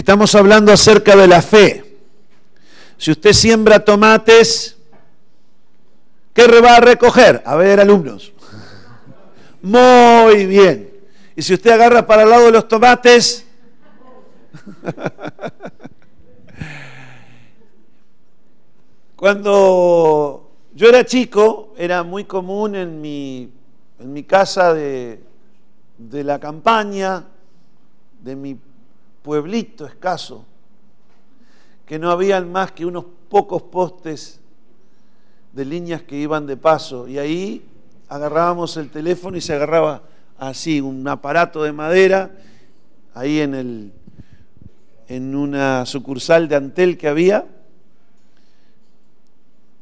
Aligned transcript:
Estamos 0.00 0.34
hablando 0.34 0.72
acerca 0.72 1.14
de 1.14 1.28
la 1.28 1.42
fe. 1.42 1.98
Si 2.96 3.10
usted 3.10 3.34
siembra 3.34 3.84
tomates, 3.84 4.78
¿qué 6.32 6.46
va 6.62 6.76
a 6.76 6.80
recoger? 6.80 7.42
A 7.44 7.54
ver, 7.56 7.80
alumnos. 7.80 8.32
Muy 9.60 10.46
bien. 10.46 10.90
Y 11.36 11.42
si 11.42 11.52
usted 11.52 11.72
agarra 11.72 12.06
para 12.06 12.22
el 12.22 12.30
lado 12.30 12.46
de 12.46 12.50
los 12.50 12.66
tomates, 12.66 13.44
cuando 19.16 20.50
yo 20.74 20.88
era 20.88 21.04
chico, 21.04 21.74
era 21.76 22.02
muy 22.04 22.24
común 22.24 22.74
en 22.74 23.02
mi, 23.02 23.50
en 23.98 24.12
mi 24.14 24.24
casa 24.24 24.72
de, 24.72 25.22
de 25.98 26.24
la 26.24 26.40
campaña, 26.40 27.26
de 28.22 28.34
mi 28.34 28.56
pueblito 29.22 29.86
escaso, 29.86 30.44
que 31.86 31.98
no 31.98 32.10
habían 32.10 32.50
más 32.50 32.72
que 32.72 32.86
unos 32.86 33.04
pocos 33.28 33.62
postes 33.62 34.40
de 35.52 35.64
líneas 35.64 36.02
que 36.02 36.16
iban 36.16 36.46
de 36.46 36.56
paso, 36.56 37.08
y 37.08 37.18
ahí 37.18 37.64
agarrábamos 38.08 38.76
el 38.76 38.90
teléfono 38.90 39.36
y 39.36 39.40
se 39.40 39.54
agarraba 39.54 40.02
así, 40.38 40.80
un 40.80 41.06
aparato 41.06 41.62
de 41.62 41.72
madera, 41.72 42.30
ahí 43.14 43.40
en, 43.40 43.54
el, 43.54 43.92
en 45.08 45.34
una 45.34 45.84
sucursal 45.86 46.48
de 46.48 46.56
Antel 46.56 46.96
que 46.96 47.08
había, 47.08 47.46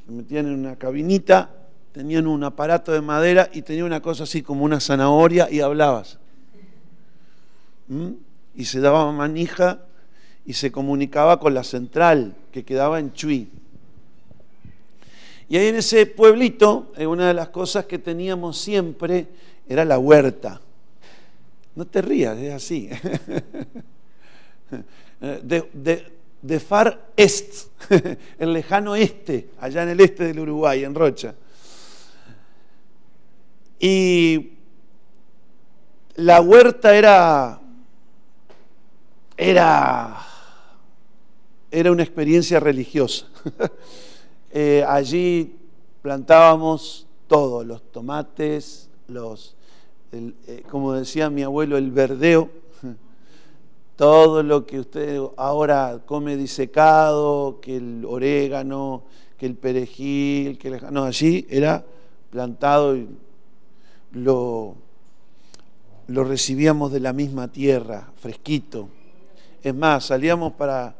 que 0.05 0.12
metían 0.12 0.47
en 0.47 0.55
una 0.55 0.77
cabinita, 0.77 1.50
tenían 1.92 2.27
un 2.27 2.45
aparato 2.45 2.92
de 2.92 3.00
madera 3.00 3.48
y 3.52 3.62
tenía 3.62 3.84
una 3.84 4.00
cosa 4.00 4.25
así 4.25 4.42
como 4.42 4.64
una 4.64 4.80
zanahoria 4.80 5.48
y 5.50 5.61
hablabas. 5.61 6.19
¿Mm? 7.89 8.12
Y 8.54 8.64
se 8.64 8.80
daba 8.80 9.10
manija 9.12 9.80
y 10.44 10.54
se 10.54 10.72
comunicaba 10.72 11.38
con 11.38 11.54
la 11.54 11.64
central 11.64 12.34
que 12.52 12.64
quedaba 12.64 12.98
en 12.98 13.12
Chuy. 13.12 13.48
Y 15.48 15.56
ahí 15.56 15.68
en 15.68 15.77
ese 15.77 16.05
pueblito, 16.06 16.92
eh, 16.96 17.06
una 17.06 17.28
de 17.28 17.34
las 17.34 17.48
cosas 17.48 17.86
que 17.86 17.98
teníamos 17.98 18.58
siempre 18.58 19.28
era 19.68 19.84
la 19.84 19.98
huerta. 19.98 20.60
No 21.74 21.86
te 21.86 22.02
rías, 22.02 22.36
es 22.38 22.52
así. 22.52 22.90
De, 26.40 26.60
Far 26.60 27.10
Est, 27.16 27.66
el 28.38 28.52
lejano 28.52 28.94
este, 28.94 29.50
allá 29.58 29.83
en 29.83 29.88
el 29.88 30.00
este 30.00 30.24
del 30.24 30.38
Uruguay, 30.40 30.84
en 30.84 30.94
Rocha. 30.94 31.34
Y 33.80 34.52
la 36.17 36.40
huerta 36.40 36.96
era, 36.96 37.61
era, 39.38 40.18
era 41.70 41.92
una 41.92 42.02
experiencia 42.02 42.60
religiosa. 42.60 43.26
Eh, 44.50 44.82
allí 44.88 45.56
plantábamos 46.00 47.06
todo, 47.26 47.62
los 47.64 47.82
tomates, 47.92 48.88
los, 49.06 49.56
eh, 50.10 50.62
como 50.70 50.94
decía 50.94 51.28
mi 51.28 51.42
abuelo, 51.42 51.76
el 51.76 51.90
verdeo, 51.90 52.48
todo 53.96 54.42
lo 54.42 54.64
que 54.64 54.80
usted 54.80 55.20
ahora 55.36 56.00
come 56.06 56.38
disecado, 56.38 57.60
que 57.60 57.76
el 57.76 58.06
orégano, 58.06 59.02
que 59.36 59.44
el 59.44 59.55
perejil, 59.55 60.56
que 60.56 60.68
el, 60.68 60.80
no, 60.92 61.05
allí 61.05 61.46
era 61.50 61.84
plantado 62.30 62.96
y 62.96 63.06
lo, 64.12 64.76
lo 66.06 66.24
recibíamos 66.24 66.90
de 66.90 67.00
la 67.00 67.12
misma 67.12 67.48
tierra, 67.48 68.08
fresquito. 68.16 68.88
Es 69.63 69.74
más, 69.74 70.07
salíamos 70.07 70.52
para 70.52 70.95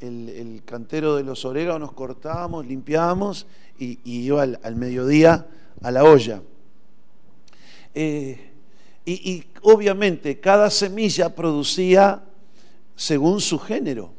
el, 0.00 0.62
cantero 0.64 1.16
de 1.16 1.22
los 1.22 1.44
oréganos, 1.44 1.92
cortábamos, 1.92 2.66
limpiábamos 2.66 3.46
y, 3.78 3.98
iba 4.04 4.42
al, 4.42 4.76
mediodía 4.76 5.46
a 5.82 5.90
la 5.90 6.04
olla. 6.04 6.42
Eh, 7.94 8.50
y, 9.06 9.44
obviamente 9.62 10.40
cada 10.40 10.70
semilla 10.70 11.34
producía 11.34 12.22
según 12.96 13.40
su 13.40 13.58
género. 13.58 14.12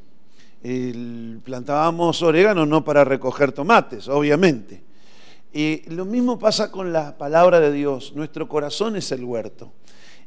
plantábamos 1.44 2.22
orégano 2.24 2.66
no 2.66 2.84
para 2.84 3.04
recoger 3.04 3.52
tomates, 3.52 4.08
obviamente. 4.08 4.84
Y 5.54 5.90
lo 5.90 6.04
mismo 6.04 6.38
pasa 6.38 6.72
con 6.72 6.92
la 6.92 7.18
palabra 7.18 7.60
de 7.60 7.72
Dios. 7.72 8.14
Nuestro 8.16 8.50
corazón 8.50 8.96
es 8.96 9.12
el 9.12 9.24
huerto. 9.24 9.72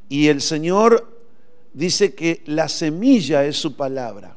Y 0.09 0.29
el 0.29 0.41
Señor 0.41 1.18
dice 1.73 2.15
que 2.15 2.43
la 2.47 2.69
semilla 2.69 3.45
es 3.45 3.57
su 3.57 3.77
palabra. 3.77 4.37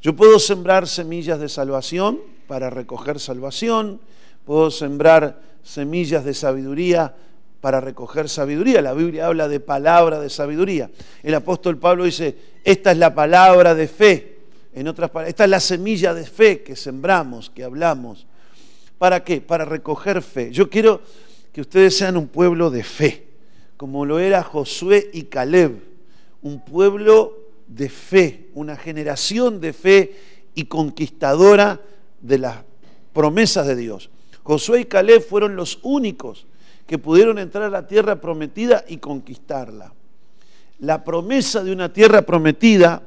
Yo 0.00 0.16
puedo 0.16 0.38
sembrar 0.38 0.88
semillas 0.88 1.38
de 1.40 1.48
salvación 1.48 2.20
para 2.46 2.70
recoger 2.70 3.20
salvación, 3.20 4.00
puedo 4.44 4.70
sembrar 4.70 5.40
semillas 5.62 6.24
de 6.24 6.34
sabiduría 6.34 7.14
para 7.60 7.80
recoger 7.80 8.28
sabiduría. 8.28 8.80
La 8.80 8.94
Biblia 8.94 9.26
habla 9.26 9.48
de 9.48 9.60
palabra 9.60 10.18
de 10.20 10.30
sabiduría. 10.30 10.90
El 11.22 11.34
apóstol 11.34 11.78
Pablo 11.78 12.04
dice, 12.04 12.36
esta 12.64 12.92
es 12.92 12.98
la 12.98 13.14
palabra 13.14 13.74
de 13.74 13.88
fe. 13.88 14.38
En 14.72 14.88
otras 14.88 15.10
palabras, 15.10 15.30
esta 15.30 15.44
es 15.44 15.50
la 15.50 15.60
semilla 15.60 16.14
de 16.14 16.24
fe 16.24 16.62
que 16.62 16.76
sembramos, 16.76 17.50
que 17.50 17.64
hablamos. 17.64 18.26
¿Para 18.98 19.22
qué? 19.22 19.40
Para 19.40 19.64
recoger 19.64 20.22
fe. 20.22 20.50
Yo 20.50 20.70
quiero 20.70 21.02
que 21.52 21.60
ustedes 21.60 21.96
sean 21.96 22.16
un 22.16 22.28
pueblo 22.28 22.70
de 22.70 22.84
fe, 22.84 23.26
como 23.76 24.06
lo 24.06 24.18
era 24.18 24.42
Josué 24.42 25.10
y 25.12 25.24
Caleb, 25.24 25.89
un 26.42 26.64
pueblo 26.64 27.36
de 27.66 27.88
fe, 27.88 28.48
una 28.54 28.76
generación 28.76 29.60
de 29.60 29.72
fe 29.72 30.16
y 30.54 30.64
conquistadora 30.64 31.80
de 32.20 32.38
las 32.38 32.58
promesas 33.12 33.66
de 33.66 33.76
Dios. 33.76 34.10
Josué 34.42 34.80
y 34.80 34.84
Caleb 34.86 35.22
fueron 35.22 35.56
los 35.56 35.78
únicos 35.82 36.46
que 36.86 36.98
pudieron 36.98 37.38
entrar 37.38 37.64
a 37.64 37.70
la 37.70 37.86
tierra 37.86 38.20
prometida 38.20 38.84
y 38.88 38.96
conquistarla. 38.96 39.92
La 40.80 41.04
promesa 41.04 41.62
de 41.62 41.72
una 41.72 41.92
tierra 41.92 42.22
prometida 42.22 43.02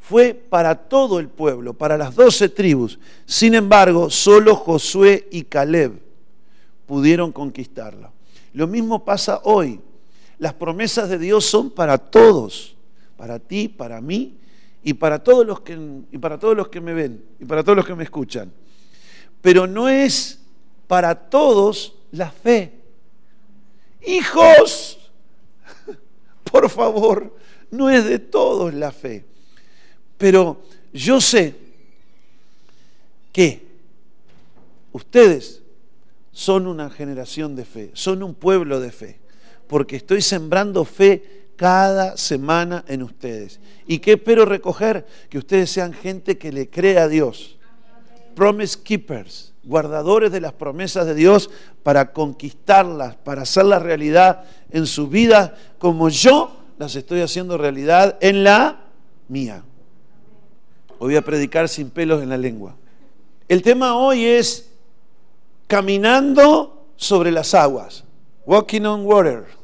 fue 0.00 0.32
para 0.32 0.74
todo 0.74 1.18
el 1.18 1.28
pueblo, 1.28 1.74
para 1.74 1.98
las 1.98 2.14
doce 2.14 2.48
tribus. 2.48 2.98
Sin 3.26 3.54
embargo, 3.54 4.08
solo 4.08 4.54
Josué 4.54 5.26
y 5.30 5.42
Caleb 5.42 6.00
pudieron 6.86 7.32
conquistarla. 7.32 8.12
Lo 8.54 8.66
mismo 8.66 9.04
pasa 9.04 9.40
hoy. 9.42 9.80
Las 10.38 10.54
promesas 10.54 11.08
de 11.08 11.18
Dios 11.18 11.44
son 11.44 11.70
para 11.70 11.98
todos 11.98 12.75
para 13.16 13.38
ti, 13.38 13.68
para 13.68 14.00
mí 14.00 14.38
y 14.82 14.94
para 14.94 15.22
todos 15.22 15.46
los 15.46 15.60
que, 15.60 15.78
y 16.12 16.18
para 16.18 16.38
todos 16.38 16.56
los 16.56 16.68
que 16.68 16.80
me 16.80 16.94
ven 16.94 17.24
y 17.40 17.44
para 17.44 17.62
todos 17.62 17.76
los 17.76 17.86
que 17.86 17.94
me 17.94 18.04
escuchan. 18.04 18.52
Pero 19.40 19.66
no 19.66 19.88
es 19.88 20.40
para 20.86 21.14
todos 21.14 21.94
la 22.12 22.30
fe. 22.30 22.72
Hijos, 24.06 25.10
por 26.50 26.70
favor, 26.70 27.36
no 27.70 27.90
es 27.90 28.04
de 28.04 28.18
todos 28.18 28.72
la 28.74 28.92
fe. 28.92 29.24
Pero 30.18 30.62
yo 30.92 31.20
sé 31.20 31.54
que 33.32 33.66
ustedes 34.92 35.62
son 36.32 36.66
una 36.66 36.90
generación 36.90 37.56
de 37.56 37.64
fe, 37.64 37.90
son 37.94 38.22
un 38.22 38.34
pueblo 38.34 38.80
de 38.80 38.92
fe, 38.92 39.18
porque 39.66 39.96
estoy 39.96 40.22
sembrando 40.22 40.84
fe 40.84 41.45
cada 41.56 42.16
semana 42.16 42.84
en 42.86 43.02
ustedes. 43.02 43.60
¿Y 43.86 43.98
qué 43.98 44.12
espero 44.12 44.44
recoger? 44.44 45.06
Que 45.28 45.38
ustedes 45.38 45.70
sean 45.70 45.92
gente 45.92 46.38
que 46.38 46.52
le 46.52 46.68
crea 46.68 47.04
a 47.04 47.08
Dios. 47.08 47.56
Promise 48.34 48.78
keepers, 48.82 49.52
guardadores 49.64 50.30
de 50.30 50.40
las 50.40 50.52
promesas 50.52 51.06
de 51.06 51.14
Dios 51.14 51.50
para 51.82 52.12
conquistarlas, 52.12 53.16
para 53.16 53.42
hacerlas 53.42 53.82
realidad 53.82 54.44
en 54.70 54.86
su 54.86 55.08
vida, 55.08 55.56
como 55.78 56.10
yo 56.10 56.54
las 56.78 56.94
estoy 56.94 57.22
haciendo 57.22 57.56
realidad 57.56 58.18
en 58.20 58.44
la 58.44 58.84
mía. 59.28 59.62
Hoy 60.98 61.08
voy 61.08 61.16
a 61.16 61.22
predicar 61.22 61.68
sin 61.68 61.90
pelos 61.90 62.22
en 62.22 62.28
la 62.28 62.36
lengua. 62.36 62.76
El 63.48 63.62
tema 63.62 63.96
hoy 63.96 64.24
es 64.24 64.70
caminando 65.66 66.86
sobre 66.96 67.30
las 67.30 67.54
aguas, 67.54 68.04
walking 68.44 68.82
on 68.82 69.06
water 69.06 69.55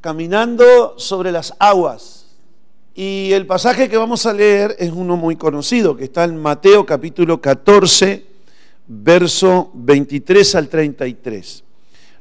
caminando 0.00 0.98
sobre 0.98 1.32
las 1.32 1.54
aguas. 1.58 2.26
Y 2.94 3.32
el 3.32 3.46
pasaje 3.46 3.88
que 3.88 3.96
vamos 3.96 4.26
a 4.26 4.32
leer 4.32 4.74
es 4.78 4.90
uno 4.90 5.16
muy 5.16 5.36
conocido, 5.36 5.96
que 5.96 6.04
está 6.04 6.24
en 6.24 6.36
Mateo 6.36 6.84
capítulo 6.84 7.40
14, 7.40 8.26
verso 8.88 9.70
23 9.74 10.54
al 10.56 10.68
33. 10.68 11.64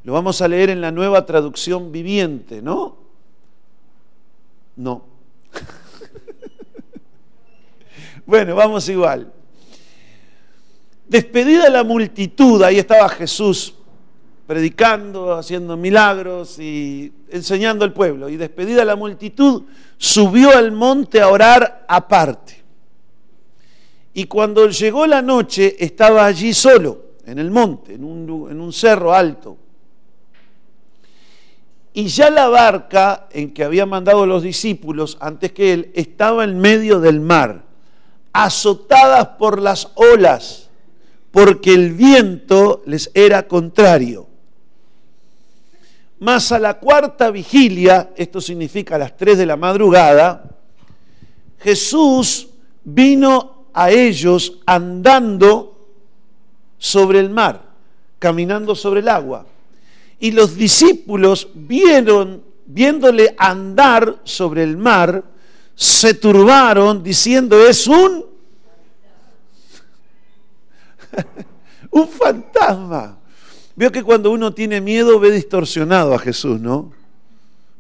Lo 0.04 0.14
vamos 0.14 0.42
a 0.42 0.48
leer 0.48 0.70
en 0.70 0.82
la 0.82 0.92
nueva 0.92 1.26
traducción 1.26 1.92
viviente, 1.92 2.62
¿no? 2.62 2.98
No. 4.76 5.04
bueno, 8.26 8.56
vamos 8.56 8.88
igual. 8.88 9.34
Despedida 11.08 11.70
la 11.70 11.84
multitud, 11.84 12.62
ahí 12.62 12.78
estaba 12.78 13.10
Jesús 13.10 13.74
predicando, 14.48 15.34
haciendo 15.34 15.76
milagros 15.76 16.58
y 16.58 17.12
enseñando 17.30 17.84
al 17.84 17.92
pueblo. 17.92 18.30
Y 18.30 18.38
despedida 18.38 18.86
la 18.86 18.96
multitud, 18.96 19.64
subió 19.98 20.52
al 20.52 20.72
monte 20.72 21.20
a 21.20 21.28
orar 21.28 21.86
aparte. 21.88 22.64
Y 24.14 24.24
cuando 24.24 24.68
llegó 24.70 25.06
la 25.06 25.22
noche, 25.22 25.76
estaba 25.78 26.26
allí 26.26 26.54
solo, 26.54 27.04
en 27.26 27.38
el 27.38 27.52
monte, 27.52 27.94
en 27.94 28.04
un, 28.04 28.74
cerro 28.74 29.14
alto. 29.14 29.58
Y 31.94 32.08
ya 32.08 32.30
la 32.30 32.48
barca 32.48 33.28
en 33.32 33.54
que 33.54 33.64
había 33.64 33.86
mandado 33.86 34.26
los 34.26 34.44
discípulos 34.44 35.18
antes 35.20 35.52
que 35.52 35.74
él 35.74 35.92
estaba 35.94 36.46
en 36.46 36.58
medio 36.58 37.00
del 37.00 37.20
mar, 37.20 37.64
azotadas 38.34 39.28
por 39.40 39.62
las 39.62 39.92
olas, 39.96 40.70
porque 41.32 41.74
el 41.74 41.94
viento 41.94 42.82
les 42.86 43.12
era 43.14 43.48
contrario. 43.48 44.27
Más 46.20 46.52
a 46.52 46.60
la 46.60 46.80
cuarta 46.80 47.30
vigilia, 47.30 48.12
esto 48.16 48.42
significa 48.42 48.96
a 48.96 49.00
las 49.00 49.16
tres 49.16 49.38
de 49.38 49.46
la 49.46 49.56
madrugada, 49.56 50.44
Jesús 51.60 52.50
vino 52.84 53.68
a 53.74 53.92
ellos 53.92 54.60
andando 54.66 55.78
sobre 56.78 57.20
el 57.20 57.30
mar, 57.30 57.62
caminando 58.18 58.74
sobre 58.74 59.02
el 59.02 59.10
agua. 59.10 59.46
Y 60.20 60.32
los 60.32 60.56
discípulos 60.56 61.50
vieron, 61.54 62.44
viéndole 62.66 63.36
andar 63.38 64.20
sobre 64.24 64.64
el 64.64 64.78
mar, 64.78 65.24
se 65.76 66.16
turbaron 66.16 67.04
diciendo, 67.04 67.64
es 67.68 67.86
un, 67.86 68.26
un 71.92 72.08
fantasma. 72.08 73.17
Veo 73.78 73.92
que 73.92 74.02
cuando 74.02 74.32
uno 74.32 74.56
tiene 74.56 74.82
miedo 74.82 75.20
ve 75.20 75.30
distorsionado 75.30 76.16
a 76.16 76.18
Jesús, 76.20 76.60
¿no? 76.60 76.92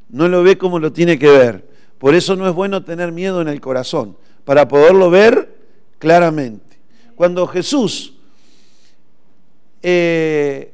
No 0.09 0.27
lo 0.27 0.43
ve 0.43 0.55
como 0.55 0.77
lo 0.77 0.93
tiene 0.93 1.17
que 1.17 1.27
ver. 1.27 1.67
Por 1.97 2.13
eso 2.13 2.35
no 2.35 2.47
es 2.47 2.53
bueno 2.53 2.83
tener 2.83 3.11
miedo 3.11 3.41
en 3.41 3.47
el 3.47 3.59
corazón, 3.59 4.15
para 4.45 4.67
poderlo 4.67 5.09
ver 5.09 5.55
claramente. 5.97 6.77
Cuando 7.15 7.47
Jesús 7.47 8.13
eh, 9.81 10.71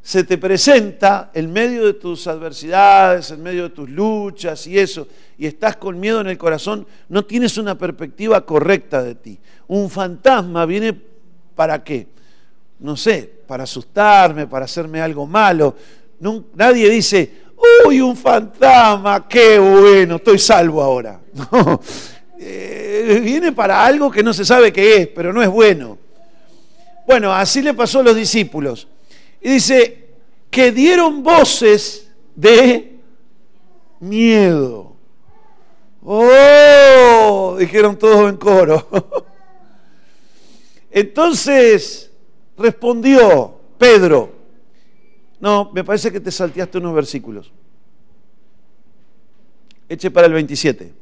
se 0.00 0.24
te 0.24 0.38
presenta 0.38 1.30
en 1.34 1.52
medio 1.52 1.84
de 1.84 1.92
tus 1.92 2.26
adversidades, 2.26 3.32
en 3.32 3.42
medio 3.42 3.64
de 3.64 3.70
tus 3.70 3.90
luchas 3.90 4.66
y 4.66 4.78
eso, 4.78 5.06
y 5.36 5.44
estás 5.44 5.76
con 5.76 6.00
miedo 6.00 6.22
en 6.22 6.28
el 6.28 6.38
corazón, 6.38 6.86
no 7.10 7.26
tienes 7.26 7.58
una 7.58 7.76
perspectiva 7.76 8.46
correcta 8.46 9.02
de 9.02 9.14
ti. 9.14 9.38
Un 9.66 9.90
fantasma 9.90 10.64
viene 10.64 10.98
para 11.54 11.84
qué? 11.84 12.06
No 12.78 12.96
sé, 12.96 13.33
para 13.46 13.64
asustarme, 13.64 14.46
para 14.46 14.64
hacerme 14.64 15.00
algo 15.00 15.26
malo. 15.26 15.74
nadie 16.54 16.88
dice, 16.88 17.30
uy, 17.86 18.00
un 18.00 18.16
fantasma, 18.16 19.26
qué 19.28 19.58
bueno, 19.58 20.16
estoy 20.16 20.38
salvo 20.38 20.82
ahora. 20.82 21.20
No, 21.50 21.80
eh, 22.38 23.20
viene 23.22 23.52
para 23.52 23.84
algo 23.84 24.10
que 24.10 24.22
no 24.22 24.32
se 24.32 24.44
sabe 24.44 24.72
qué 24.72 24.96
es, 24.98 25.08
pero 25.08 25.32
no 25.32 25.42
es 25.42 25.48
bueno. 25.48 25.98
Bueno, 27.06 27.32
así 27.32 27.62
le 27.62 27.74
pasó 27.74 28.00
a 28.00 28.02
los 28.02 28.14
discípulos. 28.16 28.86
Y 29.40 29.50
dice, 29.50 30.04
que 30.50 30.70
dieron 30.70 31.22
voces 31.22 32.08
de 32.34 33.00
miedo. 33.98 34.94
¡Oh! 36.02 37.56
Dijeron 37.58 37.98
todos 37.98 38.30
en 38.30 38.36
coro. 38.36 38.86
Entonces, 40.90 42.10
Respondió 42.56 43.58
Pedro. 43.78 44.32
No, 45.40 45.70
me 45.72 45.84
parece 45.84 46.10
que 46.10 46.20
te 46.20 46.30
salteaste 46.30 46.78
unos 46.78 46.94
versículos. 46.94 47.52
Eche 49.88 50.10
para 50.10 50.26
el 50.26 50.32
27. 50.32 50.92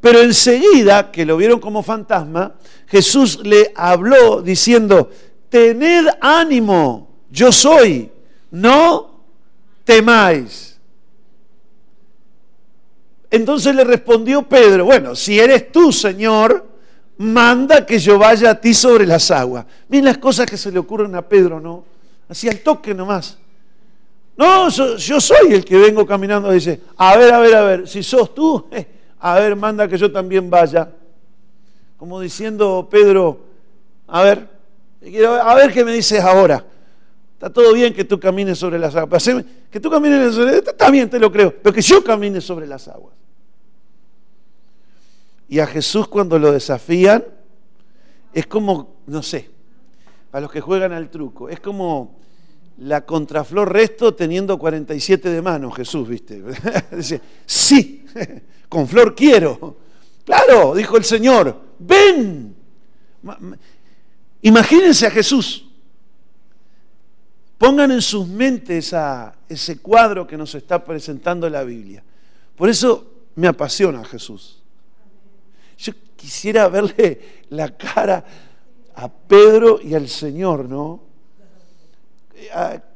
Pero 0.00 0.20
enseguida, 0.20 1.10
que 1.10 1.24
lo 1.24 1.36
vieron 1.36 1.58
como 1.58 1.82
fantasma, 1.82 2.54
Jesús 2.86 3.40
le 3.42 3.72
habló 3.74 4.42
diciendo, 4.42 5.10
tened 5.48 6.06
ánimo, 6.20 7.08
yo 7.30 7.50
soy, 7.50 8.10
no 8.50 9.24
temáis. 9.84 10.78
Entonces 13.30 13.74
le 13.74 13.84
respondió 13.84 14.42
Pedro, 14.42 14.84
bueno, 14.84 15.14
si 15.14 15.40
eres 15.40 15.72
tú, 15.72 15.90
Señor, 15.92 16.65
manda 17.18 17.84
que 17.84 17.98
yo 17.98 18.18
vaya 18.18 18.50
a 18.50 18.60
ti 18.60 18.74
sobre 18.74 19.06
las 19.06 19.30
aguas. 19.30 19.66
Miren 19.88 20.06
las 20.06 20.18
cosas 20.18 20.46
que 20.46 20.56
se 20.56 20.70
le 20.70 20.78
ocurren 20.78 21.14
a 21.14 21.22
Pedro, 21.22 21.60
¿no? 21.60 21.84
Así 22.28 22.48
al 22.48 22.60
toque 22.60 22.94
nomás. 22.94 23.38
No, 24.36 24.68
yo, 24.68 25.20
soy 25.20 25.54
el 25.54 25.64
que 25.64 25.76
vengo 25.78 26.06
caminando. 26.06 26.50
Dice, 26.50 26.80
a 26.96 27.16
ver, 27.16 27.32
a 27.32 27.38
ver, 27.38 27.54
a 27.54 27.62
ver, 27.62 27.88
si 27.88 28.02
sos 28.02 28.34
tú, 28.34 28.66
eh, 28.70 28.86
a 29.20 29.34
ver, 29.36 29.56
manda 29.56 29.88
que 29.88 29.96
yo 29.96 30.12
también 30.12 30.50
vaya. 30.50 30.90
Como 31.96 32.20
diciendo 32.20 32.86
Pedro, 32.90 33.40
a 34.06 34.22
ver, 34.22 34.48
a 35.42 35.54
ver 35.54 35.72
qué 35.72 35.84
me 35.84 35.92
dices 35.92 36.22
ahora. 36.22 36.62
Está 37.32 37.50
todo 37.50 37.72
bien 37.72 37.94
que 37.94 38.04
tú 38.04 38.20
camines 38.20 38.58
sobre 38.58 38.78
las 38.78 38.94
aguas. 38.94 39.30
Que 39.70 39.80
tú 39.80 39.90
camines 39.90 40.34
sobre 40.34 40.58
está 40.58 40.90
bien, 40.90 41.08
te 41.08 41.18
lo 41.18 41.32
creo. 41.32 41.54
Pero 41.62 41.74
que 41.74 41.82
yo 41.82 42.04
camine 42.04 42.40
sobre 42.40 42.66
las 42.66 42.88
aguas. 42.88 43.14
Y 45.48 45.60
a 45.60 45.66
Jesús 45.66 46.08
cuando 46.08 46.38
lo 46.38 46.52
desafían, 46.52 47.24
es 48.32 48.46
como, 48.46 48.96
no 49.06 49.22
sé, 49.22 49.48
a 50.32 50.40
los 50.40 50.50
que 50.50 50.60
juegan 50.60 50.92
al 50.92 51.08
truco, 51.10 51.48
es 51.48 51.60
como 51.60 52.18
la 52.78 53.06
contraflor 53.06 53.72
resto 53.72 54.14
teniendo 54.14 54.58
47 54.58 55.30
de 55.30 55.42
mano, 55.42 55.70
Jesús, 55.70 56.08
¿viste? 56.08 56.42
Dice, 56.90 57.20
sí, 57.46 58.04
con 58.68 58.86
flor 58.86 59.14
quiero. 59.14 59.76
Claro, 60.24 60.74
dijo 60.74 60.96
el 60.96 61.04
Señor, 61.04 61.58
ven. 61.78 62.54
Imagínense 64.42 65.06
a 65.06 65.10
Jesús. 65.10 65.66
Pongan 67.56 67.90
en 67.92 68.02
sus 68.02 68.28
mentes 68.28 68.94
ese 69.48 69.78
cuadro 69.78 70.26
que 70.26 70.36
nos 70.36 70.54
está 70.54 70.84
presentando 70.84 71.48
la 71.48 71.62
Biblia. 71.62 72.04
Por 72.54 72.68
eso 72.68 73.12
me 73.36 73.46
apasiona 73.46 74.04
Jesús. 74.04 74.62
Quisiera 76.16 76.68
verle 76.68 77.44
la 77.50 77.76
cara 77.76 78.24
a 78.94 79.08
Pedro 79.08 79.78
y 79.82 79.94
al 79.94 80.08
Señor, 80.08 80.68
¿no? 80.68 81.04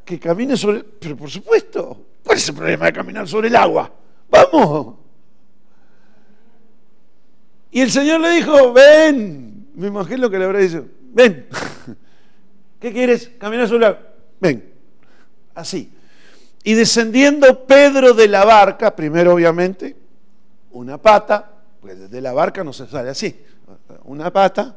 que 0.04 0.18
camine 0.18 0.56
sobre... 0.56 0.82
Pero 0.82 1.16
por 1.16 1.30
supuesto, 1.30 2.06
¿cuál 2.24 2.38
es 2.38 2.48
el 2.48 2.54
problema 2.54 2.86
de 2.86 2.92
caminar 2.92 3.28
sobre 3.28 3.48
el 3.48 3.56
agua? 3.56 3.92
Vamos. 4.28 4.96
Y 7.70 7.80
el 7.80 7.90
Señor 7.90 8.20
le 8.20 8.30
dijo, 8.30 8.72
ven. 8.72 9.68
Me 9.74 9.86
imagino 9.86 10.28
que 10.28 10.38
le 10.38 10.44
habrá 10.44 10.58
dicho, 10.58 10.86
ven. 11.12 11.46
¿Qué 12.80 12.92
quieres? 12.92 13.30
Caminar 13.38 13.68
sobre 13.68 13.86
el 13.86 13.92
agua. 13.92 14.02
Ven. 14.40 14.72
Así. 15.54 15.92
Y 16.62 16.74
descendiendo 16.74 17.66
Pedro 17.66 18.12
de 18.12 18.28
la 18.28 18.44
barca, 18.44 18.94
primero 18.94 19.34
obviamente, 19.34 19.96
una 20.72 20.98
pata, 20.98 21.59
porque 21.80 21.96
desde 21.96 22.20
la 22.20 22.32
barca 22.32 22.62
no 22.62 22.72
se 22.72 22.86
sale 22.86 23.10
así. 23.10 23.40
Una 24.04 24.32
pata 24.32 24.76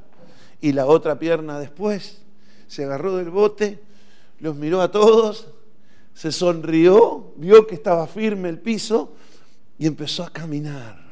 y 0.61 0.71
la 0.71 0.85
otra 0.85 1.19
pierna 1.19 1.59
después. 1.59 2.21
Se 2.67 2.85
agarró 2.85 3.17
del 3.17 3.29
bote, 3.29 3.81
los 4.39 4.55
miró 4.55 4.81
a 4.81 4.91
todos, 4.91 5.47
se 6.13 6.31
sonrió, 6.31 7.33
vio 7.35 7.67
que 7.67 7.75
estaba 7.75 8.07
firme 8.07 8.49
el 8.49 8.59
piso 8.59 9.13
y 9.77 9.87
empezó 9.87 10.23
a 10.23 10.31
caminar. 10.31 11.03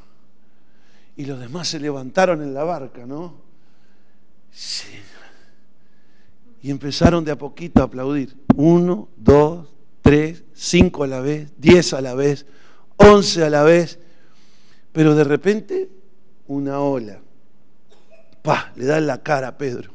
Y 1.17 1.25
los 1.25 1.39
demás 1.39 1.67
se 1.67 1.79
levantaron 1.79 2.41
en 2.41 2.53
la 2.53 2.63
barca, 2.63 3.05
¿no? 3.05 3.35
Sí. 4.51 4.87
Y 6.63 6.71
empezaron 6.71 7.25
de 7.25 7.31
a 7.31 7.37
poquito 7.37 7.81
a 7.81 7.85
aplaudir. 7.85 8.37
Uno, 8.55 9.09
dos, 9.17 9.67
tres, 10.01 10.43
cinco 10.53 11.03
a 11.03 11.07
la 11.07 11.19
vez, 11.19 11.51
diez 11.57 11.93
a 11.93 12.01
la 12.01 12.13
vez, 12.13 12.45
once 12.97 13.43
a 13.43 13.49
la 13.49 13.63
vez. 13.63 13.99
Pero 14.91 15.15
de 15.15 15.23
repente, 15.23 15.89
una 16.47 16.79
ola. 16.79 17.21
¡Pah! 18.41 18.73
Le 18.75 18.85
da 18.85 18.99
la 18.99 19.21
cara 19.21 19.49
a 19.49 19.57
Pedro. 19.57 19.91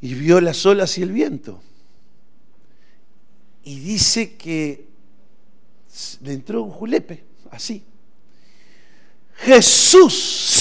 Y 0.00 0.14
vio 0.14 0.40
las 0.40 0.64
olas 0.66 0.96
y 0.98 1.02
el 1.02 1.12
viento. 1.12 1.62
Y 3.62 3.78
dice 3.80 4.36
que 4.36 4.88
le 6.22 6.32
entró 6.32 6.62
un 6.62 6.70
julepe, 6.70 7.24
así. 7.50 7.84
Jesús, 9.36 10.14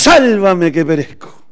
sálvame 0.04 0.72
que 0.72 0.86
perezco. 0.86 1.44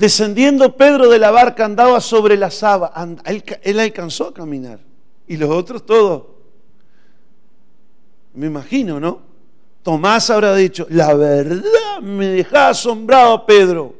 Descendiendo 0.00 0.78
Pedro 0.78 1.10
de 1.10 1.18
la 1.18 1.30
barca 1.30 1.66
andaba 1.66 2.00
sobre 2.00 2.34
la 2.38 2.50
saba. 2.50 2.90
Él, 3.62 3.80
alcanzó 3.80 4.28
a 4.28 4.32
caminar. 4.32 4.80
Y 5.28 5.36
los 5.36 5.50
otros 5.50 5.84
todos. 5.84 6.22
Me 8.32 8.46
imagino, 8.46 8.98
¿no? 8.98 9.20
Tomás 9.82 10.30
habrá 10.30 10.54
dicho, 10.54 10.86
la 10.88 11.12
verdad 11.12 12.00
me 12.00 12.28
deja 12.28 12.70
asombrado, 12.70 13.44
Pedro. 13.44 13.94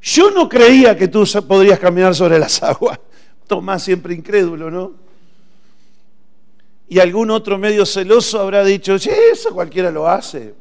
Yo 0.00 0.30
no 0.30 0.48
creía 0.48 0.96
que 0.96 1.08
tú 1.08 1.24
podrías 1.48 1.80
caminar 1.80 2.14
sobre 2.14 2.38
las 2.38 2.62
aguas. 2.62 3.00
Tomás 3.48 3.82
siempre 3.82 4.14
incrédulo, 4.14 4.70
¿no? 4.70 4.92
Y 6.88 7.00
algún 7.00 7.32
otro 7.32 7.58
medio 7.58 7.84
celoso 7.84 8.38
habrá 8.38 8.62
dicho, 8.62 8.96
sí, 8.96 9.10
eso 9.32 9.52
cualquiera 9.52 9.90
lo 9.90 10.08
hace. 10.08 10.54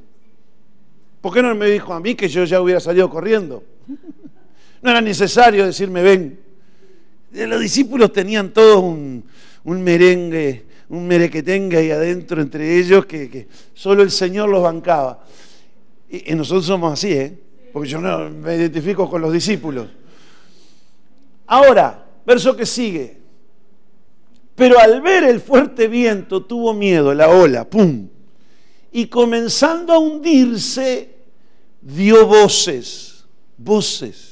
¿Por 1.21 1.31
qué 1.35 1.43
no 1.43 1.53
me 1.53 1.67
dijo 1.67 1.93
a 1.93 1.99
mí 1.99 2.15
que 2.15 2.27
yo 2.27 2.45
ya 2.45 2.59
hubiera 2.59 2.79
salido 2.79 3.11
corriendo? 3.11 3.76
No 4.81 4.91
era 4.91 5.01
necesario 5.01 5.65
decirme, 5.65 6.01
ven. 6.01 6.39
Los 7.31 7.59
discípulos 7.59 8.11
tenían 8.13 8.51
todos 8.51 8.83
un, 8.83 9.23
un 9.63 9.83
merengue, 9.83 10.65
un 10.89 11.07
merequetengue 11.07 11.77
ahí 11.77 11.91
adentro 11.91 12.41
entre 12.41 12.77
ellos 12.79 13.05
que, 13.05 13.47
solo 13.73 14.03
el 14.03 14.11
Señor 14.11 14.49
los 14.49 14.63
bancaba. 14.63 15.23
Y, 16.09 16.31
y, 16.31 16.35
nosotros 16.35 16.65
somos 16.65 16.93
así, 16.93 17.11
¿eh? 17.11 17.37
Porque 17.73 17.89
yo 17.89 17.99
no 17.99 18.29
me 18.29 18.55
identifico 18.55 19.09
con 19.09 19.21
los 19.21 19.33
discípulos. 19.33 19.87
Ahora, 21.47 22.05
verso 22.25 22.55
que 22.55 22.65
sigue. 22.65 23.17
Pero 24.55 24.79
al 24.79 25.01
ver 25.01 25.23
el 25.23 25.39
fuerte 25.39 25.87
viento 25.87 26.43
tuvo 26.43 26.73
miedo, 26.73 27.13
la 27.13 27.29
ola, 27.29 27.69
¡pum! 27.69 28.09
Y 28.91 29.05
comenzando 29.05 29.93
a 29.93 29.99
hundirse, 29.99 31.13
dio 31.79 32.25
voces, 32.25 33.25
voces, 33.55 34.26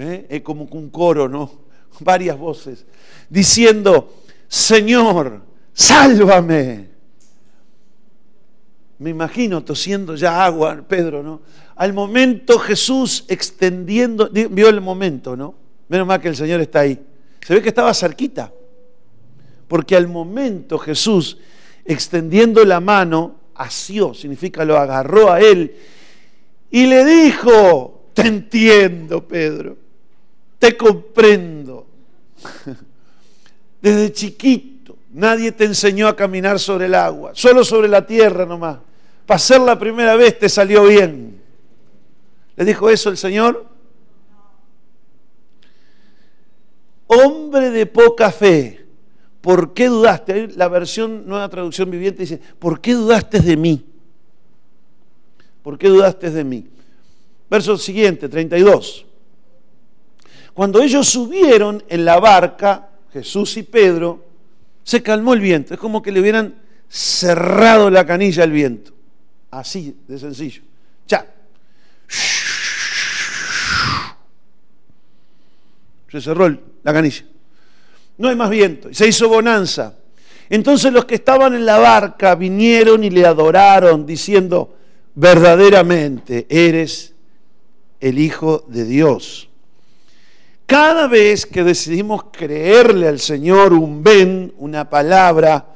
¿eh? 0.00 0.26
es 0.28 0.42
como 0.42 0.64
un 0.64 0.90
coro, 0.90 1.28
¿no? 1.28 1.50
Varias 2.00 2.38
voces, 2.38 2.86
diciendo, 3.28 4.14
Señor, 4.48 5.42
sálvame. 5.72 6.88
Me 8.98 9.10
imagino 9.10 9.64
tosiendo 9.64 10.14
ya 10.14 10.44
agua, 10.44 10.84
Pedro, 10.86 11.22
¿no? 11.22 11.40
Al 11.76 11.92
momento 11.94 12.58
Jesús 12.58 13.24
extendiendo, 13.28 14.28
vio 14.28 14.68
el 14.68 14.80
momento, 14.80 15.36
¿no? 15.36 15.54
Menos 15.88 16.06
mal 16.06 16.20
que 16.20 16.28
el 16.28 16.36
Señor 16.36 16.60
está 16.60 16.80
ahí. 16.80 17.00
Se 17.40 17.54
ve 17.54 17.62
que 17.62 17.70
estaba 17.70 17.94
cerquita. 17.94 18.52
Porque 19.66 19.96
al 19.96 20.06
momento 20.06 20.78
Jesús 20.78 21.38
extendiendo 21.84 22.64
la 22.64 22.80
mano, 22.80 23.36
asió, 23.54 24.12
significa 24.14 24.64
lo 24.64 24.76
agarró 24.76 25.32
a 25.32 25.40
él 25.40 25.74
y 26.70 26.86
le 26.86 27.04
dijo, 27.04 28.10
te 28.14 28.22
entiendo, 28.22 29.26
Pedro, 29.26 29.76
te 30.60 30.76
comprendo. 30.76 31.88
Desde 33.82 34.12
chiquito 34.12 34.70
nadie 35.12 35.50
te 35.50 35.64
enseñó 35.64 36.06
a 36.06 36.14
caminar 36.14 36.60
sobre 36.60 36.86
el 36.86 36.94
agua, 36.94 37.32
solo 37.34 37.64
sobre 37.64 37.88
la 37.88 38.06
tierra 38.06 38.46
nomás. 38.46 38.78
Para 39.26 39.38
ser 39.38 39.60
la 39.60 39.78
primera 39.78 40.14
vez 40.14 40.38
te 40.38 40.48
salió 40.48 40.84
bien. 40.84 41.40
¿Le 42.56 42.64
dijo 42.64 42.88
eso 42.90 43.10
el 43.10 43.16
Señor? 43.16 43.66
Hombre 47.06 47.70
de 47.70 47.86
poca 47.86 48.30
fe, 48.30 48.86
¿por 49.40 49.72
qué 49.72 49.88
dudaste? 49.88 50.48
La 50.56 50.68
versión 50.68 51.26
Nueva 51.26 51.48
Traducción 51.48 51.90
Viviente 51.90 52.20
dice, 52.20 52.40
¿por 52.58 52.80
qué 52.80 52.94
dudaste 52.94 53.40
de 53.40 53.56
mí? 53.56 53.84
¿Por 55.62 55.76
qué 55.76 55.88
dudaste 55.88 56.30
de 56.30 56.44
mí? 56.44 56.68
Verso 57.48 57.76
siguiente, 57.76 58.28
32. 58.28 59.06
Cuando 60.60 60.82
ellos 60.82 61.08
subieron 61.08 61.82
en 61.88 62.04
la 62.04 62.20
barca, 62.20 62.90
Jesús 63.14 63.56
y 63.56 63.62
Pedro, 63.62 64.26
se 64.82 65.02
calmó 65.02 65.32
el 65.32 65.40
viento. 65.40 65.72
Es 65.72 65.80
como 65.80 66.02
que 66.02 66.12
le 66.12 66.20
hubieran 66.20 66.54
cerrado 66.86 67.88
la 67.88 68.04
canilla 68.04 68.42
al 68.42 68.52
viento. 68.52 68.92
Así 69.50 69.96
de 70.06 70.18
sencillo. 70.18 70.60
Ya. 71.08 71.26
Se 76.10 76.20
cerró 76.20 76.54
la 76.82 76.92
canilla. 76.92 77.24
No 78.18 78.28
hay 78.28 78.36
más 78.36 78.50
viento. 78.50 78.90
Y 78.90 78.94
se 78.94 79.08
hizo 79.08 79.30
bonanza. 79.30 79.94
Entonces 80.50 80.92
los 80.92 81.06
que 81.06 81.14
estaban 81.14 81.54
en 81.54 81.64
la 81.64 81.78
barca 81.78 82.34
vinieron 82.34 83.02
y 83.02 83.08
le 83.08 83.24
adoraron, 83.24 84.04
diciendo, 84.04 84.76
verdaderamente 85.14 86.46
eres 86.50 87.14
el 87.98 88.18
Hijo 88.18 88.66
de 88.68 88.84
Dios. 88.84 89.49
Cada 90.70 91.08
vez 91.08 91.46
que 91.46 91.64
decidimos 91.64 92.26
creerle 92.30 93.08
al 93.08 93.18
Señor 93.18 93.72
un 93.72 94.04
ven, 94.04 94.54
una 94.56 94.88
palabra, 94.88 95.66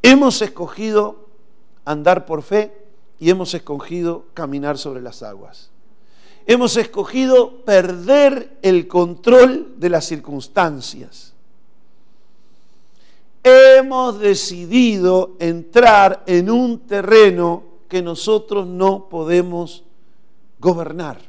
hemos 0.00 0.40
escogido 0.42 1.26
andar 1.84 2.24
por 2.24 2.44
fe 2.44 2.72
y 3.18 3.30
hemos 3.30 3.52
escogido 3.54 4.26
caminar 4.34 4.78
sobre 4.78 5.02
las 5.02 5.24
aguas. 5.24 5.70
Hemos 6.46 6.76
escogido 6.76 7.64
perder 7.64 8.56
el 8.62 8.86
control 8.86 9.74
de 9.76 9.88
las 9.90 10.04
circunstancias. 10.04 11.34
Hemos 13.42 14.20
decidido 14.20 15.34
entrar 15.40 16.22
en 16.26 16.48
un 16.48 16.78
terreno 16.86 17.64
que 17.88 18.02
nosotros 18.02 18.68
no 18.68 19.08
podemos 19.08 19.82
gobernar. 20.60 21.27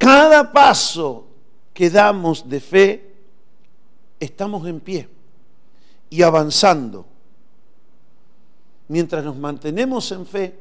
Cada 0.00 0.50
paso 0.50 1.26
que 1.74 1.90
damos 1.90 2.48
de 2.48 2.58
fe, 2.58 3.14
estamos 4.18 4.66
en 4.66 4.80
pie 4.80 5.06
y 6.08 6.22
avanzando. 6.22 7.04
Mientras 8.88 9.22
nos 9.22 9.36
mantenemos 9.36 10.10
en 10.12 10.24
fe, 10.24 10.58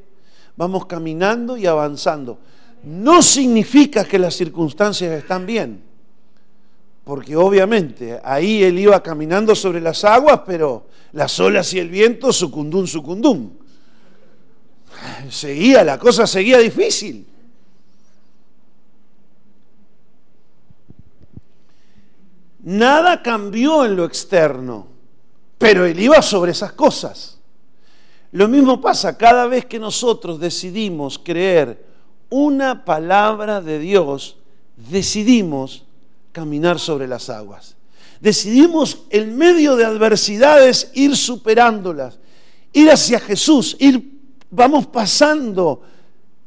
vamos 0.57 0.87
caminando 0.87 1.55
y 1.55 1.67
avanzando. 1.67 2.37
No 2.83 3.21
significa 3.21 4.03
que 4.03 4.19
las 4.19 4.35
circunstancias 4.35 5.09
están 5.13 5.45
bien, 5.45 5.83
porque 7.05 7.37
obviamente 7.37 8.19
ahí 8.21 8.61
él 8.61 8.77
iba 8.77 9.01
caminando 9.01 9.55
sobre 9.55 9.79
las 9.79 10.03
aguas, 10.03 10.41
pero 10.45 10.87
las 11.13 11.39
olas 11.39 11.73
y 11.73 11.79
el 11.79 11.87
viento, 11.87 12.33
sucundún, 12.33 12.87
sucundún. 12.87 13.57
Seguía, 15.29 15.85
la 15.85 15.97
cosa 15.97 16.27
seguía 16.27 16.57
difícil. 16.57 17.25
Nada 22.63 23.21
cambió 23.21 23.85
en 23.85 23.95
lo 23.95 24.05
externo, 24.05 24.87
pero 25.57 25.85
él 25.85 25.99
iba 25.99 26.21
sobre 26.21 26.51
esas 26.51 26.73
cosas. 26.73 27.39
Lo 28.31 28.47
mismo 28.47 28.79
pasa 28.79 29.17
cada 29.17 29.47
vez 29.47 29.65
que 29.65 29.79
nosotros 29.79 30.39
decidimos 30.39 31.19
creer 31.19 31.85
una 32.29 32.85
palabra 32.85 33.59
de 33.61 33.79
Dios, 33.79 34.37
decidimos 34.75 35.83
caminar 36.31 36.79
sobre 36.79 37.07
las 37.07 37.29
aguas. 37.29 37.75
Decidimos 38.19 38.99
en 39.09 39.37
medio 39.37 39.75
de 39.75 39.85
adversidades 39.85 40.91
ir 40.93 41.15
superándolas, 41.15 42.19
ir 42.73 42.91
hacia 42.91 43.19
Jesús, 43.19 43.77
ir, 43.79 44.19
vamos 44.51 44.85
pasando 44.87 45.81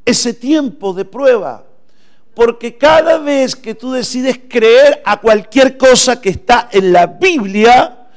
ese 0.04 0.34
tiempo 0.34 0.92
de 0.92 1.04
prueba. 1.04 1.66
Porque 2.34 2.78
cada 2.78 3.18
vez 3.18 3.54
que 3.54 3.74
tú 3.74 3.92
decides 3.92 4.40
creer 4.48 5.02
a 5.04 5.20
cualquier 5.20 5.76
cosa 5.76 6.20
que 6.20 6.30
está 6.30 6.68
en 6.72 6.92
la 6.92 7.06
Biblia, 7.06 8.08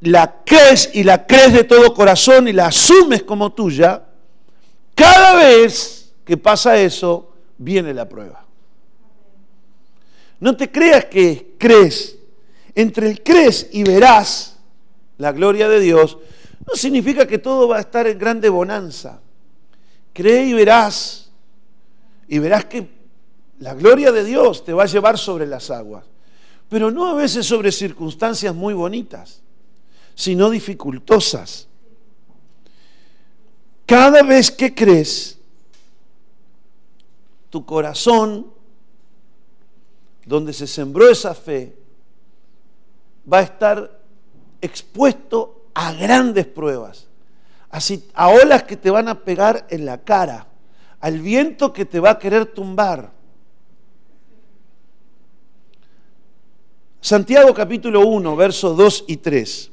la 0.00 0.42
crees 0.44 0.90
y 0.92 1.04
la 1.04 1.26
crees 1.26 1.52
de 1.52 1.64
todo 1.64 1.94
corazón 1.94 2.48
y 2.48 2.52
la 2.52 2.66
asumes 2.66 3.22
como 3.22 3.52
tuya, 3.52 4.02
cada 4.94 5.36
vez 5.36 6.12
que 6.24 6.36
pasa 6.36 6.76
eso, 6.76 7.32
viene 7.58 7.94
la 7.94 8.08
prueba. 8.08 8.44
No 10.40 10.56
te 10.56 10.70
creas 10.70 11.04
que 11.04 11.54
crees. 11.58 12.18
Entre 12.74 13.08
el 13.08 13.22
crees 13.22 13.68
y 13.70 13.84
verás 13.84 14.58
la 15.18 15.30
gloria 15.30 15.68
de 15.68 15.78
Dios, 15.78 16.18
no 16.66 16.74
significa 16.74 17.26
que 17.26 17.38
todo 17.38 17.68
va 17.68 17.76
a 17.76 17.80
estar 17.80 18.06
en 18.06 18.18
grande 18.18 18.48
bonanza. 18.48 19.20
Cree 20.12 20.46
y 20.46 20.52
verás. 20.52 21.30
Y 22.26 22.38
verás 22.38 22.64
que 22.64 22.88
la 23.62 23.74
gloria 23.74 24.10
de 24.10 24.24
Dios 24.24 24.64
te 24.64 24.72
va 24.72 24.82
a 24.82 24.86
llevar 24.86 25.16
sobre 25.16 25.46
las 25.46 25.70
aguas, 25.70 26.04
pero 26.68 26.90
no 26.90 27.06
a 27.06 27.14
veces 27.14 27.46
sobre 27.46 27.70
circunstancias 27.70 28.52
muy 28.52 28.74
bonitas, 28.74 29.40
sino 30.16 30.50
dificultosas. 30.50 31.68
Cada 33.86 34.24
vez 34.24 34.50
que 34.50 34.74
crees, 34.74 35.38
tu 37.50 37.64
corazón, 37.64 38.48
donde 40.26 40.52
se 40.52 40.66
sembró 40.66 41.08
esa 41.08 41.32
fe, 41.32 41.76
va 43.32 43.38
a 43.38 43.42
estar 43.42 44.00
expuesto 44.60 45.66
a 45.72 45.92
grandes 45.92 46.46
pruebas, 46.46 47.06
así, 47.70 48.08
a 48.14 48.28
olas 48.28 48.64
que 48.64 48.76
te 48.76 48.90
van 48.90 49.06
a 49.06 49.20
pegar 49.20 49.68
en 49.70 49.86
la 49.86 49.98
cara, 49.98 50.48
al 50.98 51.20
viento 51.20 51.72
que 51.72 51.84
te 51.84 52.00
va 52.00 52.10
a 52.10 52.18
querer 52.18 52.46
tumbar 52.46 53.21
Santiago 57.02 57.52
capítulo 57.52 58.06
1, 58.06 58.36
versos 58.36 58.76
2 58.76 59.04
y 59.08 59.16
3. 59.16 59.72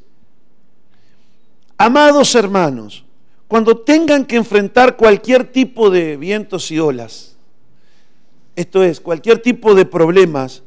Amados 1.77 2.33
hermanos, 2.33 3.05
cuando 3.47 3.77
tengan 3.77 4.25
que 4.25 4.35
enfrentar 4.35 4.97
cualquier 4.97 5.51
tipo 5.51 5.91
de 5.91 6.17
vientos 6.17 6.71
y 6.71 6.79
olas, 6.79 7.37
esto 8.55 8.81
es, 8.81 8.99
cualquier 8.99 9.43
tipo 9.43 9.75
de 9.75 9.85
problemas, 9.85 10.63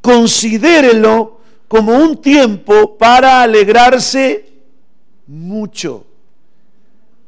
considérenlo 0.00 1.40
como 1.68 1.94
un 1.94 2.16
tiempo 2.16 2.96
para 2.96 3.42
alegrarse 3.42 4.48
mucho. 5.26 6.06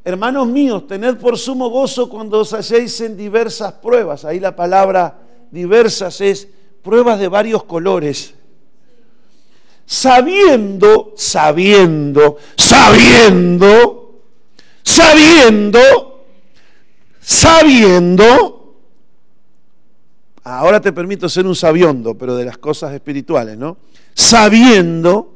Hermanos 0.03 0.47
míos, 0.47 0.87
tened 0.87 1.19
por 1.19 1.37
sumo 1.37 1.69
gozo 1.69 2.09
cuando 2.09 2.39
os 2.39 2.55
halléis 2.55 2.99
en 3.03 3.15
diversas 3.15 3.75
pruebas. 3.75 4.25
Ahí 4.25 4.41
la 4.41 4.57
palabra 4.57 5.19
diversas 5.51 6.23
es 6.23 6.49
pruebas 6.83 7.21
de 7.21 7.29
varios 7.29 7.65
colores. 7.65 8.40
Sabiendo, 9.93 11.15
sabiendo, 11.17 12.39
sabiendo, 12.57 14.23
sabiendo, 14.85 16.27
sabiendo. 17.21 18.77
Ahora 20.45 20.81
te 20.81 20.93
permito 20.93 21.29
ser 21.29 21.45
un 21.45 21.57
sabiondo, 21.57 22.17
pero 22.17 22.37
de 22.37 22.45
las 22.45 22.57
cosas 22.57 22.95
espirituales, 22.95 23.59
¿no? 23.59 23.79
Sabiendo, 24.15 25.35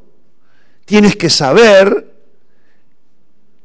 tienes 0.84 1.16
que 1.16 1.30
saber 1.30 2.14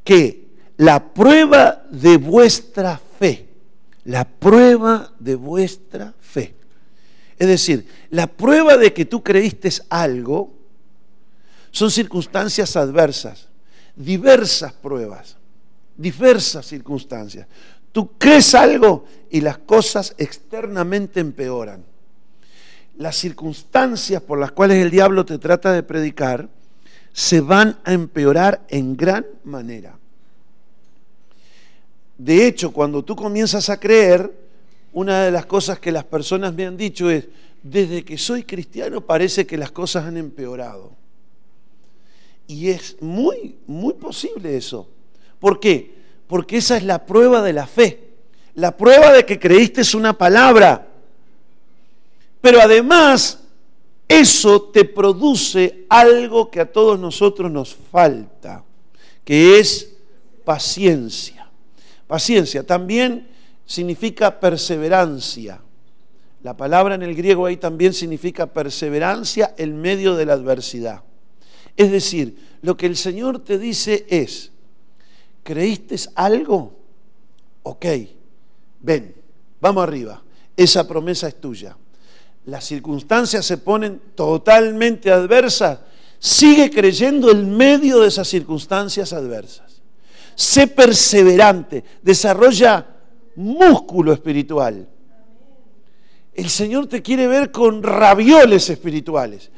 que 0.03 0.48
la 0.77 1.13
prueba 1.13 1.84
de 1.91 2.17
vuestra 2.17 3.00
fe, 3.19 3.48
la 4.05 4.27
prueba 4.27 5.13
de 5.19 5.36
vuestra 5.36 6.15
fe, 6.19 6.55
es 7.38 7.48
decir, 7.48 7.86
la 8.10 8.25
prueba 8.25 8.75
de 8.75 8.91
que 8.91 9.05
tú 9.05 9.22
creíste 9.22 9.69
algo 9.91 10.58
son 11.79 11.91
circunstancias 11.91 12.75
adversas, 12.75 13.48
diversas 13.95 14.74
pruebas, 14.74 15.38
diversas 15.95 16.65
circunstancias. 16.65 17.48
Tú 17.93 18.17
crees 18.17 18.53
algo 18.53 19.05
y 19.29 19.39
las 19.39 19.59
cosas 19.59 20.13
externamente 20.17 21.21
empeoran. 21.21 21.86
Las 22.98 23.15
circunstancias 23.15 24.21
por 24.21 24.41
las 24.41 24.51
cuales 24.51 24.83
el 24.83 24.91
diablo 24.91 25.25
te 25.25 25.38
trata 25.38 25.71
de 25.71 25.81
predicar 25.81 26.50
se 27.13 27.39
van 27.39 27.79
a 27.86 27.93
empeorar 27.93 28.65
en 28.67 28.98
gran 28.98 29.25
manera. 29.45 29.98
De 32.17 32.45
hecho, 32.45 32.74
cuando 32.74 33.05
tú 33.05 33.15
comienzas 33.15 33.69
a 33.69 33.79
creer, 33.79 34.29
una 34.91 35.24
de 35.24 35.31
las 35.31 35.45
cosas 35.45 35.79
que 35.79 35.93
las 35.93 36.03
personas 36.03 36.53
me 36.53 36.65
han 36.65 36.75
dicho 36.75 37.09
es, 37.09 37.29
desde 37.63 38.03
que 38.03 38.17
soy 38.17 38.43
cristiano 38.43 39.00
parece 39.00 39.48
que 39.48 39.57
las 39.57 39.71
cosas 39.71 40.03
han 40.03 40.17
empeorado. 40.17 40.99
Y 42.50 42.72
es 42.72 42.98
muy, 43.00 43.59
muy 43.68 43.94
posible 43.94 44.57
eso. 44.57 44.90
¿Por 45.40 45.59
qué? 45.59 45.94
Porque 46.25 46.57
esa 46.57 46.77
es 46.77 46.83
la 46.83 47.05
prueba 47.05 47.44
de 47.44 47.53
la 47.53 47.68
fe. 47.68 48.09
La 48.55 48.75
prueba 48.75 49.14
de 49.14 49.24
que 49.24 49.38
creíste 49.38 49.81
es 49.81 49.94
una 49.94 50.18
palabra. 50.18 50.88
Pero 52.42 52.59
además, 52.59 53.44
eso 54.07 54.64
te 54.64 54.83
produce 54.83 55.85
algo 55.90 56.50
que 56.50 56.62
a 56.62 56.72
todos 56.72 57.00
nosotros 57.00 57.51
nos 57.51 57.75
falta, 57.75 58.64
que 59.24 59.59
es 59.59 59.92
paciencia. 60.44 61.51
Paciencia 62.07 62.66
también 62.66 63.29
significa 63.64 64.40
perseverancia. 64.40 65.62
La 66.42 66.57
palabra 66.57 66.96
en 66.96 67.03
el 67.03 67.14
griego 67.14 67.46
ahí 67.46 67.57
también 67.57 67.94
significa 67.94 68.48
perseverancia 68.48 69.53
en 69.55 69.79
medio 69.79 70.16
de 70.16 70.25
la 70.25 70.33
adversidad. 70.33 71.03
Es 71.79 71.89
decir, 71.94 72.37
lo 72.61 72.75
que 72.75 72.87
el 72.87 72.98
Señor 72.98 73.39
te 73.39 73.57
dice 73.57 74.05
es, 74.09 74.51
¿creíste 75.44 75.96
algo? 76.13 76.74
Ok, 77.63 77.85
ven, 78.81 79.15
vamos 79.61 79.83
arriba, 79.83 80.22
esa 80.57 80.85
promesa 80.85 81.29
es 81.29 81.39
tuya. 81.39 81.77
Las 82.48 82.65
circunstancias 82.65 83.46
se 83.46 83.59
ponen 83.59 84.01
totalmente 84.13 85.09
adversas, 85.09 85.79
sigue 86.20 86.70
creyendo 86.70 87.31
en 87.31 87.55
medio 87.55 88.01
de 88.01 88.09
esas 88.09 88.27
circunstancias 88.27 89.13
adversas. 89.13 89.81
Sé 90.35 90.68
perseverante, 90.68 91.85
desarrolla 92.01 92.85
músculo 93.37 94.11
espiritual. 94.11 94.85
El 96.33 96.50
Señor 96.50 96.87
te 96.87 97.01
quiere 97.01 97.25
ver 97.27 97.51
con 97.53 97.81
ravioles 97.81 98.70
espirituales, 98.70 99.50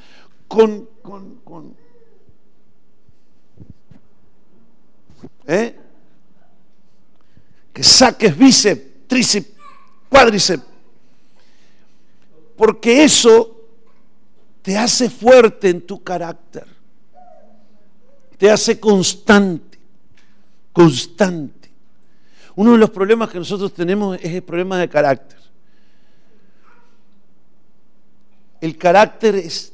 con, 0.47 0.87
con, 1.01 1.81
¿eh? 5.47 5.75
que 7.73 7.83
saques 7.83 8.37
bíceps, 8.37 9.07
tríceps, 9.07 9.49
cuádriceps, 10.09 10.63
porque 12.55 13.03
eso 13.03 13.57
te 14.61 14.77
hace 14.77 15.09
fuerte 15.09 15.69
en 15.69 15.81
tu 15.81 16.03
carácter, 16.03 16.67
te 18.37 18.49
hace 18.49 18.79
constante, 18.79 19.79
constante. 20.73 21.71
Uno 22.55 22.73
de 22.73 22.77
los 22.77 22.89
problemas 22.89 23.29
que 23.29 23.39
nosotros 23.39 23.73
tenemos 23.73 24.17
es 24.21 24.33
el 24.33 24.43
problema 24.43 24.77
de 24.77 24.89
carácter. 24.89 25.39
El 28.59 28.77
carácter 28.77 29.35
es, 29.35 29.73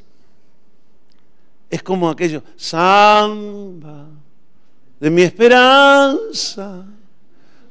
es 1.70 1.84
como 1.84 2.10
aquello, 2.10 2.44
samba 2.56 4.08
de 5.00 5.10
mi 5.10 5.22
esperanza, 5.22 6.86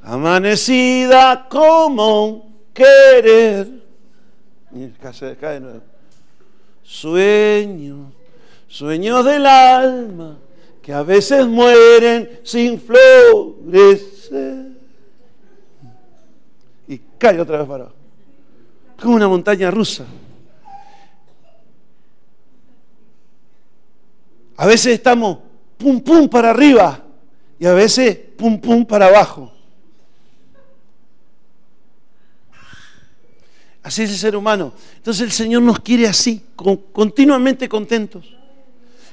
amanecida 0.02 1.48
como 1.48 2.26
un 2.26 2.56
querer. 2.72 3.68
Cae 5.40 5.54
de 5.54 5.60
nuevo. 5.60 5.82
Sueño, 6.82 8.12
sueños 8.68 9.24
del 9.24 9.46
alma 9.46 10.38
que 10.82 10.92
a 10.92 11.02
veces 11.02 11.46
mueren 11.46 12.40
sin 12.44 12.80
florecer. 12.80 14.66
Y 16.86 16.98
cae 17.18 17.40
otra 17.40 17.58
vez 17.58 17.66
para 17.66 17.88
Como 19.00 19.16
una 19.16 19.26
montaña 19.26 19.70
rusa. 19.70 20.04
A 24.58 24.66
veces 24.66 24.94
estamos 24.94 25.38
pum 25.76 26.00
pum 26.00 26.28
para 26.28 26.50
arriba 26.50 27.05
y 27.58 27.66
a 27.66 27.72
veces 27.72 28.16
pum 28.36 28.60
pum 28.60 28.84
para 28.84 29.06
abajo. 29.06 29.52
Así 33.82 34.02
es 34.02 34.10
el 34.10 34.16
ser 34.16 34.36
humano. 34.36 34.72
Entonces 34.96 35.22
el 35.22 35.30
Señor 35.30 35.62
nos 35.62 35.78
quiere 35.78 36.08
así, 36.08 36.44
continuamente 36.92 37.68
contentos. 37.68 38.36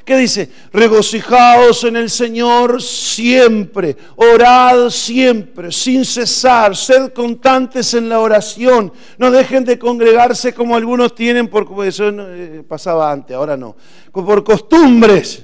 ¿Qué 0.04 0.18
dice? 0.18 0.50
Regocijaos 0.74 1.86
en 1.86 1.96
el 1.96 2.10
Señor 2.10 2.82
siempre, 2.82 3.96
orad 4.18 4.90
siempre, 4.90 5.72
sin 5.72 6.04
cesar, 6.04 6.76
sed 6.76 7.14
constantes 7.14 7.94
en 7.94 8.10
la 8.10 8.20
oración, 8.20 8.92
no 9.18 9.32
dejen 9.32 9.64
de 9.64 9.80
congregarse 9.80 10.54
como 10.54 10.76
algunos 10.76 11.16
tienen, 11.16 11.48
porque 11.48 11.88
eso 11.88 12.10
eh, 12.10 12.66
pasaba 12.68 13.12
antes, 13.12 13.34
ahora 13.34 13.56
no, 13.56 13.78
por 14.12 14.44
costumbres. 14.44 15.44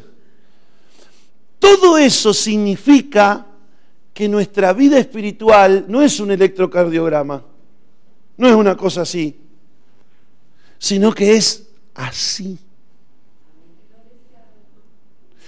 Todo 1.59 1.97
eso 1.97 2.33
significa 2.33 3.45
que 4.13 4.27
nuestra 4.27 4.73
vida 4.73 4.97
espiritual 4.97 5.85
no 5.87 6.01
es 6.01 6.19
un 6.19 6.31
electrocardiograma, 6.31 7.43
no 8.37 8.47
es 8.47 8.55
una 8.55 8.75
cosa 8.75 9.01
así, 9.01 9.39
sino 10.77 11.13
que 11.13 11.35
es 11.35 11.69
así. 11.93 12.57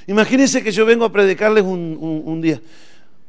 Imagínense 0.08 0.64
que 0.64 0.72
yo 0.72 0.86
vengo 0.86 1.06
a 1.06 1.12
predicarles 1.12 1.64
un, 1.64 2.42
día. 2.42 2.62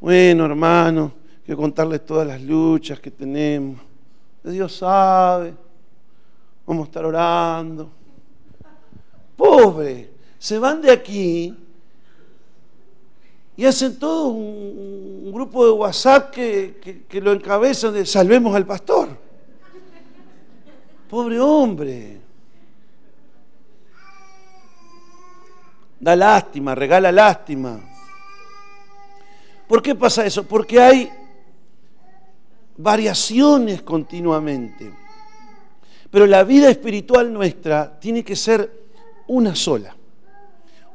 Bueno, 0.00 0.46
hermano, 0.46 1.12
quiero 1.44 1.60
contarles 1.60 2.04
todas 2.04 2.26
las 2.26 2.42
luchas 2.42 2.98
que 2.98 3.10
tenemos. 3.10 3.80
Dios 4.42 4.76
sabe. 4.76 5.54
Vamos 6.66 6.84
a 6.84 6.86
estar 6.86 7.04
orando. 7.04 7.90
Pobre, 9.36 10.10
se 10.38 10.58
van 10.58 10.80
de 10.80 10.90
aquí 10.90 11.54
y 13.56 13.64
hacen 13.64 13.98
todo 13.98 14.28
un, 14.28 15.32
grupo 15.32 15.64
de 15.64 15.72
WhatsApp 15.72 16.30
que, 16.30 17.04
que 17.08 17.20
lo 17.20 17.32
encabezan 17.32 17.94
de 17.94 18.04
salvemos 18.04 18.54
al 18.54 18.66
pastor. 18.66 19.08
Pobre 21.08 21.40
hombre. 21.40 22.22
da 26.02 26.16
lástima, 26.16 26.74
regala 26.74 27.12
lástima. 27.12 27.80
¿Por 29.68 29.80
qué 29.80 29.94
pasa 29.94 30.26
eso? 30.26 30.42
Porque 30.42 30.80
hay 30.80 31.08
variaciones 32.76 33.82
continuamente. 33.82 34.92
Pero 36.10 36.26
la 36.26 36.42
vida 36.42 36.68
espiritual 36.68 37.32
nuestra 37.32 38.00
tiene 38.00 38.24
que 38.24 38.34
ser 38.34 38.68
una 39.28 39.54
sola, 39.54 39.94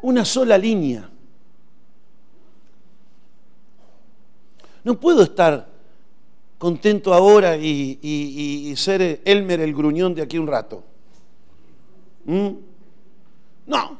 una 0.01 0.25
sola 0.25 0.57
línea. 0.57 1.09
No 4.87 4.97
puedo 4.97 5.21
estar 5.21 5.67
contento 6.57 7.13
ahora 7.13 7.57
y, 7.57 8.73
ser 8.77 9.19
Elmer 9.25 9.59
el 9.59 9.73
gruñón 9.73 10.15
de 10.15 10.21
aquí 10.21 10.37
un 10.37 10.47
rato. 10.47 10.81
¿Mm? 12.23 12.47
No. 13.65 13.99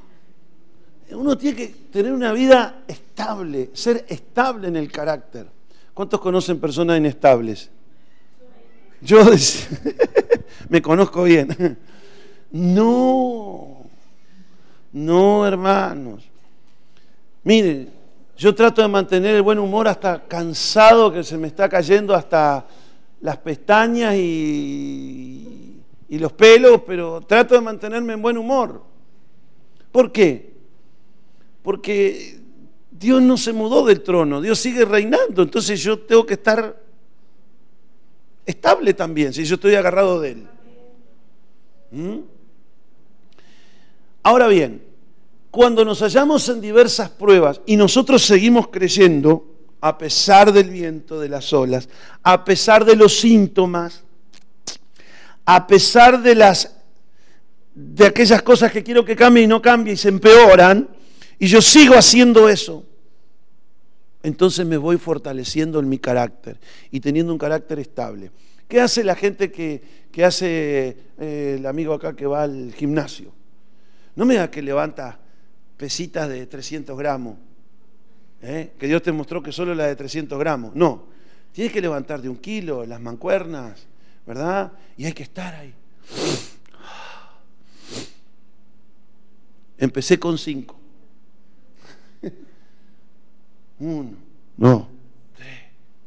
Uno 1.12 1.38
tiene 1.38 1.58
que 1.58 1.68
tener 1.92 2.14
una 2.14 2.32
vida 2.32 2.86
estable, 2.88 3.72
ser 3.74 4.06
estable 4.08 4.70
en 4.70 4.78
el 4.78 4.90
carácter. 4.90 5.48
¿Cuántos 5.94 6.22
conocen 6.22 6.58
personas 6.58 6.98
inestables? 6.98 7.70
Yo 9.02 9.26
me 10.70 10.82
conozco 10.82 11.24
bien. 11.24 11.78
No, 12.50 13.90
no, 14.94 15.46
hermanos. 15.46 16.24
Miren, 17.44 17.97
yo 18.38 18.54
trato 18.54 18.84
de 18.84 18.88
mantener 18.88 19.36
el 19.36 19.42
buen 19.42 19.58
humor 19.58 19.88
hasta 19.88 20.24
cansado 20.24 21.12
que 21.12 21.24
se 21.24 21.38
me 21.38 21.48
está 21.48 21.68
cayendo 21.68 22.14
hasta 22.14 22.68
las 23.22 23.38
pestañas 23.38 24.16
y, 24.16 25.74
los 26.10 26.32
pelos, 26.34 26.82
pero 26.86 27.22
trato 27.22 27.56
de 27.56 27.62
mantenerme 27.62 28.14
en 28.14 28.22
buen 28.22 28.38
humor. 28.38 28.84
¿Por 29.92 30.12
qué? 30.12 30.54
Porque 31.64 32.40
Dios 32.92 33.22
no 33.22 33.38
se 33.38 33.54
mudó 33.54 33.86
del 33.86 34.02
trono, 34.02 34.40
Dios 34.40 34.60
sigue 34.60 34.86
reinando, 34.86 35.42
entonces 35.42 35.82
yo 35.82 36.00
tengo 36.00 36.26
que 36.26 36.36
estar 36.36 36.80
estable 38.46 38.94
también, 38.94 39.34
si 39.34 39.44
yo 39.46 39.56
estoy 39.56 39.76
agarrado 39.76 40.22
de 40.22 40.32
Él. 40.32 40.48
¿Mm? 41.92 42.20
Ahora 44.24 44.48
bien, 44.48 44.87
cuando 45.58 45.84
nos 45.84 46.02
hallamos 46.04 46.48
en 46.50 46.62
diversas 46.62 47.10
pruebas 47.10 47.62
y 47.66 47.78
nosotros 47.78 48.24
seguimos 48.24 48.68
creyendo, 48.68 49.56
a 49.82 49.98
pesar 49.98 50.54
del 50.54 50.70
viento, 50.70 51.20
de 51.20 51.30
las 51.30 51.52
olas, 51.52 51.90
a 52.22 52.46
pesar 52.46 52.86
de 52.86 52.96
los 52.96 53.20
síntomas, 53.20 54.04
a 55.46 55.66
pesar 55.66 56.22
de 56.22 56.36
las 56.36 56.76
de 57.74 58.06
aquellas 58.06 58.44
cosas 58.44 58.72
que 58.72 58.84
quiero 58.84 59.04
que 59.04 59.16
cambie 59.16 59.46
y 59.46 59.48
no 59.48 59.60
cambie 59.60 59.94
y 59.94 59.98
se 59.98 60.10
empeoran, 60.10 60.90
y 61.40 61.48
yo 61.48 61.60
sigo 61.60 61.96
haciendo 61.96 62.48
eso, 62.48 62.86
entonces 64.22 64.64
me 64.64 64.78
voy 64.78 64.98
fortaleciendo 64.98 65.80
en 65.80 65.90
mi 65.90 65.98
carácter 65.98 66.60
y 66.92 67.00
teniendo 67.00 67.34
un 67.34 67.40
carácter 67.40 67.80
estable. 67.80 68.30
¿Qué 68.68 68.80
hace 68.80 69.04
la 69.04 69.16
gente 69.16 69.52
que, 69.52 69.82
hace 70.24 70.98
eh, 71.18 71.56
el 71.58 71.66
amigo 71.66 71.96
acá 71.96 72.16
que 72.16 72.28
va 72.28 72.44
al 72.44 72.76
gimnasio? 72.76 73.34
No 74.16 74.24
me 74.24 74.36
da 74.36 74.52
que 74.52 74.62
levanta 74.62 75.22
pesitas 75.78 76.28
de 76.28 76.48
300 76.48 76.98
gramos, 76.98 77.38
¿eh? 78.42 78.74
que 78.78 78.88
Dios 78.88 79.02
te 79.04 79.12
mostró 79.12 79.42
que 79.42 79.52
solo 79.52 79.74
la 79.76 79.86
de 79.86 79.96
300 79.96 80.38
gramos. 80.40 80.76
No, 80.76 81.06
tienes 81.52 81.72
que 81.72 81.82
levantar 81.82 82.22
de 82.22 82.30
un 82.30 82.38
kilo, 82.38 82.86
las 82.86 83.00
mancuernas, 83.00 83.86
¿verdad? 84.26 84.72
Y 84.98 85.06
hay 85.06 85.14
que 85.14 85.24
estar 85.24 85.54
ahí. 85.56 85.74
Empecé 89.78 90.20
con 90.20 90.38
cinco. 90.40 90.76
Uno, 93.80 94.14
dos, 94.58 94.88
tres, 95.36 95.60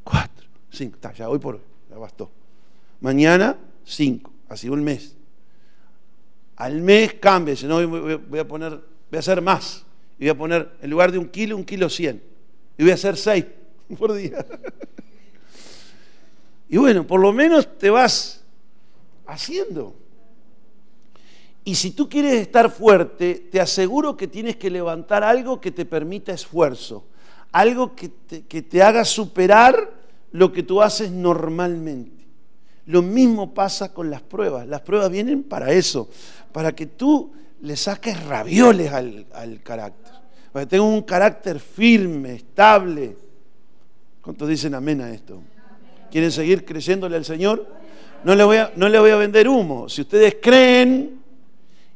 cuatro, 0.03 0.47
cinco. 0.71 0.99
ya 1.17 1.29
hoy 1.29 1.39
por 1.39 1.55
hoy, 1.55 1.61
ya 1.89 1.97
bastó. 1.97 2.31
Mañana, 3.01 3.57
cinco. 3.85 4.33
Así 4.49 4.69
un 4.69 4.83
mes. 4.83 5.15
Al 6.57 6.83
mes 6.83 7.15
cambia, 7.15 7.55
si 7.55 7.67
no 7.67 7.87
voy 7.87 8.39
a 8.39 8.47
poner, 8.47 8.90
voy 9.11 9.17
a 9.17 9.21
hacer 9.21 9.43
más. 9.43 9.85
Y 10.19 10.25
voy 10.25 10.29
a 10.31 10.39
poner, 10.39 10.71
en 10.81 10.91
lugar 10.91 11.13
de 11.13 11.19
un 11.19 11.29
kilo, 11.29 11.57
un 11.57 11.65
kilo 11.65 11.89
cien. 11.89 12.23
Y 12.79 12.83
voy 12.83 12.93
a 12.93 12.95
hacer 12.95 13.17
seis 13.17 13.45
por 13.99 14.13
día. 14.13 14.45
Y 16.69 16.77
bueno, 16.77 17.07
por 17.07 17.21
lo 17.21 17.33
menos 17.33 17.79
te 17.79 17.91
vas 17.91 18.43
haciendo. 19.27 19.95
Y 21.65 21.75
si 21.75 21.91
tú 21.91 22.09
quieres 22.09 22.41
estar 22.41 22.71
fuerte, 22.71 23.49
te 23.51 23.61
aseguro 23.61 24.17
que 24.17 24.29
tienes 24.29 24.57
que 24.57 24.71
levantar 24.71 25.25
algo 25.25 25.61
que 25.61 25.71
te 25.71 25.85
permita 25.85 26.33
esfuerzo, 26.33 27.05
algo 27.53 27.95
que 27.95 28.09
te, 28.09 28.43
que 28.47 28.63
te 28.63 28.83
haga 28.83 29.05
superar 29.05 29.93
lo 30.33 30.53
que 30.53 30.63
tú 30.63 30.81
haces 30.81 31.11
normalmente. 31.11 32.25
Lo 32.87 33.03
mismo 33.03 33.53
pasa 33.53 33.93
con 33.93 34.11
las 34.11 34.23
pruebas. 34.23 34.67
Las 34.67 34.81
pruebas 34.81 35.11
vienen 35.11 35.43
para 35.43 35.73
eso, 35.73 36.09
para 36.53 36.75
que 36.75 36.87
tú 36.87 37.33
le 37.63 37.77
saques 37.77 38.25
ravioles 38.25 38.93
al, 38.93 39.61
carácter. 39.63 40.13
Para 40.53 40.65
que 40.65 40.71
tengas 40.71 40.87
un 40.87 41.03
carácter 41.03 41.61
firme, 41.61 42.35
estable. 42.35 43.17
¿Cuántos 44.21 44.49
dicen 44.49 44.75
amén 44.75 45.01
a 45.01 45.11
esto? 45.11 45.43
¿Quieren 46.11 46.33
seguir 46.33 46.65
creyéndole 46.65 47.17
al 47.17 47.25
Señor? 47.25 47.67
No 48.25 48.35
le 48.35 48.45
voy 48.45 48.57
a, 48.57 48.73
no 48.77 48.89
le 48.89 48.99
voy 48.99 49.11
a 49.11 49.17
vender 49.17 49.49
humo. 49.49 49.89
Si 49.89 50.03
ustedes 50.03 50.37
creen 50.43 51.21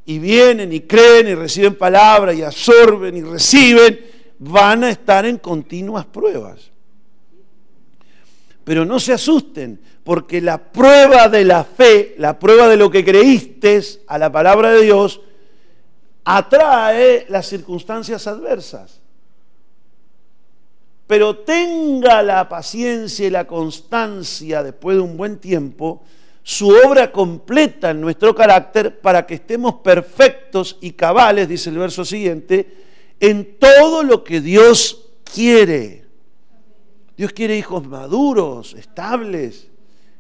y 0.07 0.19
vienen 0.19 0.73
y 0.73 0.81
creen 0.81 1.29
y 1.29 1.35
reciben 1.35 1.75
palabra 1.75 2.33
y 2.33 2.43
absorben 2.43 3.17
y 3.17 3.23
reciben, 3.23 3.99
van 4.39 4.85
a 4.85 4.91
estar 4.91 5.27
en 5.27 5.39
continuas 5.39 6.07
pruebas. 6.07 6.71
Pero 8.63 8.85
no 8.85 8.99
se 8.99 9.13
asusten, 9.13 9.79
porque 10.05 10.41
la 10.41 10.59
prueba 10.59 11.29
de 11.29 11.45
la 11.45 11.65
fe, 11.65 12.15
la 12.19 12.39
prueba 12.39 12.69
de 12.69 12.77
lo 12.77 12.91
que 12.91 13.05
creíste 13.05 13.81
a 14.07 14.17
la 14.17 14.33
palabra 14.33 14.71
de 14.71 14.83
Dios, 14.83 15.21
atrae 16.25 17.27
las 17.29 17.47
circunstancias 17.47 18.27
adversas. 18.27 19.01
Pero 21.07 21.39
tenga 21.39 22.23
la 22.23 22.49
paciencia 22.49 23.27
y 23.27 23.31
la 23.31 23.47
constancia 23.47 24.63
después 24.63 24.97
de 24.97 25.03
un 25.03 25.17
buen 25.17 25.39
tiempo, 25.39 26.03
su 26.43 26.69
obra 26.69 27.13
completa 27.13 27.91
en 27.91 28.01
nuestro 28.01 28.35
carácter 28.35 29.01
para 29.01 29.27
que 29.27 29.35
estemos 29.35 29.77
perfectos 29.77 30.79
y 30.81 30.93
cabales, 30.93 31.49
dice 31.49 31.71
el 31.71 31.79
verso 31.79 32.05
siguiente, 32.05 32.85
en 33.21 33.59
todo 33.59 34.03
lo 34.03 34.25
que 34.25 34.41
Dios 34.41 35.11
quiere. 35.25 36.05
Dios 37.17 37.33
quiere 37.33 37.57
hijos 37.57 37.87
maduros, 37.87 38.75
estables, 38.75 39.69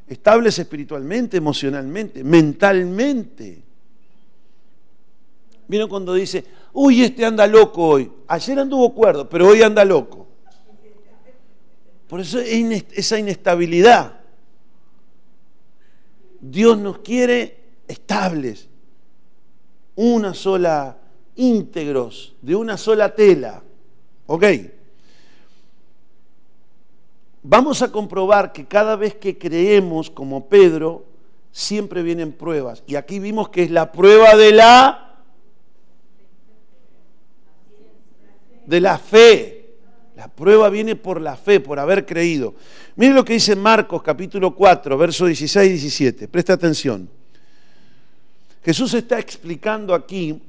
estables 0.06 0.58
espiritualmente, 0.58 1.38
emocionalmente, 1.38 2.22
mentalmente. 2.22 3.62
Vino 5.66 5.88
cuando 5.88 6.14
dice, 6.14 6.44
uy, 6.72 7.02
este 7.02 7.24
anda 7.24 7.46
loco 7.46 7.86
hoy. 7.86 8.10
Ayer 8.28 8.58
anduvo 8.58 8.94
cuerdo, 8.94 9.28
pero 9.28 9.48
hoy 9.48 9.62
anda 9.62 9.84
loco. 9.84 10.26
Por 12.08 12.20
eso 12.20 12.38
esa 12.38 13.18
inestabilidad. 13.18 14.20
Dios 16.40 16.76
nos 16.78 16.98
quiere 16.98 17.58
estables, 17.88 18.68
una 19.94 20.34
sola, 20.34 20.98
íntegros, 21.36 22.34
de 22.42 22.54
una 22.54 22.76
sola 22.76 23.14
tela. 23.14 23.62
¿Ok? 24.26 24.44
vamos 27.44 27.82
a 27.82 27.92
comprobar 27.92 28.52
que 28.52 28.64
cada 28.64 28.96
vez 28.96 29.14
que 29.14 29.38
creemos 29.38 30.10
como 30.10 30.48
Pedro, 30.48 31.04
siempre 31.52 32.02
vienen 32.02 32.32
pruebas. 32.32 32.82
Y 32.86 32.96
aquí 32.96 33.20
vimos 33.20 33.50
que 33.50 33.62
es 33.62 33.70
la 33.70 33.92
prueba 33.92 34.34
de 34.34 34.50
la 34.50 35.03
de 38.66 38.80
la 38.80 38.98
fe. 38.98 39.60
La 40.16 40.28
prueba 40.28 40.68
viene 40.70 40.96
por 40.96 41.20
la 41.20 41.36
fe, 41.36 41.60
por 41.60 41.78
haber 41.78 42.06
creído. 42.06 42.54
Miren 42.96 43.16
lo 43.16 43.24
que 43.24 43.32
dice 43.32 43.56
Marcos 43.56 44.02
capítulo 44.02 44.54
4, 44.54 44.96
versos 44.96 45.26
16 45.26 45.68
y 45.68 45.72
17. 45.72 46.28
Presta 46.28 46.52
atención. 46.52 47.08
Jesús 48.64 48.94
está 48.94 49.18
explicando 49.18 49.94
aquí 49.94 50.40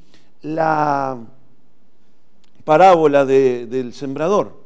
la 0.44 1.18
parábola 2.64 3.26
del 3.26 3.94
sembrador 3.94 4.66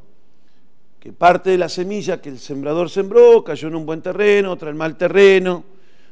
que 1.00 1.14
parte 1.14 1.52
de 1.52 1.58
la 1.58 1.70
semilla 1.70 2.22
que 2.22 2.28
el 2.28 2.40
sembrador 2.40 2.90
sembró 2.90 3.42
cayó 3.44 3.70
en 3.70 3.76
un 3.76 3.86
buen 3.86 4.02
terreno, 4.02 4.52
otra 4.52 4.70
en 4.70 4.76
mal 4.76 4.98
terreno, 4.98 5.64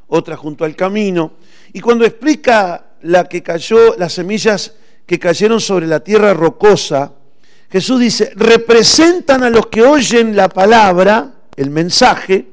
otra 0.08 0.38
junto 0.38 0.63
al 0.63 0.78
camino. 0.78 1.34
Y 1.73 1.82
cuando 1.82 2.06
explica 2.06 2.91
la 3.02 3.28
que 3.28 3.43
cayó, 3.43 3.97
las 3.97 4.13
semillas 4.13 4.76
que 5.06 5.19
cayeron 5.19 5.60
sobre 5.60 5.88
la 5.88 6.00
tierra 6.00 6.34
rocosa, 6.34 7.12
Jesús 7.69 7.99
dice, 7.99 8.32
representan 8.36 9.43
a 9.43 9.49
los 9.49 9.67
que 9.67 9.82
oyen 9.82 10.36
la 10.36 10.47
palabra, 10.47 11.34
el 11.56 11.69
mensaje, 11.69 12.47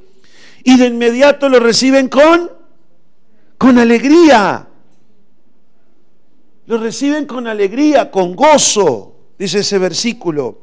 y 0.65 0.77
de 0.77 0.87
inmediato 0.87 1.49
lo 1.49 1.61
reciben 1.61 2.09
con, 2.09 2.51
con 3.59 3.79
alegría. 3.79 4.67
Lo 6.67 6.79
reciben 6.79 7.27
con 7.27 7.47
alegría, 7.47 8.11
con 8.11 8.35
gozo, 8.35 9.17
dice 9.39 9.61
ese 9.61 9.79
versículo. 9.79 10.59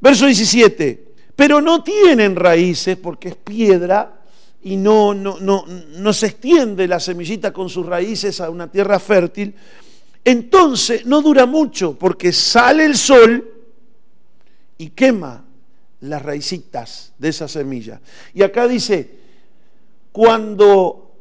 Verso 0.00 0.26
17, 0.26 1.12
pero 1.34 1.60
no 1.60 1.82
tienen 1.82 2.36
raíces 2.36 2.96
porque 2.96 3.28
es 3.28 3.36
piedra 3.36 4.18
y 4.62 4.76
no, 4.76 5.14
no, 5.14 5.38
no, 5.40 5.64
no 5.66 6.12
se 6.12 6.26
extiende 6.26 6.86
la 6.88 7.00
semillita 7.00 7.52
con 7.52 7.68
sus 7.68 7.86
raíces 7.86 8.40
a 8.40 8.50
una 8.50 8.70
tierra 8.70 8.98
fértil. 8.98 9.54
Entonces 10.28 11.06
no 11.06 11.22
dura 11.22 11.46
mucho 11.46 11.98
porque 11.98 12.34
sale 12.34 12.84
el 12.84 12.98
sol 12.98 13.50
y 14.76 14.90
quema 14.90 15.42
las 16.00 16.20
raicitas 16.20 17.14
de 17.16 17.30
esa 17.30 17.48
semilla. 17.48 18.02
Y 18.34 18.42
acá 18.42 18.68
dice, 18.68 19.10
cuando 20.12 21.12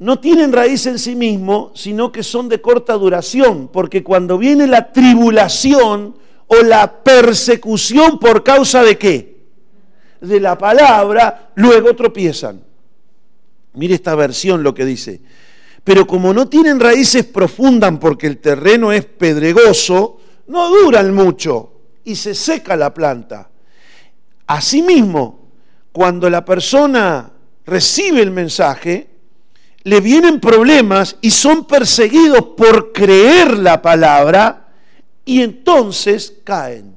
no 0.00 0.20
tienen 0.20 0.52
raíz 0.52 0.84
en 0.84 0.98
sí 0.98 1.16
mismo, 1.16 1.72
sino 1.74 2.12
que 2.12 2.22
son 2.22 2.50
de 2.50 2.60
corta 2.60 2.92
duración, 2.92 3.68
porque 3.72 4.04
cuando 4.04 4.36
viene 4.36 4.66
la 4.66 4.92
tribulación 4.92 6.14
o 6.46 6.56
la 6.56 7.02
persecución 7.02 8.18
por 8.18 8.44
causa 8.44 8.82
de 8.82 8.98
qué? 8.98 9.46
De 10.20 10.40
la 10.40 10.58
palabra, 10.58 11.52
luego 11.54 11.96
tropiezan. 11.96 12.62
Mire 13.72 13.94
esta 13.94 14.14
versión 14.14 14.62
lo 14.62 14.74
que 14.74 14.84
dice. 14.84 15.22
Pero 15.84 16.06
como 16.06 16.32
no 16.32 16.48
tienen 16.48 16.78
raíces 16.78 17.24
profundas 17.24 17.92
porque 18.00 18.26
el 18.26 18.38
terreno 18.38 18.92
es 18.92 19.04
pedregoso, 19.04 20.20
no 20.46 20.68
duran 20.70 21.12
mucho 21.14 21.72
y 22.04 22.14
se 22.16 22.34
seca 22.34 22.76
la 22.76 22.94
planta. 22.94 23.50
Asimismo, 24.46 25.50
cuando 25.92 26.30
la 26.30 26.44
persona 26.44 27.32
recibe 27.64 28.22
el 28.22 28.30
mensaje, 28.30 29.08
le 29.84 30.00
vienen 30.00 30.40
problemas 30.40 31.16
y 31.20 31.30
son 31.30 31.66
perseguidos 31.66 32.42
por 32.56 32.92
creer 32.92 33.58
la 33.58 33.82
palabra 33.82 34.68
y 35.24 35.42
entonces 35.42 36.34
caen. 36.44 36.96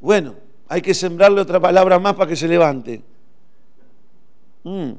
Bueno, 0.00 0.34
hay 0.68 0.80
que 0.82 0.94
sembrarle 0.94 1.40
otra 1.40 1.60
palabra 1.60 1.98
más 1.98 2.14
para 2.14 2.28
que 2.28 2.36
se 2.36 2.48
levante. 2.48 3.02
Mm. 4.64 4.92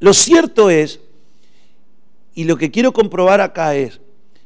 Lo 0.00 0.14
cierto 0.14 0.70
es, 0.70 1.00
y 2.34 2.44
lo 2.44 2.56
que 2.56 2.70
quiero 2.70 2.92
comprobar 2.92 3.40
acá 3.40 3.74
es, 3.74 4.00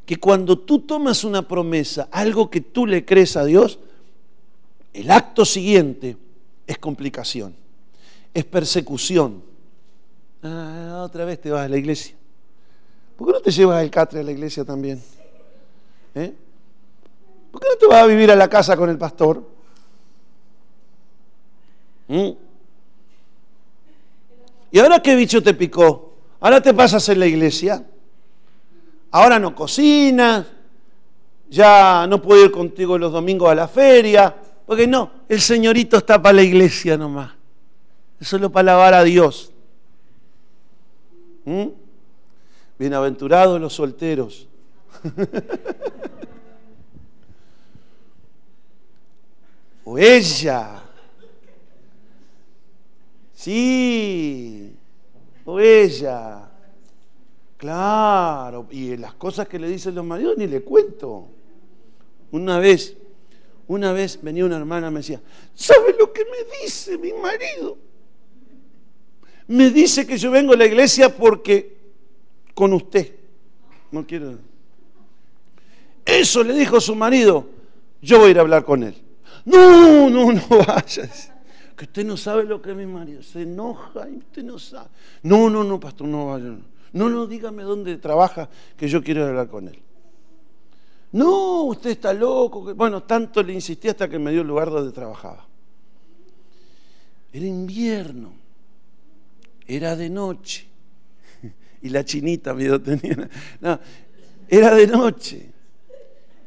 que 0.07 0.17
cuando 0.17 0.59
tú 0.59 0.81
tomas 0.81 1.25
una 1.25 1.47
promesa, 1.47 2.09
algo 2.11 2.51
que 2.51 2.61
tú 2.61 2.87
le 2.87 3.05
crees 3.05 3.37
a 3.37 3.45
Dios, 3.45 3.79
el 4.93 5.11
acto 5.11 5.45
siguiente 5.45 6.17
es 6.67 6.79
complicación, 6.79 7.55
es 8.35 8.45
persecución. 8.45 9.43
Ah, 10.43 11.03
otra 11.05 11.25
vez 11.25 11.41
te 11.41 11.51
vas 11.51 11.67
a 11.67 11.69
la 11.69 11.77
iglesia. 11.77 12.17
¿Por 13.17 13.27
qué 13.29 13.33
no 13.35 13.41
te 13.41 13.51
llevas 13.51 13.83
el 13.83 13.91
catre 13.91 14.21
a 14.21 14.23
la 14.23 14.33
iglesia 14.33 14.65
también? 14.65 15.03
¿Eh? 16.15 16.35
¿Por 17.51 17.61
qué 17.61 17.69
no 17.69 17.77
te 17.77 17.87
vas 17.87 18.03
a 18.03 18.07
vivir 18.07 18.31
a 18.31 18.37
la 18.37 18.49
casa 18.49 18.77
con 18.77 18.91
el 18.91 18.99
pastor? 18.99 19.47
¿Mm? 22.09 22.31
¿Y 24.73 24.79
ahora 24.79 25.01
qué 25.01 25.15
bicho 25.15 25.43
te 25.43 25.53
picó? 25.53 26.15
Ahora 26.41 26.63
te 26.63 26.73
pasas 26.73 27.07
en 27.11 27.21
la 27.21 27.27
iglesia. 27.27 27.85
Ahora 29.11 29.39
no 29.39 29.55
cocinas. 29.55 30.47
Ya 31.51 32.07
no 32.09 32.23
puedo 32.23 32.47
ir 32.47 32.51
contigo 32.51 32.97
los 32.97 33.13
domingos 33.13 33.51
a 33.51 33.55
la 33.55 33.69
feria. 33.69 34.35
Porque 34.65 34.87
no, 34.87 35.11
el 35.29 35.43
señorito 35.43 35.99
está 35.99 36.23
para 36.23 36.33
la 36.33 36.43
iglesia 36.43 36.97
nomás. 36.97 37.33
Es 38.19 38.29
solo 38.29 38.51
para 38.51 38.73
alabar 38.73 38.95
a 38.95 39.05
Dios. 39.05 39.53
¿Mm? 41.45 41.67
Bienaventurados 42.79 43.61
los 43.61 43.75
solteros. 43.75 44.49
o 49.85 49.99
ella. 49.99 50.83
Sí, 53.43 54.73
o 55.45 55.59
ella. 55.59 56.49
Claro, 57.57 58.69
y 58.71 58.97
las 58.97 59.15
cosas 59.15 59.49
que 59.49 59.59
le 59.59 59.67
dicen 59.67 59.97
los 59.97 60.05
maridos 60.05 60.39
ni 60.39 60.47
le 60.47 60.63
cuento. 60.63 61.27
Una 62.31 62.61
vez, 62.61 62.97
una 63.67 63.93
vez 63.93 64.21
venía 64.23 64.45
una 64.45 64.59
hermana 64.59 64.87
y 64.87 64.91
me 64.93 65.01
decía, 65.01 65.21
¿sabe 65.57 65.97
lo 65.99 66.13
que 66.13 66.25
me 66.25 66.61
dice 66.63 66.97
mi 66.99 67.13
marido? 67.15 67.79
Me 69.49 69.71
dice 69.71 70.07
que 70.07 70.17
yo 70.17 70.31
vengo 70.31 70.53
a 70.53 70.57
la 70.57 70.67
iglesia 70.67 71.09
porque 71.09 71.79
con 72.55 72.73
usted. 72.73 73.13
No 73.91 74.07
quiero. 74.07 74.39
Eso 76.05 76.45
le 76.45 76.55
dijo 76.55 76.81
su 76.81 76.95
marido. 76.95 77.49
Yo 78.01 78.21
voy 78.21 78.29
a 78.29 78.31
ir 78.31 78.39
a 78.39 78.43
hablar 78.43 78.65
con 78.65 78.85
él. 78.85 78.95
No, 79.45 80.09
no, 80.09 80.31
no 80.31 80.43
vayas. 80.65 81.32
Que 81.83 81.87
usted 81.87 82.07
no 82.07 82.17
sabe 82.17 82.45
lo 82.45 82.63
que 82.63 82.71
es 82.71 82.77
mi 82.77 82.87
marido. 82.87 83.25
Se 83.25 83.43
enoja 83.43 84.09
y 84.09 84.19
usted 84.19 84.45
no 84.45 84.57
sabe. 84.57 84.89
No, 85.25 85.51
no, 85.51 85.65
no, 85.65 85.81
pastor, 85.81 86.07
no 86.07 86.29
vaya. 86.29 86.57
No, 86.93 87.09
no, 87.09 87.27
dígame 87.27 87.65
dónde 87.65 87.97
trabaja 87.97 88.49
que 88.77 88.87
yo 88.87 89.03
quiero 89.03 89.27
hablar 89.27 89.49
con 89.49 89.67
él. 89.67 89.81
No, 91.11 91.63
usted 91.63 91.91
está 91.91 92.15
loco. 92.15 92.73
Bueno, 92.77 93.03
tanto 93.03 93.43
le 93.43 93.53
insistí 93.53 93.89
hasta 93.89 94.09
que 94.09 94.17
me 94.17 94.31
dio 94.31 94.43
el 94.43 94.47
lugar 94.47 94.71
donde 94.71 94.93
trabajaba. 94.93 95.45
Era 97.33 97.47
invierno. 97.47 98.33
Era 99.67 99.97
de 99.97 100.09
noche. 100.09 100.69
Y 101.83 101.89
la 101.89 102.05
chinita 102.05 102.55
me 102.55 102.79
tenía. 102.79 103.29
No, 103.61 103.81
era 104.47 104.73
de 104.73 104.87
noche. 104.87 105.51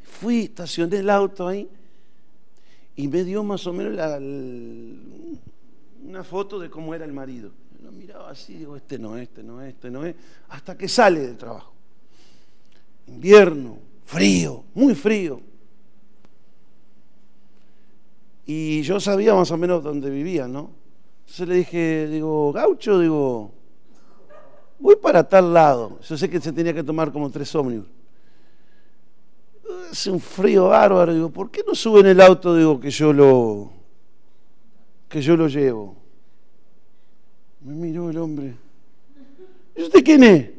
Fui, 0.02 0.44
estacioné 0.44 1.00
el 1.00 1.10
auto 1.10 1.46
ahí 1.46 1.70
y 2.96 3.08
me 3.08 3.24
dio 3.24 3.44
más 3.44 3.66
o 3.68 3.74
menos 3.74 4.00
una 6.04 6.24
foto 6.24 6.60
de 6.60 6.70
cómo 6.70 6.94
era 6.96 7.06
el 7.06 7.14
marido. 7.14 7.52
Lo 7.84 7.92
miraba 7.92 8.32
así, 8.32 8.54
digo, 8.54 8.76
este 8.76 8.98
no, 8.98 9.18
este 9.18 9.44
no, 9.44 9.62
este 9.62 9.92
no 9.92 10.06
es, 10.06 10.16
hasta 10.50 10.78
que 10.78 10.88
sale 10.88 11.20
del 11.20 11.38
trabajo. 11.38 11.74
Invierno, 13.08 13.78
frío, 14.04 14.64
muy 14.74 14.96
frío. 14.96 15.42
Y 18.46 18.82
yo 18.84 19.00
sabía 19.00 19.34
más 19.34 19.52
o 19.52 19.58
menos 19.58 19.84
dónde 19.84 20.10
vivía, 20.10 20.48
¿no? 20.48 20.72
Entonces 21.22 21.48
le 21.48 21.56
dije, 21.56 22.08
digo, 22.08 22.54
gaucho, 22.54 23.00
digo, 23.00 23.52
voy 24.80 24.96
para 24.96 25.28
tal 25.28 25.54
lado. 25.54 26.00
Yo 26.02 26.18
sé 26.18 26.30
que 26.30 26.40
se 26.40 26.54
tenía 26.54 26.74
que 26.74 26.84
tomar 26.84 27.12
como 27.12 27.30
tres 27.30 27.54
ómnibus 27.56 27.88
hace 29.92 30.12
un 30.12 30.20
frío 30.20 30.68
bárbaro, 30.68 31.14
digo, 31.14 31.30
¿por 31.30 31.50
qué 31.52 31.62
no 31.66 31.76
sube 31.76 32.02
en 32.02 32.08
el 32.08 32.22
auto, 32.22 32.56
digo, 32.56 32.80
que 32.80 32.90
yo 32.90 33.14
lo, 33.14 33.72
que 35.10 35.22
yo 35.22 35.36
lo 35.36 35.48
llevo? 35.48 35.96
Me 37.62 37.74
miró 37.74 38.10
el 38.10 38.18
hombre. 38.18 38.56
¿Y 39.76 39.84
usted 39.84 40.04
quién 40.04 40.24
es? 40.24 40.50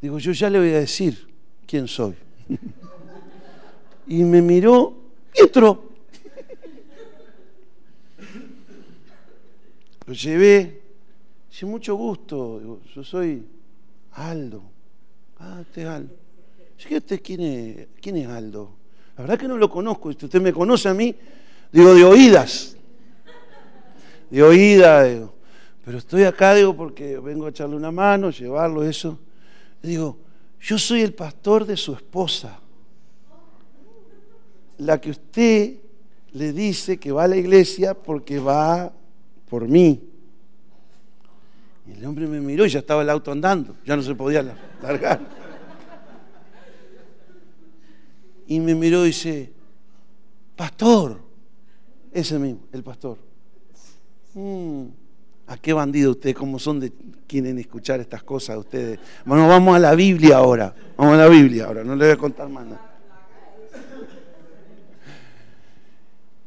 Digo, 0.00 0.18
yo 0.18 0.32
ya 0.32 0.50
le 0.50 0.58
voy 0.58 0.68
a 0.68 0.80
decir 0.80 1.26
quién 1.66 1.88
soy. 1.88 2.14
y 4.06 4.22
me 4.22 4.42
miró 4.42 4.94
Pietro. 5.32 5.90
Lo 10.06 10.12
llevé. 10.12 10.82
Dice, 11.50 11.66
mucho 11.66 11.94
gusto. 11.94 12.58
Digo, 12.60 12.80
yo 12.94 13.02
soy 13.02 13.46
Aldo. 14.12 14.62
Ah, 15.38 15.60
usted 15.62 15.82
es 15.82 15.88
Aldo. 15.88 16.23
Fíjate 16.84 17.18
quién 17.22 17.40
es, 17.40 17.88
quién 17.98 18.18
es 18.18 18.28
Aldo. 18.28 18.74
La 19.16 19.22
verdad 19.22 19.38
que 19.38 19.48
no 19.48 19.56
lo 19.56 19.70
conozco. 19.70 20.10
Usted 20.10 20.38
me 20.38 20.52
conoce 20.52 20.86
a 20.86 20.92
mí, 20.92 21.16
digo, 21.72 21.94
de 21.94 22.04
oídas. 22.04 22.76
De 24.28 24.42
oídas, 24.42 25.10
digo. 25.10 25.34
Pero 25.82 25.96
estoy 25.96 26.24
acá, 26.24 26.54
digo, 26.54 26.76
porque 26.76 27.18
vengo 27.18 27.46
a 27.46 27.48
echarle 27.48 27.74
una 27.74 27.90
mano, 27.90 28.28
llevarlo, 28.28 28.84
eso. 28.84 29.18
Digo, 29.82 30.18
yo 30.60 30.78
soy 30.78 31.00
el 31.00 31.14
pastor 31.14 31.64
de 31.64 31.78
su 31.78 31.94
esposa. 31.94 32.60
La 34.76 35.00
que 35.00 35.10
usted 35.10 35.76
le 36.32 36.52
dice 36.52 36.98
que 36.98 37.12
va 37.12 37.24
a 37.24 37.28
la 37.28 37.36
iglesia 37.36 37.94
porque 37.94 38.38
va 38.38 38.92
por 39.48 39.66
mí. 39.66 40.02
Y 41.86 41.92
el 41.92 42.04
hombre 42.04 42.26
me 42.26 42.40
miró 42.40 42.66
y 42.66 42.68
ya 42.68 42.80
estaba 42.80 43.00
el 43.00 43.08
auto 43.08 43.32
andando, 43.32 43.74
ya 43.86 43.96
no 43.96 44.02
se 44.02 44.14
podía 44.14 44.42
largar. 44.82 45.43
Y 48.46 48.60
me 48.60 48.74
miró 48.74 49.04
y 49.04 49.08
dice, 49.08 49.52
pastor, 50.56 51.20
ese 52.12 52.38
mismo, 52.38 52.60
el 52.72 52.82
pastor. 52.82 53.18
Mm, 54.34 54.84
¿A 55.46 55.58
qué 55.58 55.72
bandido 55.72 56.12
ustedes? 56.12 56.34
¿Cómo 56.36 56.58
son 56.58 56.80
de 56.80 56.92
quieren 57.26 57.58
escuchar 57.58 58.00
estas 58.00 58.22
cosas 58.22 58.56
ustedes? 58.56 58.98
Bueno, 59.24 59.46
vamos 59.46 59.76
a 59.76 59.78
la 59.78 59.94
Biblia 59.94 60.38
ahora. 60.38 60.74
Vamos 60.96 61.14
a 61.14 61.18
la 61.18 61.28
Biblia 61.28 61.66
ahora, 61.66 61.84
no 61.84 61.94
le 61.96 62.06
voy 62.06 62.14
a 62.14 62.16
contar 62.16 62.48
más 62.48 62.66
nada. 62.66 62.90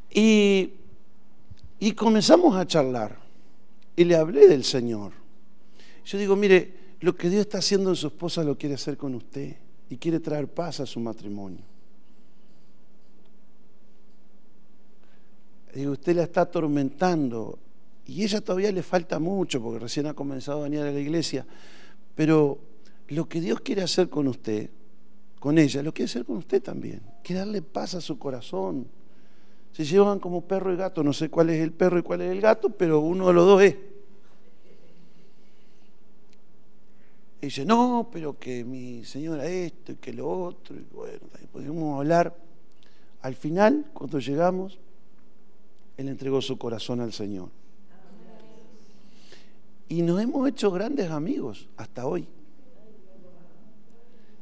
Y, 0.10 0.74
y 1.80 1.92
comenzamos 1.92 2.56
a 2.56 2.66
charlar. 2.66 3.20
Y 3.96 4.04
le 4.04 4.16
hablé 4.16 4.48
del 4.48 4.64
Señor. 4.64 5.12
Yo 6.06 6.18
digo, 6.18 6.36
mire, 6.36 6.74
lo 7.02 7.16
que 7.16 7.30
Dios 7.30 7.42
está 7.42 7.60
haciendo 7.60 7.90
en 7.90 7.96
su 7.96 8.08
esposa 8.08 8.44
lo 8.44 8.58
quiere 8.58 8.76
hacer 8.76 8.98
con 8.98 9.14
usted. 9.14 9.56
Y 9.90 9.98
quiere 9.98 10.20
traer 10.20 10.48
paz 10.48 10.80
a 10.80 10.86
su 10.86 11.00
matrimonio. 11.00 11.64
Digo, 15.78 15.92
usted 15.92 16.16
la 16.16 16.24
está 16.24 16.42
atormentando. 16.42 17.60
Y 18.08 18.24
ella 18.24 18.42
todavía 18.42 18.72
le 18.72 18.82
falta 18.82 19.20
mucho 19.20 19.62
porque 19.62 19.78
recién 19.78 20.08
ha 20.08 20.16
comenzado 20.16 20.62
a 20.62 20.64
venir 20.64 20.80
a 20.80 20.92
la 20.92 21.00
iglesia. 21.00 21.46
Pero 22.16 22.58
lo 23.10 23.30
que 23.30 23.40
Dios 23.40 23.62
quiere 23.62 23.84
hacer 23.84 24.10
con 24.10 24.28
usted 24.28 24.72
con 25.40 25.60
ella, 25.60 25.84
lo 25.84 25.94
quiere 25.94 26.10
hacer 26.10 26.26
con 26.26 26.38
usted 26.38 26.64
también. 26.64 27.02
Quiere 27.24 27.42
darle 27.42 27.62
paz 27.62 27.94
a 27.94 28.02
su 28.02 28.18
corazón. 28.18 28.88
Se 29.72 29.86
llevan 29.86 30.18
como 30.18 30.42
perro 30.42 30.74
y 30.74 30.78
gato, 30.78 31.04
no 31.04 31.14
sé 31.14 31.30
cuál 31.30 31.52
es 31.52 31.62
el 31.62 31.72
perro 31.72 32.00
y 32.00 32.02
cuál 32.02 32.22
es 32.22 32.32
el 32.32 32.42
gato, 32.42 32.72
pero 32.72 33.00
uno 33.02 33.28
de 33.28 33.34
los 33.34 33.46
dos 33.46 33.62
es. 33.62 33.76
Y 37.40 37.46
dice, 37.46 37.66
no, 37.66 38.10
pero 38.12 38.40
que 38.40 38.64
mi 38.64 39.06
señora 39.06 39.46
esto 39.46 39.92
y 39.92 39.96
que 39.98 40.12
lo 40.12 40.28
otro, 40.28 40.76
y 40.76 40.84
bueno, 40.92 41.20
podemos 41.52 42.00
hablar. 42.00 42.36
Al 43.22 43.36
final, 43.36 43.86
cuando 43.94 44.18
llegamos, 44.18 44.80
él 45.98 46.08
entregó 46.10 46.42
su 46.42 46.58
corazón 46.58 47.02
al 47.02 47.12
Señor. 47.12 47.50
Y 49.90 50.02
nos 50.04 50.22
hemos 50.22 50.48
hecho 50.48 50.70
grandes 50.72 51.10
amigos 51.10 51.68
hasta 51.76 52.06
hoy. 52.06 52.28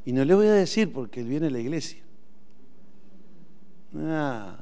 Y 0.06 0.12
no 0.12 0.24
le 0.26 0.36
voy 0.36 0.48
a 0.48 0.54
decir 0.54 0.92
porque 0.92 1.22
él 1.22 1.28
viene 1.28 1.48
a 1.48 1.50
la 1.50 1.60
iglesia. 1.60 2.04
Ah. 3.96 4.58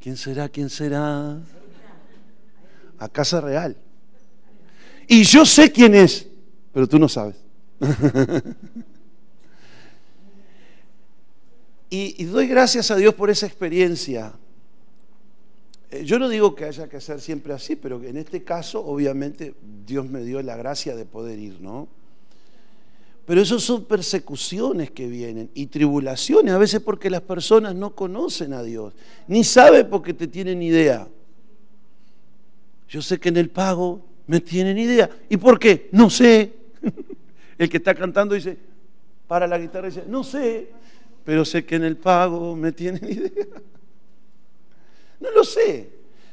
¿Quién 0.00 0.16
será? 0.16 0.48
¿Quién 0.48 0.70
será? 0.70 1.38
A 2.98 3.08
Casa 3.08 3.40
Real. 3.40 3.76
Y 5.06 5.22
yo 5.24 5.44
sé 5.44 5.70
quién 5.70 5.94
es, 5.94 6.26
pero 6.72 6.88
tú 6.88 6.98
no 6.98 7.08
sabes. 7.08 7.36
y, 11.94 12.24
doy 12.24 12.46
gracias 12.46 12.90
a 12.90 12.96
Dios 12.96 13.14
por 13.14 13.30
esa 13.30 13.46
experiencia. 13.46 14.32
Eh, 15.90 16.04
yo 16.04 16.18
no 16.18 16.28
digo 16.28 16.54
que 16.54 16.64
haya 16.64 16.88
que 16.88 16.96
hacer 16.96 17.20
siempre 17.20 17.52
así, 17.52 17.76
pero 17.76 18.02
en 18.02 18.16
este 18.16 18.42
caso, 18.42 18.84
obviamente, 18.84 19.54
Dios 19.86 20.08
me 20.08 20.22
dio 20.22 20.42
la 20.42 20.56
gracia 20.56 20.96
de 20.96 21.04
poder 21.04 21.38
ir, 21.38 21.60
¿no? 21.60 21.86
Pero 23.26 23.40
eso 23.40 23.58
son 23.58 23.84
persecuciones 23.84 24.90
que 24.90 25.06
vienen 25.06 25.50
y 25.54 25.66
tribulaciones, 25.66 26.52
a 26.52 26.58
veces 26.58 26.80
porque 26.80 27.08
las 27.08 27.22
personas 27.22 27.74
no 27.74 27.94
conocen 27.94 28.52
a 28.52 28.62
Dios, 28.62 28.92
ni 29.28 29.44
saben 29.44 29.88
porque 29.88 30.12
te 30.12 30.26
tienen 30.26 30.62
idea. 30.62 31.08
Yo 32.88 33.00
sé 33.00 33.18
que 33.18 33.30
en 33.30 33.38
el 33.38 33.50
pago 33.50 34.02
me 34.26 34.40
tienen 34.40 34.76
idea. 34.78 35.08
¿Y 35.28 35.36
por 35.36 35.58
qué? 35.58 35.88
No 35.92 36.10
sé. 36.10 36.52
El 37.58 37.68
que 37.68 37.76
está 37.76 37.94
cantando 37.94 38.34
dice, 38.34 38.58
para 39.26 39.46
la 39.46 39.58
guitarra 39.58 39.88
dice, 39.88 40.04
no 40.06 40.24
sé, 40.24 40.70
pero 41.24 41.44
sé 41.44 41.64
que 41.64 41.76
en 41.76 41.84
el 41.84 41.96
pago 41.96 42.54
me 42.54 42.72
tienen 42.72 43.04
idea. 43.10 43.46
No 45.20 45.30
lo 45.30 45.44
sé, 45.44 45.90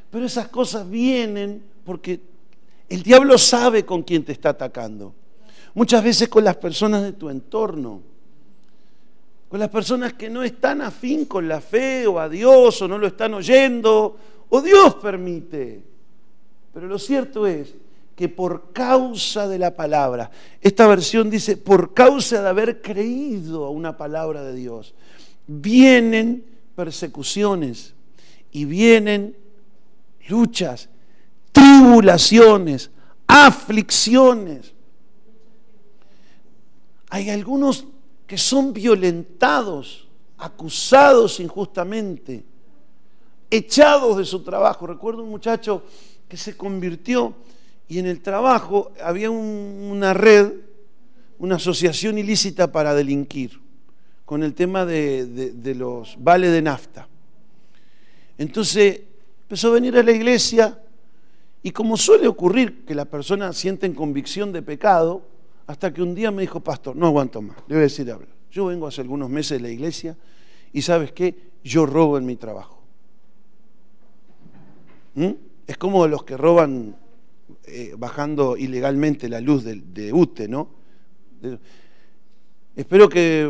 pero 0.10 0.25
esas 0.25 0.49
cosas 0.49 0.89
vienen 0.89 1.63
porque 1.86 2.19
el 2.89 3.04
diablo 3.04 3.38
sabe 3.38 3.86
con 3.86 4.04
quién 4.04 4.25
te 4.25 4.34
está 4.34 4.49
atacando. 4.49 5.13
Muchas 5.73 6.04
veces 6.04 6.27
con 6.27 6.43
las 6.43 6.58
personas 6.58 7.04
de 7.04 7.13
tu 7.13 7.30
entorno, 7.30 8.01
con 9.47 9.60
las 9.60 9.69
personas 9.69 10.13
que 10.13 10.30
no 10.30 10.43
están 10.43 10.82
afín 10.82 11.25
con 11.25 11.47
la 11.47 11.62
fe 11.62 12.06
o 12.08 12.19
a 12.19 12.27
Dios 12.27 12.82
o 12.82 12.88
no 12.88 12.97
lo 12.97 13.08
están 13.08 13.34
oyendo, 13.34 14.17
o 14.49 14.62
Dios 14.62 14.95
permite. 14.95 15.82
Pero 16.73 16.88
lo 16.88 16.99
cierto 16.99 17.47
es 17.47 17.73
que 18.15 18.30
por 18.30 18.71
causa 18.71 19.47
de 19.47 19.58
la 19.58 19.76
palabra, 19.76 20.32
esta 20.62 20.88
versión 20.88 21.30
dice, 21.30 21.58
por 21.58 21.93
causa 21.93 22.41
de 22.41 22.50
haber 22.50 22.82
creído 22.82 23.65
a 23.65 23.69
una 23.69 23.97
palabra 23.97 24.43
de 24.43 24.54
Dios, 24.56 24.93
vienen 25.47 26.45
persecuciones 26.76 27.93
y 28.52 28.65
vienen 28.65 29.36
luchas, 30.28 30.89
tribulaciones, 31.52 32.91
aflicciones. 33.28 34.74
Hay 37.10 37.30
algunos 37.30 37.86
que 38.28 38.38
son 38.38 38.74
violentados, 38.74 40.08
acusados 40.38 41.39
injustamente, 41.39 42.45
echados 43.50 44.17
de 44.17 44.26
su 44.26 44.41
trabajo. 44.43 44.88
Recuerdo 44.88 45.24
un 45.24 45.30
muchacho 45.30 45.84
que 46.28 46.38
se 46.38 46.56
convirtió 46.56 47.36
y 47.91 47.99
en 47.99 48.06
el 48.06 48.21
trabajo 48.21 48.93
había 49.04 49.30
una 49.30 50.13
red, 50.13 50.54
una 51.39 51.58
asociación 51.58 52.17
ilícita 52.17 52.71
para 52.71 52.93
delinquir, 52.93 53.60
con 54.23 54.43
el 54.43 54.54
tema 54.54 54.86
de, 54.86 55.75
los 55.77 56.15
vales 56.17 56.54
de 56.54 56.62
nafta. 56.62 57.10
Entonces 58.38 59.01
empezó 59.41 59.67
a 59.67 59.71
venir 59.71 59.97
a 59.97 60.04
la 60.04 60.13
iglesia 60.13 60.80
y 61.62 61.71
como 61.71 61.97
suele 61.97 62.30
ocurrir 62.30 62.86
que 62.86 62.95
las 62.95 63.08
personas 63.08 63.58
sienten 63.58 63.93
convicción 63.93 64.54
de 64.54 64.62
pecado, 64.62 65.23
hasta 65.67 65.93
que 65.93 66.01
un 66.01 66.15
día 66.15 66.32
me 66.32 66.43
dijo, 66.43 66.62
pastor, 66.62 66.95
no 66.95 67.08
aguanto 67.08 67.41
más, 67.41 67.58
le 67.67 67.75
decir 67.75 68.10
hablo. 68.10 68.27
Yo 68.49 68.67
vengo 68.67 68.88
hace 68.88 69.01
algunos 69.01 69.30
meses 69.30 69.62
de 69.62 69.67
la 69.67 69.69
iglesia 69.69 70.15
y 70.71 70.82
sabes 70.82 71.12
qué, 71.12 71.36
yo 71.62 71.86
robo 71.86 72.17
en 72.17 72.25
mi 72.25 72.38
trabajo. 72.38 72.82
¿Mm? 75.15 75.32
Es 75.67 75.77
como 75.77 76.08
los 76.08 76.23
que 76.23 76.38
roban 76.38 76.95
eh, 77.72 77.96
bajando 77.98 78.58
ilegalmente 78.58 79.30
la 79.30 79.40
luz 79.42 79.64
de, 79.64 80.14
UTE, 80.14 80.48
¿no? 80.48 80.70
espero 82.76 83.10
que 83.10 83.50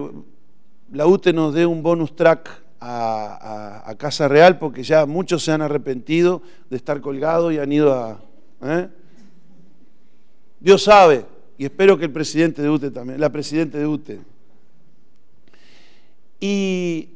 la 0.91 1.07
UTE 1.07 1.33
nos 1.33 1.53
dé 1.53 1.65
un 1.65 1.83
bonus 1.83 2.15
track 2.15 2.61
a, 2.79 3.95
Casa 3.97 4.27
Real 4.27 4.57
porque 4.57 4.83
ya 4.83 5.05
muchos 5.05 5.43
se 5.43 5.51
han 5.51 5.61
arrepentido 5.61 6.41
de 6.69 6.77
estar 6.77 7.01
colgados 7.01 7.53
y 7.53 7.59
han 7.59 7.71
ido 7.71 7.93
a... 7.93 8.19
¿eh? 8.63 8.89
Dios 10.59 10.83
sabe, 10.83 11.25
y 11.57 11.65
espero 11.65 11.97
que 11.97 12.05
el 12.05 12.11
presidente 12.11 12.61
de 12.61 12.69
UTE 12.69 12.91
también, 12.91 13.19
la 13.19 13.31
presidenta 13.31 13.77
de 13.77 13.87
UTE. 13.87 14.19
Y, 16.39 17.09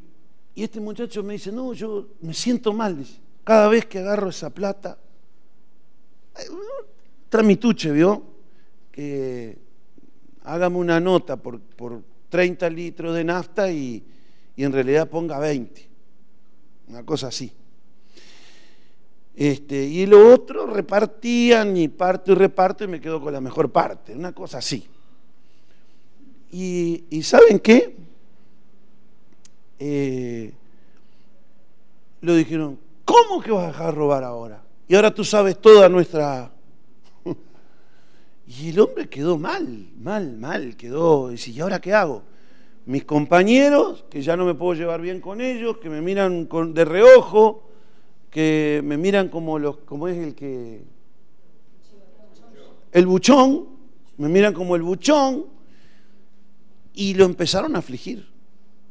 este 0.55 0.79
muchacho 0.79 1.21
me 1.21 1.33
dice, 1.33 1.51
no, 1.51 1.73
yo 1.73 2.07
me 2.21 2.33
siento 2.33 2.71
mal, 2.71 3.05
cada 3.43 3.67
vez 3.67 3.85
que 3.85 3.99
agarro 3.99 4.29
esa 4.29 4.49
plata, 4.49 4.97
tramituche, 7.35 7.91
¿vio? 7.91 8.23
Que 8.93 9.57
hágame 10.45 10.77
una 10.77 11.01
nota 11.01 11.35
por, 11.35 11.59
por 11.59 12.01
30 12.29 12.69
litros 12.69 13.13
de 13.13 13.25
nafta 13.25 13.69
y, 13.69 14.01
y 14.55 14.63
en 14.63 14.71
realidad 14.71 15.09
ponga 15.09 15.37
20, 15.37 15.85
una 16.87 17.03
cosa 17.03 17.27
así. 17.27 17.51
Este, 19.35 19.83
y 19.83 20.05
lo 20.05 20.33
otro 20.33 20.65
repartían 20.65 21.75
y 21.75 21.89
parto 21.89 22.31
y 22.31 22.35
reparto 22.35 22.85
y 22.85 22.87
me 22.87 23.01
quedo 23.01 23.19
con 23.19 23.33
la 23.33 23.41
mejor 23.41 23.69
parte, 23.69 24.15
una 24.15 24.31
cosa 24.31 24.59
así. 24.59 24.87
Y, 26.51 27.21
¿saben 27.21 27.59
qué? 27.59 27.97
Eh, 29.77 30.53
lo 32.21 32.33
dijeron, 32.33 32.79
¿cómo 33.03 33.41
que 33.41 33.51
vas 33.51 33.65
a 33.65 33.67
dejar 33.67 33.93
robar 33.93 34.23
ahora? 34.23 34.63
Y 34.87 34.95
ahora 34.95 35.13
tú 35.13 35.25
sabes 35.25 35.59
toda 35.59 35.89
nuestra... 35.89 36.54
y 38.47 38.69
el 38.69 38.79
hombre 38.79 39.09
quedó 39.09 39.37
mal, 39.37 39.87
mal, 39.99 40.37
mal, 40.37 40.75
quedó. 40.77 41.29
Y 41.29 41.33
dice, 41.33 41.51
¿y 41.51 41.59
ahora 41.59 41.81
qué 41.81 41.93
hago? 41.93 42.23
Mis 42.85 43.03
compañeros, 43.03 44.05
que 44.09 44.21
ya 44.21 44.37
no 44.37 44.45
me 44.45 44.53
puedo 44.53 44.75
llevar 44.75 45.01
bien 45.01 45.19
con 45.19 45.41
ellos, 45.41 45.77
que 45.77 45.89
me 45.89 46.01
miran 46.01 46.45
con, 46.45 46.73
de 46.73 46.85
reojo, 46.85 47.63
que 48.29 48.81
me 48.83 48.97
miran 48.97 49.29
como, 49.29 49.57
los, 49.57 49.77
como 49.77 50.07
es 50.07 50.17
el 50.17 50.35
que... 50.35 50.83
El 52.91 53.07
buchón, 53.07 53.65
me 54.17 54.29
miran 54.29 54.53
como 54.53 54.75
el 54.75 54.83
buchón, 54.83 55.45
y 56.93 57.15
lo 57.15 57.25
empezaron 57.25 57.75
a 57.75 57.79
afligir, 57.79 58.27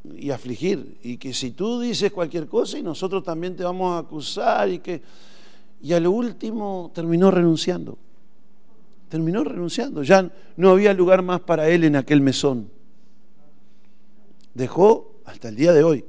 y 0.04 0.30
afligir, 0.30 0.98
y 1.02 1.16
que 1.16 1.32
si 1.32 1.52
tú 1.52 1.80
dices 1.80 2.12
cualquier 2.12 2.48
cosa 2.48 2.78
y 2.78 2.82
nosotros 2.82 3.22
también 3.22 3.56
te 3.56 3.62
vamos 3.62 3.94
a 3.94 3.98
acusar, 3.98 4.68
y 4.68 4.80
que... 4.80 5.00
Y 5.80 5.92
a 5.92 6.00
lo 6.00 6.10
último 6.10 6.90
terminó 6.94 7.30
renunciando, 7.30 7.98
terminó 9.14 9.44
renunciando, 9.44 10.02
ya 10.02 10.28
no 10.56 10.70
había 10.70 10.92
lugar 10.92 11.22
más 11.22 11.38
para 11.38 11.68
él 11.68 11.84
en 11.84 11.94
aquel 11.94 12.20
mesón. 12.20 12.68
Dejó 14.54 15.20
hasta 15.24 15.50
el 15.50 15.54
día 15.54 15.72
de 15.72 15.84
hoy. 15.84 16.04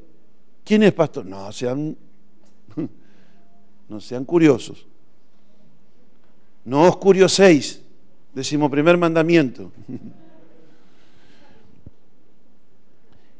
¿Quién 0.63 0.81
es 0.81 0.91
pastor? 0.91 1.23
No, 1.23 1.51
sean 1.51 1.95
no 3.89 4.01
sean 4.01 4.25
curiosos. 4.25 4.87
No 6.63 6.89
os 6.89 6.97
curioséis, 6.97 7.79
primer 8.71 8.97
mandamiento. 8.97 9.71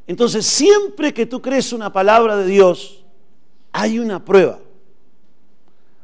Entonces, 0.06 0.46
siempre 0.46 1.12
que 1.12 1.26
tú 1.26 1.42
crees 1.42 1.74
una 1.74 1.92
palabra 1.92 2.38
de 2.38 2.46
Dios, 2.46 3.04
hay 3.72 3.98
una 3.98 4.24
prueba. 4.24 4.60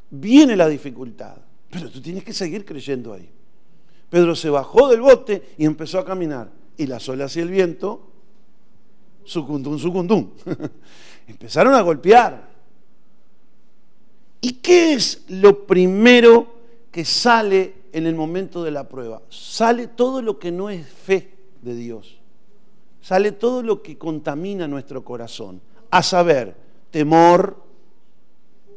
Viene 0.09 0.55
la 0.55 0.67
dificultad, 0.67 1.35
pero 1.69 1.91
tú 1.91 2.01
tienes 2.01 2.23
que 2.23 2.33
seguir 2.33 2.65
creyendo 2.65 3.13
ahí. 3.13 3.29
Pedro 4.11 4.35
se 4.35 4.49
bajó 4.49 4.89
del 4.89 4.99
bote 4.99 5.53
y 5.57 5.63
empezó 5.63 5.97
a 5.97 6.05
caminar. 6.05 6.51
Y 6.75 6.85
las 6.85 7.07
olas 7.07 7.33
y 7.37 7.39
el 7.39 7.49
viento, 7.49 8.11
sucundum, 9.23 9.79
sucundum. 9.79 10.31
Empezaron 11.27 11.73
a 11.73 11.81
golpear. 11.81 12.51
¿Y 14.41 14.53
qué 14.55 14.91
es 14.93 15.23
lo 15.29 15.65
primero 15.65 16.53
que 16.91 17.05
sale 17.05 17.73
en 17.93 18.05
el 18.05 18.15
momento 18.15 18.65
de 18.65 18.71
la 18.71 18.89
prueba? 18.89 19.21
Sale 19.29 19.87
todo 19.87 20.21
lo 20.21 20.37
que 20.39 20.51
no 20.51 20.69
es 20.69 20.85
fe. 20.85 21.31
de 21.61 21.73
Dios. 21.73 22.19
Sale 23.01 23.31
todo 23.31 23.63
lo 23.63 23.81
que 23.81 23.97
contamina 23.97 24.67
nuestro 24.67 25.05
corazón. 25.05 25.61
A 25.89 26.03
saber, 26.03 26.53
temor, 26.89 27.63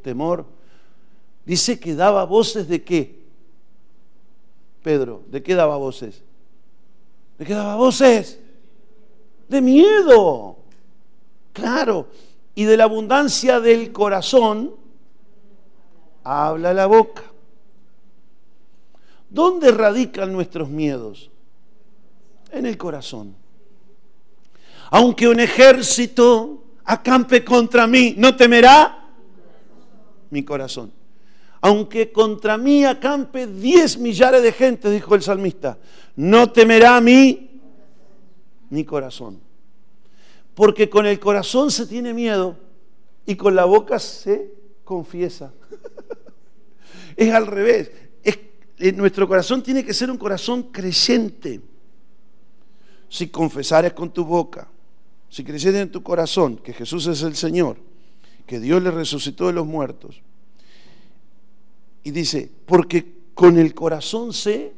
temor. 0.00 0.46
Dice 1.44 1.80
que 1.80 1.96
daba 1.96 2.24
voces 2.24 2.68
de 2.68 2.84
qué? 2.84 3.23
Pedro, 4.84 5.22
¿de 5.30 5.42
qué 5.42 5.54
daba 5.54 5.78
voces? 5.78 6.22
¿De 7.38 7.46
qué 7.46 7.54
daba 7.54 7.74
voces? 7.76 8.38
De 9.48 9.62
miedo. 9.62 10.58
Claro. 11.54 12.08
Y 12.54 12.64
de 12.64 12.76
la 12.76 12.84
abundancia 12.84 13.60
del 13.60 13.92
corazón 13.92 14.74
habla 16.22 16.74
la 16.74 16.84
boca. 16.84 17.22
¿Dónde 19.30 19.70
radican 19.70 20.30
nuestros 20.34 20.68
miedos? 20.68 21.30
En 22.52 22.66
el 22.66 22.76
corazón. 22.76 23.34
Aunque 24.90 25.26
un 25.26 25.40
ejército 25.40 26.62
acampe 26.84 27.42
contra 27.42 27.86
mí, 27.86 28.14
¿no 28.18 28.36
temerá? 28.36 29.08
Mi 30.28 30.44
corazón. 30.44 30.92
Aunque 31.64 32.12
contra 32.12 32.58
mí 32.58 32.84
acampe 32.84 33.46
diez 33.46 33.96
millares 33.96 34.42
de 34.42 34.52
gente, 34.52 34.90
dijo 34.90 35.14
el 35.14 35.22
salmista, 35.22 35.78
no 36.14 36.52
temerá 36.52 36.98
a 36.98 37.00
mí 37.00 37.58
mi 38.68 38.84
corazón. 38.84 39.40
Porque 40.54 40.90
con 40.90 41.06
el 41.06 41.18
corazón 41.18 41.70
se 41.70 41.86
tiene 41.86 42.12
miedo 42.12 42.58
y 43.24 43.34
con 43.34 43.54
la 43.54 43.64
boca 43.64 43.98
se 43.98 44.52
confiesa. 44.84 45.54
es 47.16 47.32
al 47.32 47.46
revés. 47.46 47.90
Eh, 48.22 48.92
nuestro 48.92 49.26
corazón 49.26 49.62
tiene 49.62 49.82
que 49.82 49.94
ser 49.94 50.10
un 50.10 50.18
corazón 50.18 50.64
creyente. 50.64 51.62
Si 53.08 53.28
confesares 53.28 53.94
con 53.94 54.12
tu 54.12 54.26
boca, 54.26 54.68
si 55.30 55.42
creyeres 55.42 55.80
en 55.80 55.90
tu 55.90 56.02
corazón 56.02 56.58
que 56.58 56.74
Jesús 56.74 57.06
es 57.06 57.22
el 57.22 57.36
Señor, 57.36 57.78
que 58.46 58.60
Dios 58.60 58.82
le 58.82 58.90
resucitó 58.90 59.46
de 59.46 59.54
los 59.54 59.64
muertos, 59.64 60.20
y 62.04 62.10
dice, 62.10 62.50
porque 62.66 63.14
con 63.34 63.58
el 63.58 63.74
corazón 63.74 64.32
se 64.32 64.74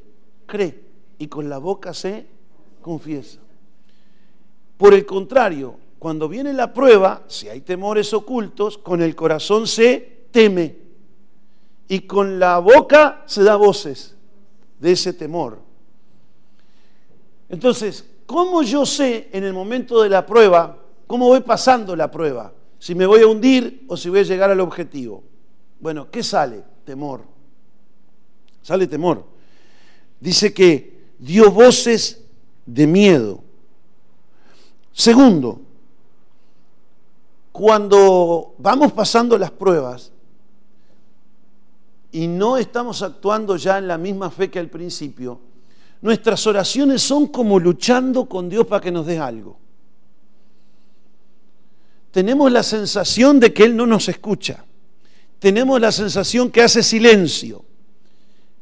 cree 0.46 0.80
y 1.18 1.26
con 1.26 1.48
la 1.48 1.58
boca 1.58 1.92
se 1.92 2.26
confiesa. 2.80 3.40
Por 4.76 4.94
el 4.94 5.04
contrario, 5.04 5.76
cuando 5.98 6.28
viene 6.28 6.52
la 6.52 6.72
prueba, 6.72 7.24
si 7.26 7.48
hay 7.48 7.62
temores 7.62 8.14
ocultos, 8.14 8.78
con 8.78 9.02
el 9.02 9.16
corazón 9.16 9.66
se 9.66 10.26
teme 10.30 10.76
y 11.88 12.00
con 12.00 12.38
la 12.38 12.58
boca 12.58 13.24
se 13.26 13.42
da 13.42 13.56
voces 13.56 14.14
de 14.78 14.92
ese 14.92 15.12
temor. 15.12 15.58
Entonces, 17.48 18.08
¿cómo 18.26 18.62
yo 18.62 18.86
sé 18.86 19.28
en 19.32 19.42
el 19.42 19.52
momento 19.52 20.00
de 20.02 20.10
la 20.10 20.26
prueba, 20.26 20.78
cómo 21.08 21.26
voy 21.26 21.40
pasando 21.40 21.96
la 21.96 22.10
prueba? 22.10 22.52
Si 22.78 22.94
me 22.94 23.06
voy 23.06 23.22
a 23.22 23.26
hundir 23.26 23.84
o 23.88 23.96
si 23.96 24.10
voy 24.10 24.20
a 24.20 24.24
llegar 24.24 24.50
al 24.50 24.60
objetivo. 24.60 25.24
Bueno, 25.80 26.08
¿qué 26.10 26.22
sale? 26.22 26.75
Temor. 26.86 27.24
Sale 28.62 28.86
temor. 28.86 29.24
Dice 30.18 30.54
que 30.54 31.10
dio 31.18 31.50
voces 31.50 32.24
de 32.64 32.86
miedo. 32.86 33.42
Segundo, 34.92 35.60
cuando 37.52 38.54
vamos 38.58 38.92
pasando 38.92 39.36
las 39.36 39.50
pruebas, 39.50 40.12
y 42.12 42.28
no 42.28 42.56
estamos 42.56 43.02
actuando 43.02 43.56
ya 43.56 43.78
en 43.78 43.88
la 43.88 43.98
misma 43.98 44.30
fe 44.30 44.50
que 44.50 44.58
al 44.58 44.70
principio, 44.70 45.38
nuestras 46.00 46.46
oraciones 46.46 47.02
son 47.02 47.26
como 47.26 47.58
luchando 47.58 48.26
con 48.26 48.48
Dios 48.48 48.66
para 48.66 48.80
que 48.80 48.92
nos 48.92 49.04
dé 49.04 49.18
algo. 49.18 49.58
Tenemos 52.10 52.50
la 52.50 52.62
sensación 52.62 53.38
de 53.38 53.52
que 53.52 53.64
Él 53.64 53.76
no 53.76 53.86
nos 53.86 54.08
escucha. 54.08 54.64
Tenemos 55.38 55.80
la 55.80 55.92
sensación 55.92 56.50
que 56.50 56.62
hace 56.62 56.82
silencio. 56.82 57.64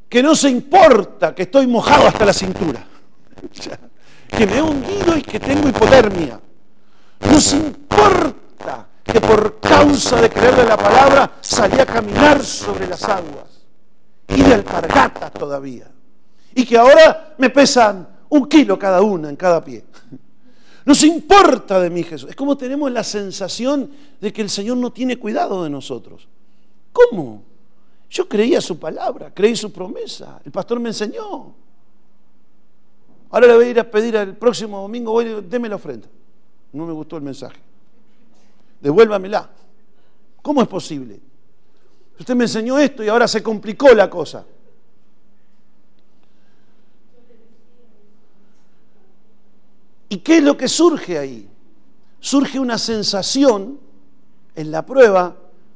Que 0.09 0.23
no 0.23 0.35
se 0.35 0.49
importa 0.49 1.35
que 1.35 1.43
estoy 1.43 1.67
mojado 1.67 2.07
hasta 2.07 2.25
la 2.25 2.33
cintura. 2.33 2.87
Que 4.27 4.49
me 4.49 4.57
he 4.57 4.63
hundido 4.63 5.17
y 5.17 5.23
que 5.23 5.39
tengo 5.39 5.69
hipotermia. 5.69 6.41
No 7.21 7.41
se 7.41 7.57
importa 7.57 8.89
que 9.05 9.21
por 9.21 9.61
causa 9.61 10.21
de 10.21 10.29
creerle 10.29 10.65
la 10.65 10.77
palabra 10.77 11.39
salí 11.41 11.79
a 11.79 11.87
caminar 11.87 12.43
sobre 12.43 12.89
las 12.89 13.05
aguas 13.05 13.63
y 14.27 14.43
de 14.43 14.55
alpargatas 14.55 15.33
todavía. 15.33 15.89
Y 16.53 16.65
que 16.65 16.77
ahora 16.77 17.37
me 17.39 17.51
pesan 17.51 18.09
un 18.31 18.49
kilo 18.49 18.77
cada 18.77 19.03
una 19.03 19.29
en 19.29 19.37
cada 19.37 19.63
pie. 19.65 19.85
Nos 20.85 21.03
importa 21.05 21.79
de 21.79 21.91
mí 21.91 22.03
Jesús. 22.03 22.31
Es 22.31 22.37
como 22.37 22.57
tenemos 22.57 22.91
la 22.91 23.05
sensación 23.05 23.91
de 24.21 24.33
que 24.33 24.43
el 24.43 24.51
Señor 24.51 24.79
no 24.79 24.93
tiene 24.93 25.17
cuidado 25.17 25.63
de 25.63 25.71
nosotros. 25.71 26.29
¿Cómo? 26.95 27.43
Yo 28.09 28.27
creía 28.27 28.63
su 28.63 28.79
palabra, 28.79 29.35
creí 29.35 29.55
su 29.55 29.71
promesa. 29.71 30.41
El 30.47 30.51
pastor 30.51 30.81
me 30.81 30.89
enseñó. 30.89 31.55
Ahora 33.29 33.49
le 33.49 33.55
voy 33.55 33.67
a 33.67 33.69
ir 33.69 33.81
a 33.81 33.91
pedir 33.91 34.17
al 34.17 34.35
próximo 34.35 34.81
domingo, 34.81 35.13
voy, 35.13 35.45
déme 35.47 35.69
la 35.69 35.77
ofrenda. 35.77 36.09
No 36.73 36.87
me 36.87 36.95
gustó 36.95 37.19
el 37.19 37.23
mensaje 37.23 37.61
devuélvamela. 38.85 39.49
¿Cómo 40.43 40.61
es 40.61 40.69
posible? 40.69 41.19
Usted 42.21 42.35
me 42.35 42.45
enseñó 42.45 42.79
esto 42.79 43.03
y 43.03 43.09
ahora 43.09 43.27
se 43.27 43.43
complicó 43.43 43.95
la 43.95 44.11
cosa. 44.11 44.45
¿Y 50.11 50.19
qué 50.19 50.37
es 50.37 50.45
lo 50.45 50.57
que 50.57 50.69
surge 50.69 51.19
ahí? 51.19 51.49
Surge 52.21 52.61
una 52.61 52.77
sensación 52.77 53.81
en 54.55 54.71
la 54.71 54.85
prueba 54.85 55.35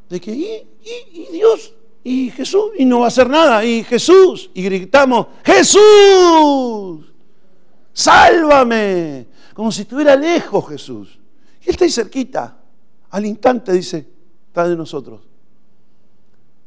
de 0.08 0.20
que, 0.20 0.32
¿y, 0.32 1.26
Dios? 1.32 1.74
¿Y 2.02 2.30
Jesús? 2.30 2.70
Y 2.78 2.84
no 2.84 3.00
va 3.00 3.06
a 3.06 3.08
hacer 3.08 3.28
nada. 3.28 3.64
¿Y 3.64 3.84
Jesús? 3.84 4.50
Y 4.54 4.62
gritamos, 4.62 5.26
Jesús, 5.44 7.12
sálvame. 7.92 9.26
Como 9.52 9.70
si 9.70 9.82
estuviera 9.82 10.16
lejos 10.16 10.68
Jesús. 10.68 11.18
Y 11.60 11.64
Él 11.64 11.70
está 11.70 11.84
ahí 11.84 11.90
cerquita. 11.90 12.58
Al 13.10 13.26
instante 13.26 13.72
dice, 13.72 14.06
está 14.46 14.68
de 14.68 14.76
nosotros. 14.76 15.20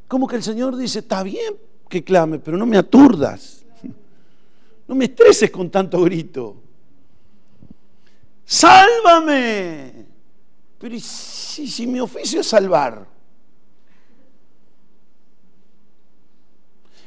Como 0.07 0.27
que 0.27 0.35
el 0.35 0.43
Señor 0.43 0.75
dice, 0.75 0.99
está 0.99 1.23
bien 1.23 1.55
que 1.87 2.03
clame, 2.03 2.39
pero 2.39 2.57
no 2.57 2.65
me 2.65 2.77
aturdas. 2.77 3.59
No 4.87 4.95
me 4.95 5.05
estreses 5.05 5.49
con 5.49 5.69
tanto 5.69 6.01
grito. 6.01 6.57
Sálvame. 8.43 10.05
Pero 10.77 10.99
si, 10.99 11.65
si 11.65 11.87
mi 11.87 12.01
oficio 12.01 12.41
es 12.41 12.47
salvar? 12.47 13.07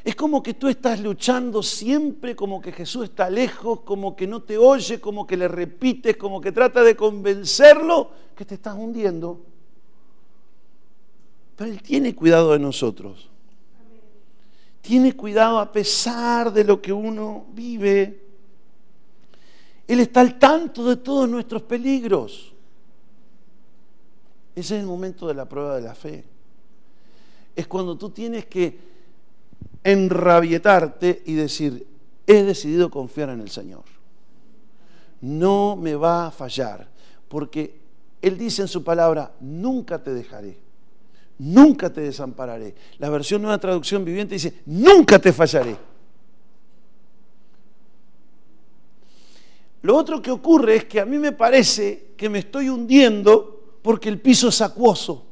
Es 0.05 0.15
como 0.15 0.43
que 0.43 0.53
tú 0.53 0.69
estás 0.69 1.01
luchando 1.01 1.63
siempre, 1.63 2.37
como 2.37 2.61
que 2.61 2.73
Jesús 2.73 3.05
está 3.05 3.31
lejos, 3.31 3.81
como 3.81 4.15
que 4.15 4.27
no 4.27 4.43
te 4.43 4.59
oye, 4.59 5.01
como 5.01 5.27
que 5.27 5.39
le 5.39 5.49
repites, 5.49 6.19
como 6.19 6.43
que 6.43 6.53
trata 6.53 6.83
de 6.83 6.95
convencerlo 6.95 8.11
que 8.37 8.45
te 8.45 8.57
estás 8.57 8.75
hundiendo. 8.75 9.41
Pero 11.57 11.71
Él 11.71 11.83
tiene 11.83 12.15
cuidado 12.15 12.53
de 12.53 12.59
nosotros. 12.59 13.31
Tiene 14.83 15.17
cuidado 15.17 15.59
a 15.59 15.73
pesar 15.73 16.53
de 16.53 16.65
lo 16.65 16.83
que 16.83 16.93
uno 16.93 17.47
vive. 17.55 18.21
Él 19.89 20.01
está 20.01 20.21
al 20.21 20.39
tanto 20.39 20.85
de 20.85 20.97
todos 20.97 21.27
nuestros 21.27 21.63
peligros. 21.63 22.53
Ese 24.55 24.77
es 24.77 24.81
el 24.83 24.87
momento 24.87 25.27
de 25.27 25.33
la 25.33 25.49
prueba 25.49 25.77
de 25.77 25.83
la 25.83 25.95
fe. 25.95 26.25
Es 27.57 27.67
cuando 27.67 27.97
tú 27.97 28.11
tienes 28.11 28.45
que 28.45 28.94
enrabietarte 29.85 31.23
y 31.27 31.35
decir, 31.35 31.87
he 32.27 32.43
decidido 32.43 32.91
confiar 32.91 33.29
en 33.29 33.41
el 33.41 33.51
Señor. 33.51 33.85
No 35.21 35.77
me 35.77 35.95
va 35.95 36.27
a 36.27 36.31
fallar, 36.31 36.89
porque 37.29 37.79
Él 38.21 38.37
dice 38.39 38.63
en 38.63 38.69
su 38.69 38.83
palabra, 38.83 39.33
nunca 39.41 40.03
te 40.03 40.13
dejaré, 40.13 40.59
nunca 41.39 41.93
te 41.93 42.01
desampararé. 42.01 42.75
La 42.99 43.11
versión 43.11 43.43
nueva 43.43 43.59
traducción 43.59 44.05
viviente 44.05 44.35
dice, 44.35 44.63
nunca 44.67 45.19
te 45.19 45.33
fallaré. 45.33 45.77
Lo 49.83 49.97
otro 49.97 50.23
que 50.23 50.31
ocurre 50.31 50.77
es 50.77 50.85
que 50.87 50.99
a 50.99 51.05
mí 51.05 51.19
me 51.19 51.33
parece 51.33 52.15
que 52.17 52.31
me 52.31 52.39
estoy 52.39 52.71
hundiendo 52.71 53.79
porque 53.83 54.09
el 54.09 54.19
piso 54.19 54.49
es 54.49 54.63
acuoso. 54.63 55.27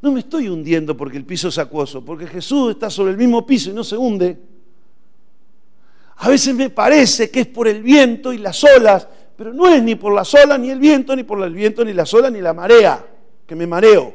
No 0.00 0.12
me 0.12 0.20
estoy 0.20 0.48
hundiendo 0.48 0.96
porque 0.96 1.16
el 1.16 1.24
piso 1.24 1.48
es 1.48 1.58
acuoso, 1.58 2.04
porque 2.04 2.26
Jesús 2.26 2.72
está 2.72 2.88
sobre 2.88 3.12
el 3.12 3.16
mismo 3.16 3.44
piso 3.44 3.70
y 3.70 3.74
no 3.74 3.82
se 3.82 3.96
hunde. 3.96 4.38
A 6.16 6.28
veces 6.28 6.54
me 6.54 6.70
parece 6.70 7.30
que 7.30 7.40
es 7.40 7.46
por 7.46 7.68
el 7.68 7.82
viento 7.82 8.32
y 8.32 8.38
las 8.38 8.62
olas, 8.64 9.08
pero 9.36 9.52
no 9.52 9.68
es 9.68 9.82
ni 9.82 9.94
por 9.94 10.12
las 10.12 10.32
olas, 10.34 10.58
ni 10.58 10.70
el 10.70 10.78
viento, 10.78 11.14
ni 11.14 11.22
por 11.24 11.42
el 11.42 11.54
viento, 11.54 11.84
ni 11.84 11.92
las 11.92 12.12
olas, 12.14 12.32
ni 12.32 12.40
la 12.40 12.52
marea, 12.52 13.04
que 13.46 13.54
me 13.54 13.66
mareo. 13.66 14.14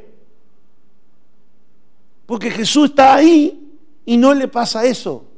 Porque 2.25 2.49
Jesús 2.49 2.89
está 2.89 3.15
ahí 3.15 3.77
y 4.05 4.17
no 4.17 4.33
le 4.33 4.47
pasa 4.47 4.85
eso. 4.85 5.29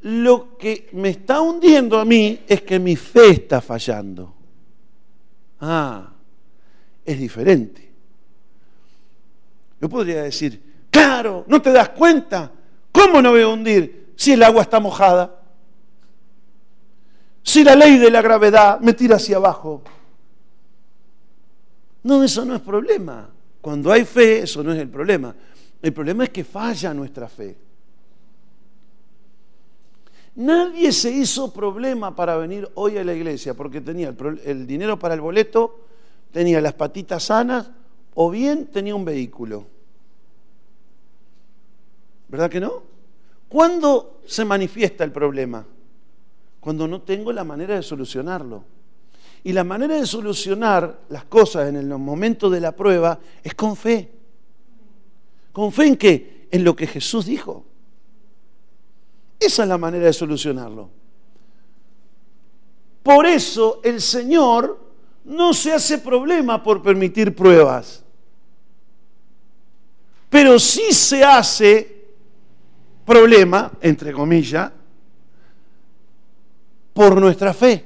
lo 0.00 0.56
que 0.56 0.88
me 0.92 1.10
está 1.10 1.40
hundiendo 1.40 1.98
a 1.98 2.04
mí 2.04 2.40
es 2.46 2.62
que 2.62 2.78
mi 2.78 2.94
fe 2.94 3.30
está 3.30 3.60
fallando. 3.60 4.32
Ah, 5.60 6.12
es 7.04 7.18
diferente. 7.18 7.87
Yo 9.80 9.88
podría 9.88 10.22
decir, 10.22 10.86
claro, 10.90 11.44
¿no 11.46 11.62
te 11.62 11.72
das 11.72 11.90
cuenta? 11.90 12.50
¿Cómo 12.90 13.22
no 13.22 13.30
voy 13.30 13.42
a 13.42 13.48
hundir 13.48 14.12
si 14.16 14.32
el 14.32 14.42
agua 14.42 14.62
está 14.62 14.80
mojada? 14.80 15.40
Si 17.42 17.64
la 17.64 17.74
ley 17.74 17.98
de 17.98 18.10
la 18.10 18.20
gravedad 18.20 18.80
me 18.80 18.92
tira 18.92 19.16
hacia 19.16 19.36
abajo. 19.36 19.82
No, 22.02 22.22
eso 22.22 22.44
no 22.44 22.54
es 22.54 22.60
problema. 22.60 23.30
Cuando 23.60 23.92
hay 23.92 24.04
fe, 24.04 24.40
eso 24.42 24.62
no 24.62 24.72
es 24.72 24.78
el 24.78 24.88
problema. 24.88 25.34
El 25.80 25.92
problema 25.92 26.24
es 26.24 26.30
que 26.30 26.44
falla 26.44 26.92
nuestra 26.92 27.28
fe. 27.28 27.56
Nadie 30.36 30.92
se 30.92 31.10
hizo 31.10 31.52
problema 31.52 32.14
para 32.14 32.36
venir 32.36 32.68
hoy 32.74 32.96
a 32.96 33.04
la 33.04 33.12
iglesia 33.12 33.54
porque 33.54 33.80
tenía 33.80 34.14
el, 34.44 34.66
dinero 34.66 34.98
para 34.98 35.14
el 35.14 35.20
boleto, 35.20 35.80
tenía 36.30 36.60
las 36.60 36.74
patitas 36.74 37.24
sanas 37.24 37.70
o 38.20 38.30
bien 38.30 38.66
tenía 38.66 38.96
un 38.96 39.04
vehículo. 39.04 39.64
¿Verdad 42.26 42.50
que 42.50 42.58
no? 42.58 42.82
¿Cuándo 43.48 44.18
se 44.26 44.44
manifiesta 44.44 45.04
el 45.04 45.12
problema? 45.12 45.64
Cuando 46.58 46.88
no 46.88 47.02
tengo 47.02 47.32
la 47.32 47.44
manera 47.44 47.76
de 47.76 47.82
solucionarlo. 47.84 48.64
Y 49.44 49.52
la 49.52 49.62
manera 49.62 49.94
de 49.94 50.04
solucionar 50.04 50.98
las 51.10 51.26
cosas 51.26 51.68
en 51.68 51.76
el 51.76 51.86
momento 51.96 52.50
de 52.50 52.60
la 52.60 52.72
prueba 52.72 53.20
es 53.44 53.54
con 53.54 53.76
fe. 53.76 54.10
¿Con 55.52 55.70
fe 55.70 55.86
en 55.86 55.96
qué? 55.96 56.48
En 56.50 56.64
lo 56.64 56.74
que 56.74 56.88
Jesús 56.88 57.26
dijo. 57.26 57.64
Esa 59.38 59.62
es 59.62 59.68
la 59.68 59.78
manera 59.78 60.06
de 60.06 60.12
solucionarlo. 60.12 60.90
Por 63.00 63.26
eso 63.26 63.80
el 63.84 64.00
Señor 64.00 64.76
no 65.24 65.54
se 65.54 65.72
hace 65.72 65.98
problema 65.98 66.60
por 66.64 66.82
permitir 66.82 67.36
pruebas, 67.36 68.04
pero 70.30 70.58
sí 70.58 70.92
se 70.92 71.24
hace 71.24 72.06
problema, 73.04 73.72
entre 73.80 74.12
comillas, 74.12 74.70
por 76.92 77.20
nuestra 77.20 77.54
fe. 77.54 77.84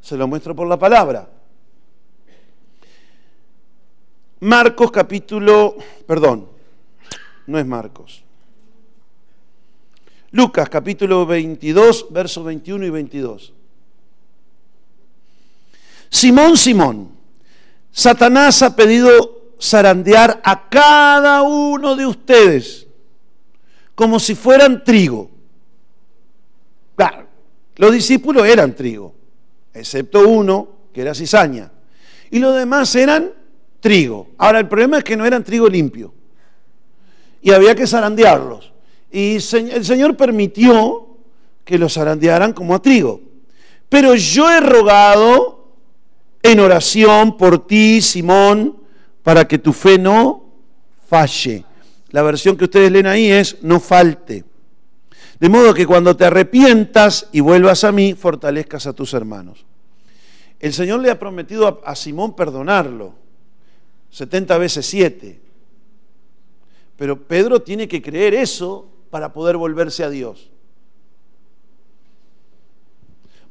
Se 0.00 0.16
lo 0.16 0.28
muestro 0.28 0.54
por 0.54 0.68
la 0.68 0.78
palabra. 0.78 1.28
Marcos 4.40 4.90
capítulo, 4.90 5.76
perdón, 6.06 6.48
no 7.46 7.58
es 7.58 7.64
Marcos. 7.64 8.22
Lucas 10.32 10.68
capítulo 10.68 11.24
22, 11.24 12.08
versos 12.10 12.44
21 12.44 12.84
y 12.84 12.90
22. 12.90 13.52
Simón, 16.10 16.56
Simón, 16.56 17.10
Satanás 17.90 18.60
ha 18.62 18.76
pedido 18.76 19.33
zarandear 19.60 20.40
a 20.44 20.68
cada 20.68 21.42
uno 21.42 21.96
de 21.96 22.06
ustedes 22.06 22.86
como 23.94 24.18
si 24.18 24.34
fueran 24.34 24.84
trigo. 24.84 25.30
Claro, 26.96 27.26
los 27.76 27.92
discípulos 27.92 28.46
eran 28.46 28.74
trigo, 28.74 29.14
excepto 29.72 30.28
uno 30.28 30.68
que 30.92 31.02
era 31.02 31.14
cizaña. 31.14 31.70
Y 32.30 32.38
los 32.38 32.54
demás 32.56 32.94
eran 32.94 33.32
trigo. 33.80 34.28
Ahora, 34.38 34.60
el 34.60 34.68
problema 34.68 34.98
es 34.98 35.04
que 35.04 35.16
no 35.16 35.26
eran 35.26 35.44
trigo 35.44 35.68
limpio. 35.68 36.12
Y 37.42 37.52
había 37.52 37.74
que 37.74 37.86
zarandearlos. 37.86 38.72
Y 39.10 39.34
el 39.34 39.84
Señor 39.84 40.16
permitió 40.16 41.06
que 41.64 41.78
los 41.78 41.94
zarandearan 41.94 42.52
como 42.52 42.74
a 42.74 42.82
trigo. 42.82 43.20
Pero 43.88 44.14
yo 44.14 44.50
he 44.50 44.60
rogado 44.60 45.68
en 46.42 46.60
oración 46.60 47.36
por 47.36 47.66
ti, 47.66 48.00
Simón, 48.00 48.76
para 49.24 49.48
que 49.48 49.58
tu 49.58 49.72
fe 49.72 49.98
no 49.98 50.44
falle. 51.08 51.64
La 52.10 52.22
versión 52.22 52.56
que 52.56 52.64
ustedes 52.64 52.92
leen 52.92 53.06
ahí 53.06 53.32
es 53.32 53.60
no 53.62 53.80
falte. 53.80 54.44
De 55.40 55.48
modo 55.48 55.74
que 55.74 55.86
cuando 55.86 56.16
te 56.16 56.26
arrepientas 56.26 57.28
y 57.32 57.40
vuelvas 57.40 57.82
a 57.82 57.90
mí, 57.90 58.14
fortalezcas 58.14 58.86
a 58.86 58.92
tus 58.92 59.14
hermanos. 59.14 59.64
El 60.60 60.72
Señor 60.72 61.00
le 61.00 61.10
ha 61.10 61.18
prometido 61.18 61.82
a, 61.84 61.96
Simón 61.96 62.36
perdonarlo, 62.36 63.14
70 64.10 64.58
veces 64.58 64.86
7. 64.86 65.40
Pero 66.96 67.26
Pedro 67.26 67.62
tiene 67.62 67.88
que 67.88 68.00
creer 68.00 68.34
eso 68.34 68.86
para 69.10 69.32
poder 69.32 69.56
volverse 69.56 70.04
a 70.04 70.10
Dios. 70.10 70.50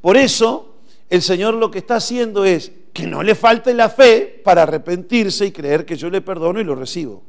Por 0.02 0.18
eso, 0.18 0.76
el 1.10 1.22
Señor 1.22 1.56
lo 1.56 1.72
que 1.72 1.80
está 1.80 1.96
haciendo 1.96 2.46
es 2.46 2.72
que 2.94 3.08
no 3.08 3.24
le 3.24 3.34
falte 3.34 3.74
la 3.74 3.90
fe 3.90 4.42
para 4.44 4.64
arrepentirse 4.64 5.48
y 5.48 5.52
creer 5.52 5.86
que 5.86 5.98
yo 5.98 6.10
le 6.10 6.22
perdono 6.22 6.62
y 6.62 6.64
lo 6.64 6.76
recibo. 6.76 7.24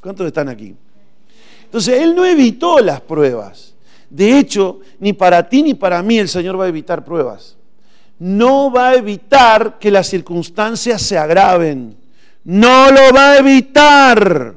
¿Cuántos 0.00 0.26
están 0.26 0.48
aquí? 0.48 0.74
Entonces, 1.64 2.00
Él 2.00 2.14
no 2.14 2.24
evitó 2.24 2.80
las 2.80 3.00
pruebas. 3.02 3.74
De 4.08 4.38
hecho, 4.38 4.80
ni 4.98 5.12
para 5.12 5.48
ti 5.48 5.62
ni 5.62 5.74
para 5.74 6.02
mí 6.02 6.18
el 6.18 6.28
Señor 6.28 6.58
va 6.58 6.64
a 6.64 6.68
evitar 6.68 7.04
pruebas. 7.04 7.56
No 8.18 8.72
va 8.72 8.90
a 8.90 8.94
evitar 8.94 9.78
que 9.78 9.90
las 9.90 10.06
circunstancias 10.06 11.02
se 11.02 11.18
agraven. 11.18 11.96
No 12.44 12.90
lo 12.90 13.12
va 13.12 13.32
a 13.32 13.38
evitar. 13.38 14.54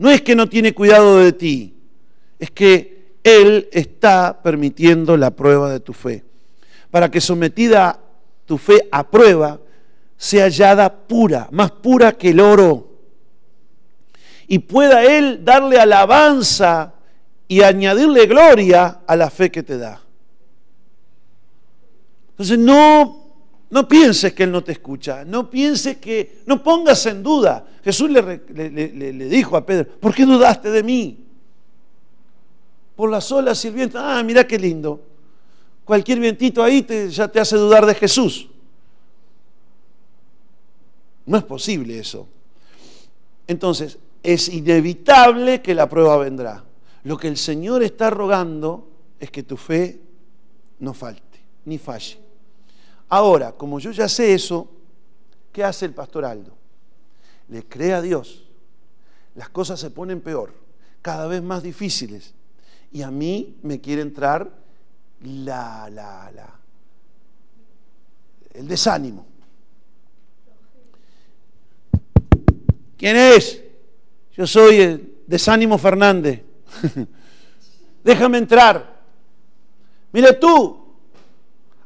No 0.00 0.10
es 0.10 0.22
que 0.22 0.34
no 0.34 0.48
tiene 0.48 0.72
cuidado 0.72 1.18
de 1.18 1.32
ti, 1.32 1.74
es 2.38 2.50
que 2.50 3.16
Él 3.22 3.68
está 3.70 4.40
permitiendo 4.42 5.14
la 5.18 5.30
prueba 5.30 5.70
de 5.70 5.80
tu 5.80 5.92
fe. 5.92 6.24
Para 6.90 7.10
que 7.10 7.20
sometida 7.20 8.00
tu 8.50 8.58
fe 8.58 8.88
a 8.90 9.08
prueba, 9.08 9.60
sea 10.16 10.46
hallada 10.46 10.92
pura, 10.92 11.46
más 11.52 11.70
pura 11.70 12.10
que 12.18 12.30
el 12.30 12.40
oro. 12.40 12.98
Y 14.48 14.58
pueda 14.58 15.04
Él 15.04 15.44
darle 15.44 15.78
alabanza 15.78 16.94
y 17.46 17.62
añadirle 17.62 18.26
gloria 18.26 19.02
a 19.06 19.14
la 19.14 19.30
fe 19.30 19.52
que 19.52 19.62
te 19.62 19.78
da. 19.78 20.02
Entonces 22.30 22.58
no 22.58 23.20
no 23.70 23.86
pienses 23.86 24.32
que 24.32 24.42
Él 24.42 24.50
no 24.50 24.64
te 24.64 24.72
escucha, 24.72 25.24
no 25.24 25.48
pienses 25.48 25.98
que, 25.98 26.42
no 26.46 26.60
pongas 26.60 27.06
en 27.06 27.22
duda. 27.22 27.64
Jesús 27.84 28.10
le, 28.10 28.42
le, 28.52 29.28
dijo 29.28 29.56
a 29.56 29.64
Pedro, 29.64 29.88
¿por 30.00 30.12
qué 30.12 30.26
dudaste 30.26 30.72
de 30.72 30.82
mí? 30.82 31.24
Por 32.96 33.10
y 33.12 33.66
el 33.68 33.72
viento. 33.74 34.00
Ah, 34.00 34.20
mira 34.24 34.44
qué 34.44 34.58
lindo. 34.58 35.09
Cualquier 35.90 36.20
vientito 36.20 36.62
ahí 36.62 36.82
te, 36.82 37.10
ya 37.10 37.26
te 37.26 37.40
hace 37.40 37.56
dudar 37.56 37.84
de 37.84 37.96
Jesús. 37.96 38.48
No 41.26 41.36
es 41.36 41.42
posible 41.42 41.98
eso. 41.98 42.28
Entonces, 43.48 43.98
es 44.22 44.48
inevitable 44.50 45.60
que 45.60 45.74
la 45.74 45.88
prueba 45.88 46.16
vendrá. 46.16 46.64
Lo 47.02 47.16
que 47.16 47.26
el 47.26 47.36
Señor 47.36 47.82
está 47.82 48.08
rogando 48.08 48.88
es 49.18 49.32
que 49.32 49.42
tu 49.42 49.56
fe 49.56 50.00
no 50.78 50.94
falte, 50.94 51.40
ni 51.64 51.76
falle. 51.76 52.20
Ahora, 53.08 53.50
como 53.50 53.80
yo 53.80 53.90
ya 53.90 54.08
sé 54.08 54.32
eso, 54.32 54.70
¿qué 55.50 55.64
hace 55.64 55.86
el 55.86 55.92
pastor 55.92 56.24
Aldo? 56.24 56.56
Le 57.48 57.66
cree 57.66 57.94
a 57.94 58.00
Dios. 58.00 58.44
Las 59.34 59.48
cosas 59.48 59.80
se 59.80 59.90
ponen 59.90 60.20
peor, 60.20 60.54
cada 61.02 61.26
vez 61.26 61.42
más 61.42 61.64
difíciles. 61.64 62.32
Y 62.92 63.02
a 63.02 63.10
mí 63.10 63.58
me 63.64 63.80
quiere 63.80 64.02
entrar 64.02 64.60
la, 65.22 65.88
la, 65.90 66.30
la, 66.34 66.54
el 68.54 68.68
desánimo. 68.68 69.26
¿Quién 72.96 73.16
es? 73.16 73.62
Yo 74.36 74.46
soy 74.46 74.80
el 74.80 75.14
desánimo 75.26 75.78
Fernández. 75.78 76.42
Déjame 78.04 78.38
entrar. 78.38 79.00
Mire 80.12 80.32
tú, 80.34 80.80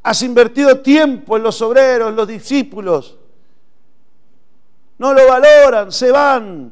Has 0.05 0.21
invertido 0.21 0.81
tiempo 0.81 1.39
en 1.39 1.43
los 1.43 1.63
obreros, 1.63 2.11
en 2.11 2.17
los 2.17 2.29
discípulos. 2.29 3.17
No 4.99 5.15
lo 5.15 5.27
valoran, 5.27 5.91
se 5.91 6.11
van. 6.11 6.71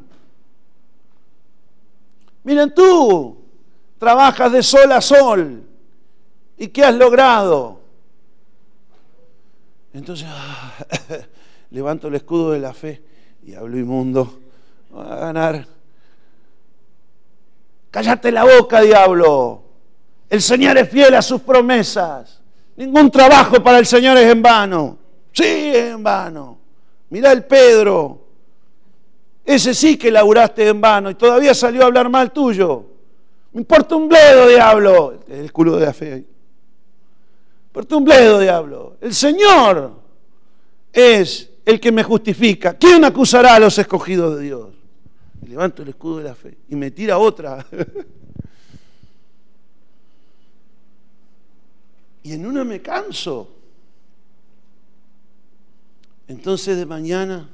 Miren 2.45 2.75
tú, 2.75 3.43
trabajas 3.99 4.53
de 4.53 4.63
sol 4.63 4.93
a 4.93 5.01
sol. 5.01 5.63
¿Y 6.57 6.69
qué 6.69 6.85
has 6.85 6.95
logrado? 6.95 7.81
Entonces, 9.93 10.27
levanto 11.71 12.09
el 12.09 12.15
escudo 12.15 12.53
de 12.53 12.61
la 12.61 12.73
fe 12.73 13.03
y 13.45 13.55
hablo 13.55 13.79
inmundo. 13.79 14.41
Va 14.95 15.15
a 15.15 15.17
ganar. 15.17 15.67
Cállate 17.91 18.33
la 18.33 18.45
boca, 18.45 18.81
diablo. 18.81 19.63
El 20.31 20.41
Señor 20.41 20.79
es 20.79 20.89
fiel 20.89 21.15
a 21.15 21.23
sus 21.23 21.43
promesas. 21.43 22.41
Ningún 22.77 23.11
trabajo 23.11 23.63
para 23.63 23.79
el 23.79 23.87
Señor 23.87 24.17
es 24.17 24.31
en 24.31 24.41
vano. 24.41 24.99
Sí, 25.33 25.45
es 25.45 25.93
en 25.93 26.03
vano. 26.03 26.59
Mirá 27.11 27.33
el 27.33 27.45
Pedro. 27.45 28.21
Ese 29.45 29.75
sí 29.75 29.99
que 29.99 30.11
laburaste 30.11 30.69
en 30.69 30.81
vano 30.81 31.11
y 31.11 31.15
todavía 31.15 31.53
salió 31.53 31.83
a 31.83 31.87
hablar 31.87 32.09
mal 32.09 32.33
tuyo. 32.33 32.87
Me 33.53 33.61
importa 33.61 33.97
un 33.97 34.09
bledo, 34.09 34.49
diablo. 34.49 35.21
El 35.29 35.45
escudo 35.47 35.77
de 35.77 35.87
la 35.87 35.93
fe 35.93 36.25
importa 37.73 37.97
un 37.97 38.05
bledo, 38.05 38.39
diablo. 38.39 38.99
El 39.01 39.15
Señor 39.15 39.95
es 40.93 41.49
el 41.65 41.81
que 41.81 41.91
me 41.91 42.03
justifica. 42.03 42.77
¿Quién 42.77 43.03
acusará 43.03 43.55
a 43.55 43.59
los 43.59 43.79
escogidos 43.79 44.37
de 44.37 44.43
Dios? 44.43 44.75
Y 45.41 45.47
levanto 45.47 45.83
el 45.83 45.89
escudo 45.89 46.19
de 46.19 46.25
la 46.25 46.35
fe 46.35 46.59
y 46.69 46.77
me 46.77 46.91
tira 46.91 47.17
otra. 47.17 47.67
y 52.23 52.35
en 52.35 52.45
una 52.45 52.63
me 52.63 52.83
canso. 52.83 53.49
Entonces 56.29 56.77
de 56.77 56.85
mañana 56.85 57.49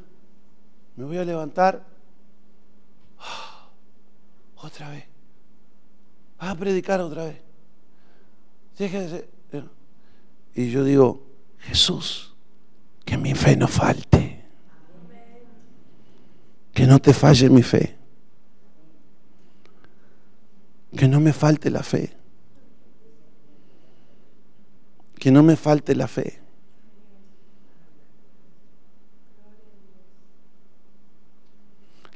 me 0.97 1.05
voy 1.05 1.19
a 1.19 1.25
levantar 1.25 1.87
otra 4.57 4.91
vez. 4.91 5.05
Vas 6.41 6.51
a 6.51 6.57
predicar 6.57 7.01
otra 7.01 7.27
vez. 7.27 7.37
Y 10.59 10.71
yo 10.71 10.83
digo, 10.83 11.23
Jesús, 11.61 12.35
que 13.05 13.17
mi 13.17 13.33
fe 13.33 13.57
no 13.57 13.69
falte. 13.69 14.43
Que 16.75 16.85
no 16.85 16.99
te 16.99 17.15
falle 17.15 17.49
mi 17.49 17.63
fe. 17.63 17.97
Que 20.97 21.07
no 21.07 21.21
me 21.21 21.33
falte 21.33 21.71
la 21.71 21.85
fe. 21.85 22.13
Que 25.21 25.31
no 25.31 25.45
me 25.45 25.55
falte 25.55 25.95
la 25.95 26.09
fe. 26.09 26.41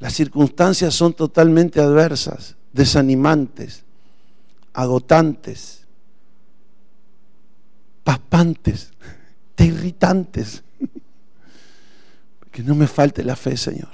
Las 0.01 0.15
circunstancias 0.15 0.93
son 0.93 1.13
totalmente 1.13 1.81
adversas, 1.81 2.57
desanimantes, 2.73 3.85
agotantes, 4.73 5.82
paspantes, 8.05 8.93
irritantes. 9.65 10.63
Que 12.51 12.63
no 12.63 12.75
me 12.75 12.87
falte 12.87 13.25
la 13.25 13.37
fe, 13.37 13.57
Señor. 13.57 13.93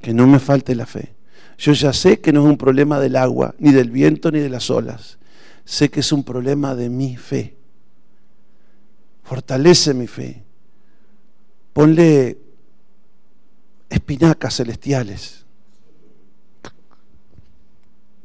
Que 0.00 0.12
no 0.12 0.26
me 0.26 0.38
falte 0.38 0.74
la 0.74 0.86
fe. 0.86 1.14
Yo 1.58 1.72
ya 1.72 1.92
sé 1.92 2.20
que 2.20 2.32
no 2.32 2.42
es 2.42 2.50
un 2.50 2.56
problema 2.56 2.98
del 2.98 3.16
agua, 3.16 3.54
ni 3.58 3.72
del 3.72 3.90
viento, 3.90 4.32
ni 4.32 4.40
de 4.40 4.48
las 4.48 4.68
olas. 4.70 5.18
Sé 5.64 5.90
que 5.90 6.00
es 6.00 6.10
un 6.12 6.24
problema 6.24 6.74
de 6.74 6.90
mi 6.90 7.16
fe. 7.16 7.56
Fortalece 9.22 9.94
mi 9.94 10.06
fe. 10.06 10.42
Ponle 11.72 12.38
espinacas 13.88 14.56
celestiales 14.56 15.44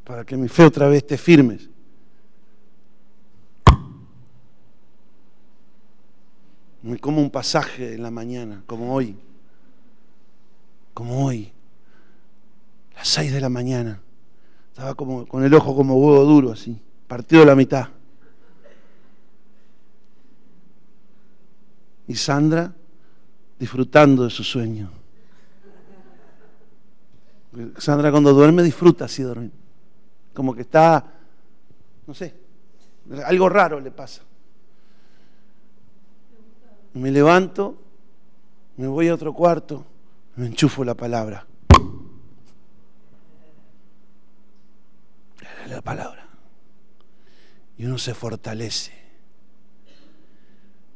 para 0.03 0.25
que 0.25 0.35
mi 0.35 0.47
fe 0.47 0.65
otra 0.65 0.87
vez 0.87 1.03
esté 1.03 1.17
firme. 1.19 1.68
Como 7.01 7.21
un 7.21 7.29
pasaje 7.29 7.95
en 7.95 8.03
la 8.03 8.11
mañana, 8.11 8.63
como 8.65 8.93
hoy, 8.93 9.17
como 10.93 11.25
hoy, 11.25 11.51
las 12.95 13.07
seis 13.07 13.33
de 13.33 13.41
la 13.41 13.49
mañana. 13.49 14.01
Estaba 14.69 14.95
como 14.95 15.25
con 15.27 15.43
el 15.43 15.53
ojo 15.53 15.75
como 15.75 15.95
huevo 15.95 16.23
duro, 16.23 16.51
así, 16.51 16.79
partido 17.07 17.43
la 17.43 17.55
mitad. 17.55 17.89
Y 22.07 22.15
Sandra 22.15 22.73
disfrutando 23.59 24.23
de 24.23 24.29
su 24.29 24.43
sueño. 24.43 24.89
Sandra 27.77 28.09
cuando 28.09 28.33
duerme 28.33 28.63
disfruta 28.63 29.05
así 29.05 29.21
dormir. 29.21 29.51
Como 30.33 30.55
que 30.55 30.61
está, 30.61 31.05
no 32.07 32.13
sé, 32.13 32.33
algo 33.25 33.49
raro 33.49 33.81
le 33.81 33.91
pasa. 33.91 34.21
Me 36.93 37.11
levanto, 37.11 37.77
me 38.77 38.87
voy 38.87 39.07
a 39.07 39.13
otro 39.13 39.33
cuarto, 39.33 39.85
me 40.35 40.47
enchufo 40.47 40.83
la 40.83 40.95
palabra. 40.95 41.45
La 45.67 45.81
palabra. 45.81 46.27
Y 47.77 47.85
uno 47.85 47.97
se 47.97 48.13
fortalece. 48.13 48.91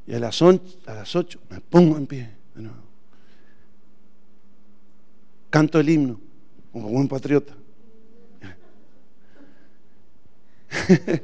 Y 0.05 0.13
a 0.13 0.19
las, 0.19 0.41
8 0.41 1.39
me 1.49 1.61
pongo 1.61 1.97
en 1.97 2.07
pie. 2.07 2.29
Canto 5.49 5.79
el 5.79 5.89
himno 5.89 6.19
como 6.73 6.89
buen 6.89 7.07
patriota. 7.07 7.53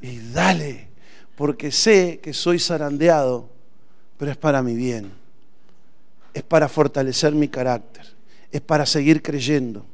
y 0.00 0.18
dale, 0.32 0.88
porque 1.36 1.70
sé 1.70 2.18
que 2.22 2.32
soy 2.32 2.58
zarandeado, 2.58 3.50
pero 4.20 4.32
es 4.32 4.36
para 4.36 4.62
mi 4.62 4.74
bien. 4.74 5.10
Es 6.34 6.42
para 6.42 6.68
fortalecer 6.68 7.32
mi 7.32 7.48
carácter. 7.48 8.04
Es 8.52 8.60
para 8.60 8.84
seguir 8.84 9.22
creyendo. 9.22 9.86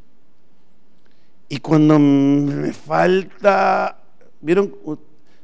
Y 1.49 1.59
cuando 1.59 1.97
me 2.01 2.73
falta, 2.73 3.97
¿vieron? 4.41 4.75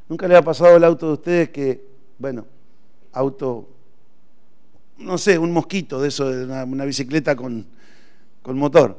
Nunca 0.08 0.26
le 0.26 0.34
ha 0.34 0.42
pasado 0.42 0.76
el 0.76 0.82
auto 0.82 1.06
de 1.06 1.12
ustedes 1.12 1.50
que, 1.50 1.80
bueno, 2.18 2.44
auto, 3.12 3.68
no 4.98 5.16
sé, 5.16 5.38
un 5.38 5.52
mosquito 5.52 6.02
de 6.02 6.08
eso, 6.08 6.28
de 6.28 6.44
una, 6.44 6.84
bicicleta 6.84 7.36
con, 7.36 7.64
con 8.42 8.58
motor 8.58 8.98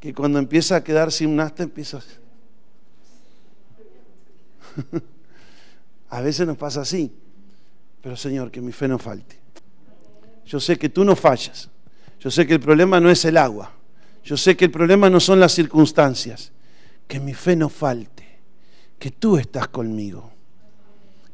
que 0.00 0.12
cuando 0.12 0.40
empieza 0.40 0.74
a 0.74 0.82
quedar 0.82 1.12
sin 1.12 1.36
nasta 1.36 1.62
empieza 1.62 2.00
a... 6.10 6.20
veces 6.20 6.48
nos 6.48 6.56
pasa 6.56 6.80
así, 6.80 7.12
pero 8.02 8.16
Señor, 8.16 8.50
que 8.50 8.60
mi 8.60 8.72
fe 8.72 8.88
no 8.88 8.98
falte. 8.98 9.38
Yo 10.44 10.60
sé 10.60 10.76
que 10.76 10.88
tú 10.88 11.04
no 11.04 11.16
fallas. 11.16 11.70
Yo 12.20 12.30
sé 12.30 12.46
que 12.46 12.54
el 12.54 12.60
problema 12.60 13.00
no 13.00 13.08
es 13.08 13.24
el 13.24 13.36
agua. 13.36 13.72
Yo 14.24 14.36
sé 14.36 14.56
que 14.56 14.66
el 14.66 14.70
problema 14.70 15.08
no 15.08 15.20
son 15.20 15.40
las 15.40 15.52
circunstancias. 15.52 16.52
Que 17.08 17.20
mi 17.20 17.32
fe 17.32 17.56
no 17.56 17.68
falte. 17.68 18.26
Que 18.98 19.12
tú 19.12 19.38
estás 19.38 19.68
conmigo. 19.68 20.30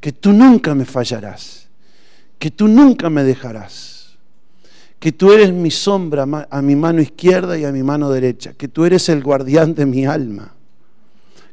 Que 0.01 0.13
tú 0.13 0.33
nunca 0.33 0.75
me 0.75 0.85
fallarás. 0.85 1.69
Que 2.39 2.51
tú 2.51 2.69
nunca 2.69 3.11
me 3.11 3.25
dejarás 3.25 3.99
que 4.99 5.13
tú 5.13 5.33
eres 5.33 5.53
mi 5.53 5.71
sombra 5.71 6.27
a 6.51 6.63
mi 6.63 6.75
mano 6.75 7.01
izquierda 7.01 7.57
y 7.57 7.65
a 7.65 7.73
mi 7.73 7.83
mano 7.83 8.11
derecha, 8.11 8.55
que 8.55 8.69
tú 8.69 8.85
eres 8.85 9.09
el 9.09 9.23
guardián 9.23 9.75
de 9.75 9.87
mi 9.87 10.07
alma, 10.07 10.55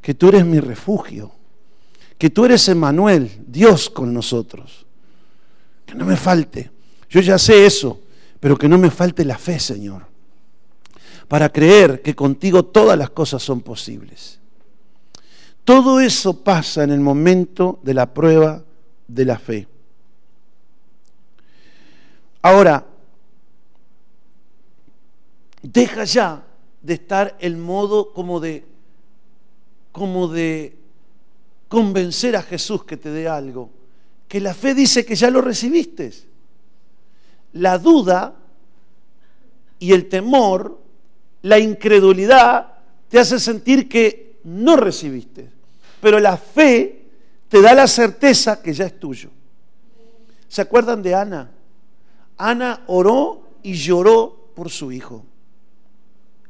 que 0.02 0.16
tú 0.16 0.30
eres 0.30 0.46
mi 0.46 0.60
refugio, 0.60 1.32
que 2.18 2.30
tú 2.30 2.46
eres 2.46 2.68
Emanuel, 2.70 3.30
Dios 3.48 3.90
con 3.90 4.14
nosotros. 4.14 4.85
Que 5.86 5.96
no 5.96 6.06
me 6.06 6.18
falte, 6.18 6.72
yo 7.10 7.22
ya 7.22 7.38
sé 7.38 7.66
eso, 7.66 8.02
pero 8.40 8.58
que 8.58 8.68
no 8.68 8.78
me 8.78 8.90
falte 8.90 9.24
la 9.24 9.38
fe, 9.38 9.60
Señor, 9.60 10.06
para 11.28 11.50
creer 11.50 12.02
que 12.02 12.16
contigo 12.16 12.66
todas 12.66 12.98
las 12.98 13.10
cosas 13.12 13.44
son 13.44 13.62
posibles. 13.62 14.40
Todo 15.64 16.00
eso 16.00 16.44
pasa 16.44 16.84
en 16.84 16.92
el 16.92 17.00
momento 17.00 17.80
de 17.84 17.94
la 17.94 18.14
prueba 18.14 18.64
de 19.08 19.26
la 19.26 19.40
fe. 19.40 19.68
Ahora, 22.42 22.86
Deja 25.74 26.04
ya 26.04 26.46
de 26.84 26.94
estar 26.94 27.36
el 27.40 27.58
modo 27.58 28.14
como 28.14 28.40
de, 28.40 28.66
como 29.92 30.28
de 30.28 30.78
convencer 31.68 32.36
a 32.36 32.44
Jesús 32.44 32.84
que 32.84 32.98
te 32.98 33.10
dé 33.10 33.28
algo. 33.28 33.72
Que 34.28 34.40
la 34.40 34.54
fe 34.54 34.74
dice 34.74 35.06
que 35.06 35.16
ya 35.16 35.30
lo 35.30 35.42
recibiste. 35.42 36.12
La 37.54 37.78
duda 37.78 38.36
y 39.80 39.94
el 39.94 40.10
temor, 40.10 40.80
la 41.42 41.60
incredulidad, 41.60 42.74
te 43.10 43.20
hace 43.20 43.40
sentir 43.40 43.88
que 43.88 44.40
no 44.44 44.76
recibiste. 44.76 45.50
Pero 46.02 46.20
la 46.20 46.38
fe 46.38 47.06
te 47.50 47.62
da 47.62 47.74
la 47.74 47.88
certeza 47.88 48.62
que 48.62 48.74
ya 48.74 48.86
es 48.86 49.00
tuyo. 49.00 49.30
¿Se 50.48 50.62
acuerdan 50.62 51.02
de 51.02 51.16
Ana? 51.16 51.52
Ana 52.38 52.84
oró 52.88 53.44
y 53.64 53.74
lloró 53.74 54.50
por 54.56 54.70
su 54.70 54.92
hijo. 54.92 55.26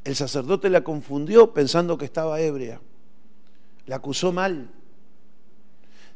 El 0.04 0.14
sacerdote 0.14 0.70
la 0.70 0.84
confundió 0.84 1.52
pensando 1.52 1.98
que 1.98 2.04
estaba 2.04 2.40
ebria. 2.40 2.80
La 3.86 3.96
acusó 3.96 4.32
mal. 4.32 4.70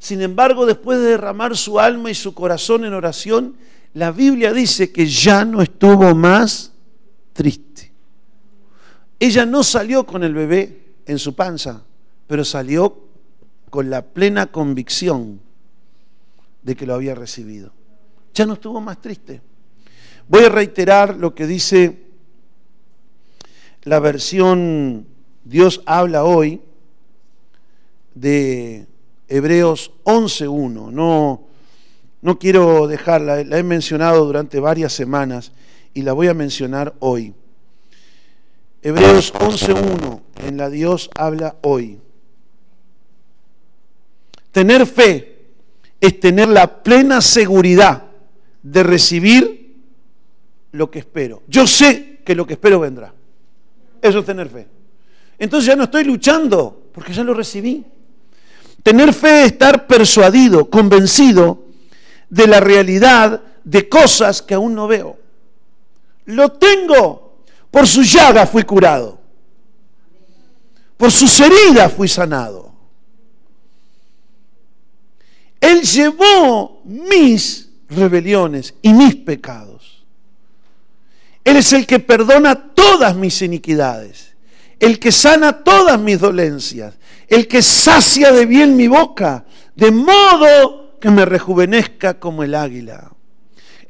Sin 0.01 0.23
embargo, 0.23 0.65
después 0.65 0.99
de 0.99 1.11
derramar 1.11 1.57
su 1.57 1.79
alma 1.79 2.11
y 2.11 2.15
su 2.15 2.33
corazón 2.33 2.87
en 2.87 2.95
oración, 2.95 3.57
la 3.93 4.11
Biblia 4.11 4.53
dice 4.53 4.91
que 4.91 5.07
ya 5.07 5.45
no 5.45 5.61
estuvo 5.61 6.15
más 6.15 6.73
triste. 7.35 7.93
Ella 9.19 9.45
no 9.45 9.63
salió 9.63 10.07
con 10.07 10.25
el 10.25 10.33
bebé 10.33 10.95
en 11.05 11.19
su 11.19 11.35
panza, 11.35 11.85
pero 12.27 12.47
salió 12.47 12.97
con 13.69 13.91
la 13.91 14.01
plena 14.01 14.47
convicción 14.47 15.39
de 16.63 16.75
que 16.75 16.87
lo 16.87 16.95
había 16.95 17.15
recibido. 17.15 17.71
Ya 18.33 18.47
no 18.47 18.55
estuvo 18.55 18.81
más 18.81 19.03
triste. 19.03 19.43
Voy 20.29 20.45
a 20.45 20.49
reiterar 20.49 21.15
lo 21.17 21.35
que 21.35 21.47
dice 21.47 22.07
la 23.83 24.01
versión 24.01 25.07
Dios 25.45 25.83
habla 25.85 26.25
hoy 26.25 26.63
de 28.15 28.87
Hebreos 29.31 29.93
11.1. 30.05 30.91
No, 30.91 31.47
no 32.21 32.39
quiero 32.39 32.89
dejarla, 32.89 33.45
la 33.45 33.59
he 33.59 33.63
mencionado 33.63 34.27
durante 34.27 34.59
varias 34.59 34.93
semanas 34.93 35.53
y 35.95 36.03
la 36.03 36.13
voy 36.13 36.27
a 36.27 36.35
mencionar 36.35 36.95
hoy. 36.99 37.33
Hebreos 38.83 39.33
11.1, 39.35 40.21
en 40.47 40.57
la 40.57 40.69
Dios 40.69 41.09
habla 41.17 41.57
hoy. 41.63 41.99
Tener 44.51 44.85
fe 44.85 45.39
es 46.01 46.19
tener 46.19 46.49
la 46.49 46.83
plena 46.83 47.21
seguridad 47.21 48.07
de 48.63 48.83
recibir 48.83 49.77
lo 50.73 50.91
que 50.91 50.99
espero. 50.99 51.45
Yo 51.47 51.69
sé 51.69 52.21
que 52.25 52.35
lo 52.35 52.47
que 52.47 52.55
espero 52.55 52.81
vendrá. 52.81 53.15
Eso 54.03 54.19
es 54.19 54.27
tener 54.27 54.49
fe. 54.49 54.67
Entonces 55.39 55.69
ya 55.69 55.77
no 55.77 55.85
estoy 55.85 56.03
luchando 56.03 56.91
porque 56.93 57.13
ya 57.13 57.23
lo 57.23 57.33
recibí. 57.33 57.85
Tener 58.83 59.13
fe 59.13 59.45
es 59.45 59.53
estar 59.53 59.87
persuadido, 59.87 60.71
convencido 60.71 61.67
de 62.29 62.47
la 62.47 62.61
realidad 62.61 63.43
de 63.65 63.89
cosas 63.89 64.43
que 64.43 64.55
aún 64.55 64.75
no 64.75 64.89
veo. 64.89 65.19
Lo 66.27 66.53
tengo. 66.53 67.45
Por 67.71 67.87
su 67.87 68.03
llaga 68.03 68.47
fui 68.47 68.65
curado. 68.65 69.21
Por 70.97 71.13
sus 71.13 71.41
heridas 71.41 71.93
fui 71.93 72.09
sanado. 72.09 72.71
Él 75.61 75.83
llevó 75.83 76.81
mis 76.85 77.69
rebeliones 77.89 78.75
y 78.83 78.93
mis 78.93 79.15
pecados. 79.15 80.05
Él 81.45 81.57
es 81.57 81.73
el 81.73 81.87
que 81.87 82.01
perdona 82.01 82.75
todas 82.75 83.15
mis 83.15 83.41
iniquidades, 83.43 84.37
el 84.79 84.99
que 84.99 85.13
sana 85.13 85.65
todas 85.65 85.99
mis 85.99 86.19
dolencias, 86.21 86.95
el 87.31 87.49
que 87.49 87.63
sacia 87.63 88.33
de 88.33 88.45
bien 88.45 88.77
mi 88.77 88.89
boca, 88.89 89.47
de 89.75 89.91
modo 89.91 90.99
que 91.01 91.11
me 91.11 91.25
rejuvenezca 91.25 92.19
como 92.19 92.43
el 92.43 92.55
águila. 92.55 93.11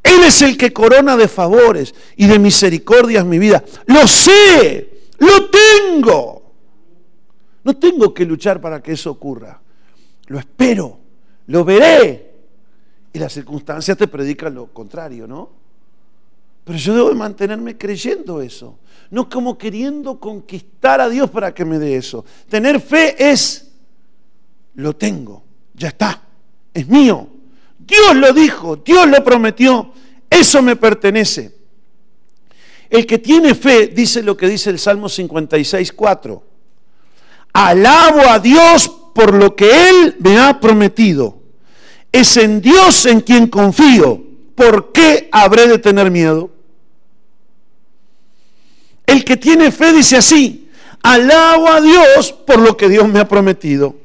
Él 0.03 0.23
es 0.25 0.43
el 0.43 0.57
que 0.57 0.73
corona 0.73 1.17
de 1.17 1.27
favores 1.27 1.95
y 2.17 2.27
de 2.27 2.39
misericordias 2.39 3.25
mi 3.25 3.39
vida. 3.39 3.65
Lo 3.87 4.07
sé, 4.07 5.09
lo 5.19 5.51
tengo. 5.51 6.53
No 7.65 7.77
tengo 7.77 8.15
que 8.15 8.25
luchar 8.25 8.61
para 8.61 8.83
que 8.83 8.93
eso 8.93 9.11
ocurra. 9.11 9.61
Lo 10.27 10.39
espero, 10.39 10.99
lo 11.47 11.65
veré. 11.65 12.31
Y 13.13 13.19
las 13.19 13.33
circunstancias 13.33 13.97
te 13.97 14.07
predican 14.07 14.55
lo 14.55 14.67
contrario, 14.67 15.27
¿no? 15.27 15.51
Pero 16.65 16.79
yo 16.79 16.95
debo 16.95 17.15
mantenerme 17.15 17.77
creyendo 17.77 18.41
eso, 18.41 18.79
no 19.11 19.29
como 19.29 19.59
queriendo 19.59 20.19
conquistar 20.19 21.01
a 21.01 21.09
Dios 21.09 21.31
para 21.31 21.53
que 21.53 21.65
me 21.65 21.79
dé 21.79 21.97
eso. 21.97 22.25
Tener 22.49 22.81
fe 22.81 23.31
es, 23.31 23.73
lo 24.75 24.95
tengo, 24.95 25.43
ya 25.75 25.89
está, 25.89 26.23
es 26.73 26.87
mío. 26.89 27.29
Dios 27.79 28.17
lo 28.17 28.33
dijo, 28.33 28.77
Dios 28.77 29.09
lo 29.09 29.23
prometió, 29.25 29.93
eso 30.29 30.63
me 30.63 30.77
pertenece. 30.77 31.55
El 32.89 33.07
que 33.07 33.19
tiene 33.19 33.55
fe 33.55 33.89
dice 33.89 34.23
lo 34.23 34.37
que 34.37 34.49
dice 34.49 34.71
el 34.71 34.79
Salmo 34.79 35.09
56, 35.09 35.93
4. 35.93 36.45
Alabo 37.53 38.21
a 38.29 38.39
Dios 38.39 38.89
por 39.15 39.35
lo 39.35 39.57
que 39.57 39.89
Él 39.89 40.17
me 40.21 40.39
ha 40.39 40.61
prometido 40.61 41.41
es 42.13 42.37
en 42.37 42.61
Dios 42.61 43.07
en 43.07 43.21
quien 43.21 43.47
confío. 43.47 44.23
¿Por 44.55 44.93
qué 44.93 45.29
habré 45.33 45.69
de 45.69 45.79
tener 45.79 46.11
miedo? 46.11 46.51
El 49.11 49.25
que 49.25 49.37
tiene 49.37 49.73
fe 49.73 49.93
dice 49.93 50.19
así, 50.19 50.71
alabo 51.03 51.67
a 51.67 51.81
Dios 51.81 52.33
por 52.33 52.61
lo 52.61 52.77
que 52.77 52.89
Dios 52.89 53.09
me 53.09 53.19
ha 53.19 53.27
prometido. 53.27 53.97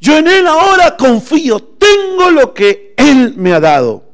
Yo 0.00 0.16
en 0.16 0.28
Él 0.28 0.46
ahora 0.46 0.96
confío, 0.96 1.58
tengo 1.58 2.30
lo 2.30 2.54
que 2.54 2.94
Él 2.96 3.34
me 3.36 3.52
ha 3.52 3.58
dado. 3.58 4.04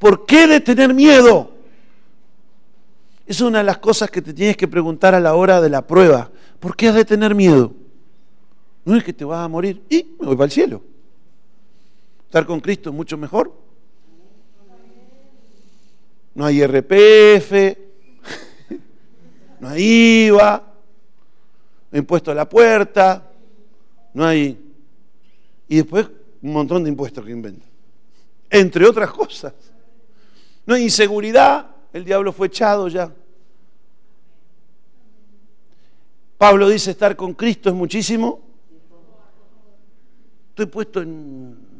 ¿Por 0.00 0.26
qué 0.26 0.48
de 0.48 0.58
tener 0.58 0.92
miedo? 0.92 1.52
Es 3.28 3.40
una 3.40 3.58
de 3.58 3.64
las 3.64 3.78
cosas 3.78 4.10
que 4.10 4.20
te 4.20 4.34
tienes 4.34 4.56
que 4.56 4.66
preguntar 4.66 5.14
a 5.14 5.20
la 5.20 5.34
hora 5.36 5.60
de 5.60 5.70
la 5.70 5.86
prueba. 5.86 6.32
¿Por 6.58 6.74
qué 6.74 6.88
has 6.88 6.96
de 6.96 7.04
tener 7.04 7.32
miedo? 7.32 7.72
No 8.84 8.96
es 8.96 9.04
que 9.04 9.12
te 9.12 9.24
vas 9.24 9.44
a 9.44 9.48
morir 9.48 9.84
y 9.88 10.16
me 10.18 10.26
voy 10.26 10.34
para 10.34 10.46
el 10.46 10.50
cielo. 10.50 10.82
Estar 12.24 12.44
con 12.44 12.58
Cristo 12.58 12.90
es 12.90 12.96
mucho 12.96 13.16
mejor. 13.16 13.54
No 16.34 16.44
hay 16.44 16.66
RPF, 16.66 17.83
no 19.60 19.68
hay 19.68 20.26
IVA, 20.26 20.62
no 21.90 21.96
hay 21.96 21.98
impuesto 22.00 22.30
a 22.30 22.34
la 22.34 22.48
puerta, 22.48 23.30
no 24.12 24.24
hay... 24.24 24.60
Y 25.68 25.76
después 25.76 26.08
un 26.42 26.52
montón 26.52 26.84
de 26.84 26.90
impuestos 26.90 27.24
que 27.24 27.30
inventan. 27.30 27.68
Entre 28.50 28.86
otras 28.86 29.10
cosas. 29.10 29.54
No 30.66 30.74
hay 30.74 30.82
inseguridad, 30.82 31.70
el 31.92 32.04
diablo 32.04 32.32
fue 32.32 32.48
echado 32.48 32.88
ya. 32.88 33.12
Pablo 36.36 36.68
dice 36.68 36.90
estar 36.90 37.16
con 37.16 37.34
Cristo 37.34 37.68
es 37.68 37.74
muchísimo. 37.74 38.42
Estoy 40.50 40.66
puesto 40.66 41.00
en 41.00 41.74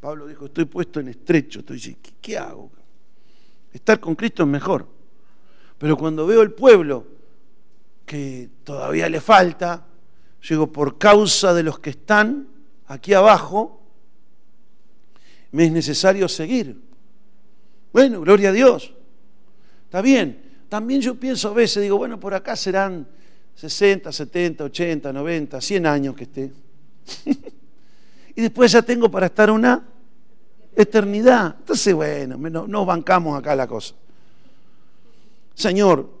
Pablo 0.00 0.26
dijo, 0.26 0.46
estoy 0.46 0.64
puesto 0.64 0.98
en 1.00 1.08
estrecho. 1.08 1.60
Estoy 1.60 1.76
diciendo, 1.76 2.00
¿qué, 2.20 2.38
hago? 2.38 2.70
Estar 3.72 4.00
con 4.00 4.14
Cristo 4.14 4.42
es 4.42 4.48
mejor. 4.48 4.86
Pero 5.78 5.96
cuando 5.96 6.26
veo 6.26 6.42
el 6.42 6.52
pueblo 6.52 7.06
que 8.10 8.50
todavía 8.64 9.08
le 9.08 9.20
falta, 9.20 9.86
llego 10.48 10.72
por 10.72 10.98
causa 10.98 11.54
de 11.54 11.62
los 11.62 11.78
que 11.78 11.90
están 11.90 12.48
aquí 12.88 13.14
abajo, 13.14 13.80
me 15.52 15.66
es 15.66 15.70
necesario 15.70 16.28
seguir. 16.28 16.76
Bueno, 17.92 18.20
gloria 18.20 18.48
a 18.48 18.52
Dios. 18.52 18.92
Está 19.84 20.02
bien. 20.02 20.42
También 20.68 21.00
yo 21.00 21.14
pienso 21.14 21.50
a 21.50 21.52
veces, 21.52 21.84
digo, 21.84 21.98
bueno, 21.98 22.18
por 22.18 22.34
acá 22.34 22.56
serán 22.56 23.06
60, 23.54 24.10
70, 24.10 24.64
80, 24.64 25.12
90, 25.12 25.60
100 25.60 25.86
años 25.86 26.16
que 26.16 26.24
esté. 26.24 26.52
y 28.34 28.40
después 28.40 28.72
ya 28.72 28.82
tengo 28.82 29.08
para 29.08 29.26
estar 29.26 29.52
una 29.52 29.86
eternidad. 30.74 31.54
Entonces, 31.60 31.94
bueno, 31.94 32.36
no, 32.36 32.66
no 32.66 32.84
bancamos 32.84 33.38
acá 33.38 33.54
la 33.54 33.68
cosa. 33.68 33.94
Señor, 35.54 36.19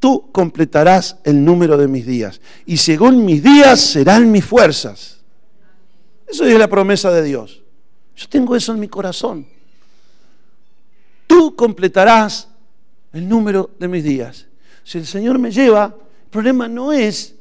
tú 0.00 0.32
completarás 0.32 1.18
el 1.24 1.44
número 1.44 1.76
de 1.76 1.86
mis 1.86 2.04
días 2.06 2.40
y 2.66 2.78
según 2.78 3.24
mis 3.24 3.42
días 3.42 3.80
serán 3.80 4.32
mis 4.32 4.44
fuerzas. 4.44 5.20
Eso 6.26 6.44
es 6.44 6.58
la 6.58 6.68
promesa 6.68 7.12
de 7.12 7.22
Dios. 7.22 7.62
Yo 8.16 8.28
tengo 8.28 8.56
eso 8.56 8.72
en 8.72 8.80
mi 8.80 8.88
corazón. 8.88 9.46
Tú 11.26 11.54
completarás 11.54 12.48
el 13.12 13.28
número 13.28 13.70
de 13.78 13.88
mis 13.88 14.02
días. 14.02 14.46
Si 14.82 14.98
el 14.98 15.06
Señor 15.06 15.38
me 15.38 15.50
lleva, 15.50 15.94
el 16.24 16.30
problema 16.30 16.66
no 16.66 16.92
es 16.92 17.36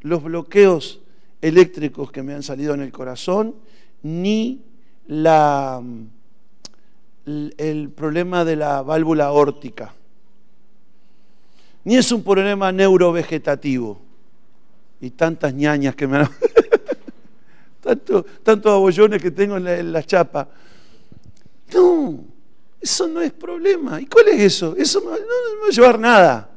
los 0.00 0.22
bloqueos 0.22 1.00
eléctricos 1.40 2.12
que 2.12 2.22
me 2.22 2.34
han 2.34 2.42
salido 2.42 2.74
en 2.74 2.82
el 2.82 2.92
corazón, 2.92 3.54
ni 4.02 4.64
el 7.26 7.90
problema 7.94 8.44
de 8.44 8.56
la 8.56 8.82
válvula 8.82 9.32
órtica, 9.32 9.94
ni 11.84 11.96
es 11.96 12.10
un 12.12 12.22
problema 12.22 12.70
neurovegetativo. 12.70 14.00
Y 15.00 15.10
tantas 15.10 15.52
ñañas 15.52 15.94
que 15.96 16.06
me 16.06 16.18
han... 16.18 16.30
tanto, 17.80 18.24
tantos 18.42 18.72
abollones 18.72 19.20
que 19.20 19.30
tengo 19.30 19.56
en 19.56 19.92
la, 19.92 20.02
chapa. 20.04 20.48
No, 21.74 22.24
eso 22.80 23.08
no 23.08 23.20
es 23.20 23.32
problema. 23.32 24.00
¿Y 24.00 24.06
cuál 24.06 24.28
es 24.28 24.40
eso? 24.40 24.76
Eso 24.76 25.00
no, 25.00 25.10
no 25.10 25.16
va 25.16 25.68
a 25.68 25.70
llevar 25.70 25.98
nada. 25.98 26.50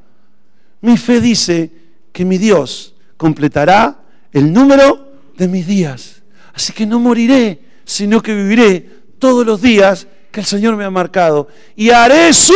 Mi 0.81 0.97
fe 0.97 1.19
dice 1.19 1.71
que 2.11 2.23
mi 2.23 2.37
Dios 2.37 2.93
completará 3.17 3.99
el 4.31 4.53
número 4.53 5.13
de 5.35 5.47
mis 5.47 5.65
días. 5.65 6.21
Así 6.53 6.71
que 6.71 6.85
no 6.85 6.99
moriré, 6.99 7.59
sino 7.83 8.21
que 8.21 8.35
viviré 8.35 8.89
todos 9.17 9.45
los 9.45 9.61
días 9.61 10.07
que 10.31 10.41
el 10.41 10.45
Señor 10.45 10.75
me 10.75 10.83
ha 10.83 10.91
marcado. 10.91 11.47
Y 11.75 11.89
haré 11.89 12.31
su 12.33 12.53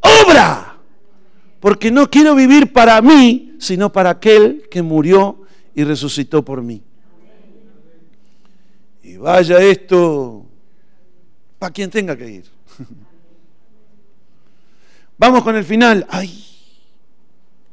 obra. 0.00 0.71
Porque 1.62 1.90
no 1.90 2.10
quiero 2.10 2.34
vivir 2.34 2.74
para 2.74 3.00
mí, 3.00 3.56
sino 3.58 3.90
para 3.90 4.10
aquel 4.10 4.68
que 4.70 4.82
murió 4.82 5.46
y 5.74 5.84
resucitó 5.84 6.44
por 6.44 6.60
mí. 6.60 6.82
Y 9.02 9.16
vaya 9.16 9.62
esto 9.62 10.44
para 11.58 11.72
quien 11.72 11.88
tenga 11.88 12.14
que 12.14 12.28
ir. 12.28 12.44
Vamos 15.16 15.42
con 15.42 15.56
el 15.56 15.64
final. 15.64 16.06
Ay, 16.10 16.44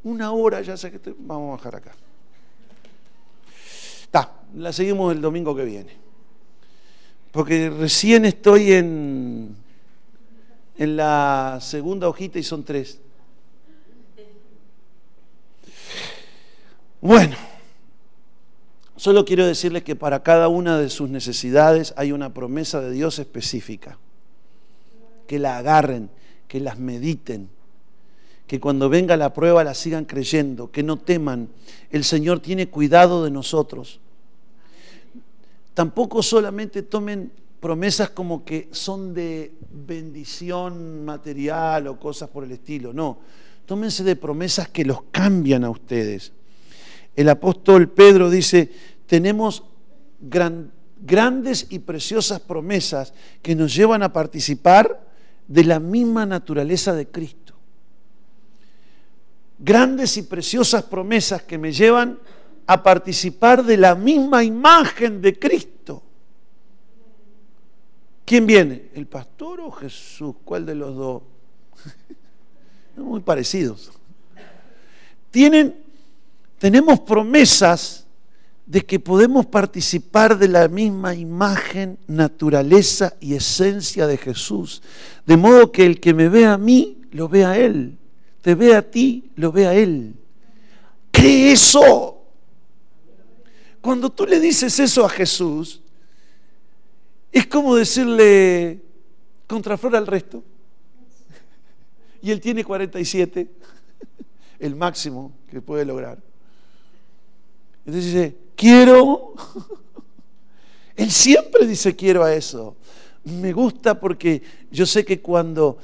una 0.04 0.32
hora 0.32 0.62
ya 0.62 0.78
sé 0.78 0.90
que 0.90 1.14
vamos 1.18 1.48
a 1.48 1.56
bajar 1.56 1.76
acá 1.76 1.92
la 4.54 4.72
seguimos 4.72 5.12
el 5.12 5.20
domingo 5.20 5.54
que 5.54 5.64
viene. 5.64 5.92
Porque 7.32 7.70
recién 7.70 8.24
estoy 8.24 8.72
en, 8.72 9.54
en 10.76 10.96
la 10.96 11.58
segunda 11.60 12.08
hojita 12.08 12.38
y 12.38 12.42
son 12.42 12.64
tres. 12.64 13.00
Bueno, 17.00 17.36
solo 18.96 19.24
quiero 19.24 19.46
decirles 19.46 19.84
que 19.84 19.96
para 19.96 20.22
cada 20.22 20.48
una 20.48 20.78
de 20.78 20.90
sus 20.90 21.08
necesidades 21.08 21.94
hay 21.96 22.12
una 22.12 22.34
promesa 22.34 22.80
de 22.80 22.90
Dios 22.90 23.18
específica. 23.18 23.98
Que 25.26 25.38
la 25.38 25.56
agarren, 25.56 26.10
que 26.46 26.60
las 26.60 26.78
mediten, 26.78 27.48
que 28.46 28.60
cuando 28.60 28.88
venga 28.88 29.16
la 29.16 29.32
prueba 29.32 29.64
la 29.64 29.74
sigan 29.74 30.04
creyendo, 30.04 30.70
que 30.70 30.82
no 30.82 30.98
teman. 30.98 31.48
El 31.90 32.04
Señor 32.04 32.40
tiene 32.40 32.68
cuidado 32.68 33.24
de 33.24 33.30
nosotros. 33.30 34.00
Tampoco 35.72 36.22
solamente 36.22 36.82
tomen 36.82 37.32
promesas 37.60 38.10
como 38.10 38.44
que 38.44 38.68
son 38.72 39.14
de 39.14 39.54
bendición 39.70 41.04
material 41.04 41.86
o 41.86 42.00
cosas 42.00 42.28
por 42.28 42.44
el 42.44 42.52
estilo, 42.52 42.92
no. 42.92 43.18
Tómense 43.64 44.02
de 44.02 44.16
promesas 44.16 44.68
que 44.68 44.84
los 44.84 45.04
cambian 45.12 45.62
a 45.62 45.70
ustedes. 45.70 46.32
El 47.16 47.28
apóstol 47.28 47.90
Pedro 47.90 48.30
dice, 48.30 48.70
tenemos 49.06 49.64
grandes 50.20 51.66
y 51.70 51.80
preciosas 51.80 52.40
promesas 52.40 53.12
que 53.42 53.54
nos 53.54 53.74
llevan 53.74 54.02
a 54.02 54.12
participar 54.12 55.08
de 55.48 55.64
la 55.64 55.80
misma 55.80 56.26
naturaleza 56.26 56.94
de 56.94 57.08
Cristo. 57.08 57.54
Grandes 59.58 60.16
y 60.16 60.22
preciosas 60.22 60.84
promesas 60.84 61.42
que 61.42 61.58
me 61.58 61.72
llevan 61.72 62.18
a 62.66 62.82
participar 62.82 63.64
de 63.64 63.76
la 63.76 63.94
misma 63.94 64.44
imagen 64.44 65.20
de 65.20 65.38
Cristo. 65.38 66.02
¿Quién 68.24 68.46
viene? 68.46 68.90
¿El 68.94 69.08
pastor 69.08 69.60
o 69.60 69.72
Jesús? 69.72 70.36
¿Cuál 70.44 70.64
de 70.64 70.76
los 70.76 70.94
dos? 70.94 71.22
Muy 72.96 73.20
parecidos. 73.20 73.90
Tienen 75.32 75.89
tenemos 76.60 77.00
promesas 77.00 78.06
de 78.66 78.82
que 78.82 79.00
podemos 79.00 79.46
participar 79.46 80.36
de 80.36 80.46
la 80.46 80.68
misma 80.68 81.14
imagen, 81.14 81.98
naturaleza 82.06 83.16
y 83.18 83.34
esencia 83.34 84.06
de 84.06 84.18
Jesús. 84.18 84.82
De 85.24 85.38
modo 85.38 85.72
que 85.72 85.86
el 85.86 85.98
que 86.00 86.12
me 86.12 86.28
ve 86.28 86.44
a 86.44 86.58
mí, 86.58 87.00
lo 87.12 87.30
ve 87.30 87.46
a 87.46 87.56
Él. 87.56 87.96
Te 88.42 88.54
ve 88.54 88.76
a 88.76 88.82
ti, 88.82 89.30
lo 89.36 89.50
ve 89.50 89.66
a 89.66 89.74
Él. 89.74 90.14
¿Cree 91.10 91.52
eso? 91.52 92.26
Cuando 93.80 94.10
tú 94.10 94.26
le 94.26 94.38
dices 94.38 94.78
eso 94.78 95.06
a 95.06 95.08
Jesús, 95.08 95.80
es 97.32 97.46
como 97.46 97.74
decirle 97.74 98.82
contraflor 99.46 99.96
al 99.96 100.06
resto. 100.06 100.44
Y 102.20 102.30
Él 102.30 102.38
tiene 102.38 102.64
47, 102.64 103.50
el 104.58 104.76
máximo 104.76 105.32
que 105.50 105.62
puede 105.62 105.86
lograr. 105.86 106.29
Entonces 107.86 108.12
dice, 108.12 108.36
quiero. 108.56 109.34
Él 110.96 111.10
siempre 111.10 111.66
dice 111.66 111.96
quiero 111.96 112.24
a 112.24 112.34
eso. 112.34 112.76
Me 113.24 113.52
gusta 113.52 113.98
porque 113.98 114.42
yo 114.70 114.84
sé 114.86 115.04
que 115.04 115.20
cuando 115.20 115.78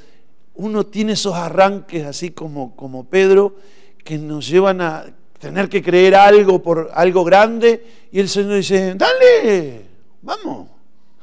uno 0.54 0.84
tiene 0.84 1.12
esos 1.12 1.34
arranques 1.34 2.04
así 2.04 2.30
como, 2.30 2.74
como 2.76 3.04
Pedro, 3.04 3.56
que 4.04 4.18
nos 4.18 4.46
llevan 4.48 4.80
a 4.80 5.06
tener 5.38 5.68
que 5.68 5.82
creer 5.82 6.14
algo 6.14 6.62
por 6.62 6.90
algo 6.94 7.24
grande, 7.24 7.84
y 8.10 8.20
el 8.20 8.28
Señor 8.28 8.56
dice, 8.56 8.94
dale, 8.94 9.82
vamos. 10.22 10.68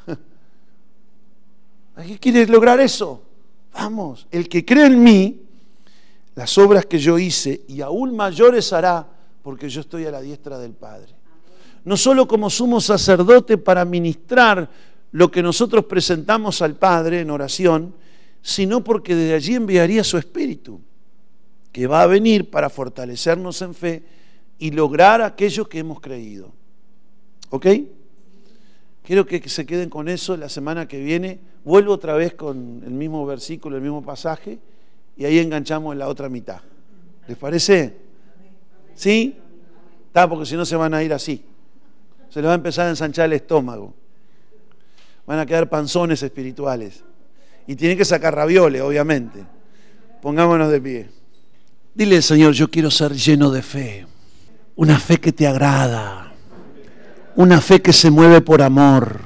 ¿A 1.95 2.03
qué 2.03 2.19
quieres 2.19 2.49
lograr 2.49 2.79
eso? 2.79 3.21
Vamos, 3.73 4.27
el 4.31 4.47
que 4.47 4.63
cree 4.63 4.85
en 4.85 5.01
mí, 5.03 5.41
las 6.35 6.57
obras 6.57 6.85
que 6.85 6.99
yo 6.99 7.17
hice 7.17 7.61
y 7.67 7.81
aún 7.81 8.15
mayores 8.15 8.71
hará, 8.71 9.07
porque 9.43 9.69
yo 9.69 9.81
estoy 9.81 10.05
a 10.05 10.11
la 10.11 10.21
diestra 10.21 10.57
del 10.57 10.71
Padre. 10.71 11.13
No 11.83 11.97
solo 11.97 12.27
como 12.27 12.49
sumo 12.49 12.79
sacerdote 12.79 13.57
para 13.57 13.83
ministrar 13.85 14.69
lo 15.11 15.29
que 15.29 15.43
nosotros 15.43 15.85
presentamos 15.85 16.61
al 16.61 16.75
Padre 16.75 17.19
en 17.19 17.29
oración, 17.29 17.93
sino 18.41 18.83
porque 18.83 19.15
de 19.15 19.33
allí 19.33 19.55
enviaría 19.55 20.03
su 20.03 20.17
Espíritu, 20.17 20.81
que 21.71 21.87
va 21.87 22.01
a 22.01 22.07
venir 22.07 22.49
para 22.49 22.69
fortalecernos 22.69 23.61
en 23.61 23.73
fe 23.73 24.03
y 24.57 24.71
lograr 24.71 25.21
aquello 25.21 25.67
que 25.67 25.79
hemos 25.79 25.99
creído. 25.99 26.51
¿Ok? 27.49 27.67
Quiero 29.03 29.25
que 29.25 29.47
se 29.49 29.65
queden 29.65 29.89
con 29.89 30.07
eso 30.07 30.37
la 30.37 30.47
semana 30.47 30.87
que 30.87 31.03
viene. 31.03 31.39
Vuelvo 31.65 31.91
otra 31.93 32.13
vez 32.13 32.33
con 32.33 32.81
el 32.85 32.91
mismo 32.91 33.25
versículo, 33.25 33.75
el 33.75 33.81
mismo 33.81 34.01
pasaje, 34.01 34.59
y 35.17 35.25
ahí 35.25 35.39
enganchamos 35.39 35.95
la 35.97 36.07
otra 36.07 36.29
mitad. 36.29 36.61
¿Les 37.27 37.37
parece? 37.37 38.12
¿Sí? 38.95 39.37
Está, 40.07 40.29
porque 40.29 40.45
si 40.45 40.55
no 40.55 40.65
se 40.65 40.75
van 40.75 40.93
a 40.93 41.03
ir 41.03 41.13
así. 41.13 41.43
Se 42.29 42.39
les 42.39 42.47
va 42.47 42.53
a 42.53 42.55
empezar 42.55 42.87
a 42.87 42.89
ensanchar 42.89 43.25
el 43.25 43.33
estómago. 43.33 43.93
Van 45.25 45.39
a 45.39 45.45
quedar 45.45 45.69
panzones 45.69 46.21
espirituales. 46.23 47.03
Y 47.67 47.75
tienen 47.75 47.97
que 47.97 48.05
sacar 48.05 48.35
ravioles, 48.35 48.81
obviamente. 48.81 49.43
Pongámonos 50.21 50.71
de 50.71 50.81
pie. 50.81 51.09
Dile 51.93 52.21
Señor, 52.21 52.53
yo 52.53 52.69
quiero 52.69 52.89
ser 52.89 53.13
lleno 53.13 53.51
de 53.51 53.61
fe. 53.61 54.07
Una 54.75 54.99
fe 54.99 55.19
que 55.19 55.31
te 55.31 55.47
agrada. 55.47 56.33
Una 57.35 57.61
fe 57.61 57.81
que 57.81 57.93
se 57.93 58.09
mueve 58.11 58.41
por 58.41 58.61
amor. 58.61 59.21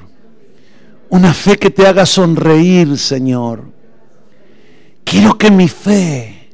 Una 1.09 1.34
fe 1.34 1.57
que 1.57 1.70
te 1.70 1.88
haga 1.88 2.05
sonreír, 2.05 2.97
Señor. 2.97 3.72
Quiero 5.03 5.38
que 5.38 5.49
mi 5.49 5.70
fe 5.70 6.49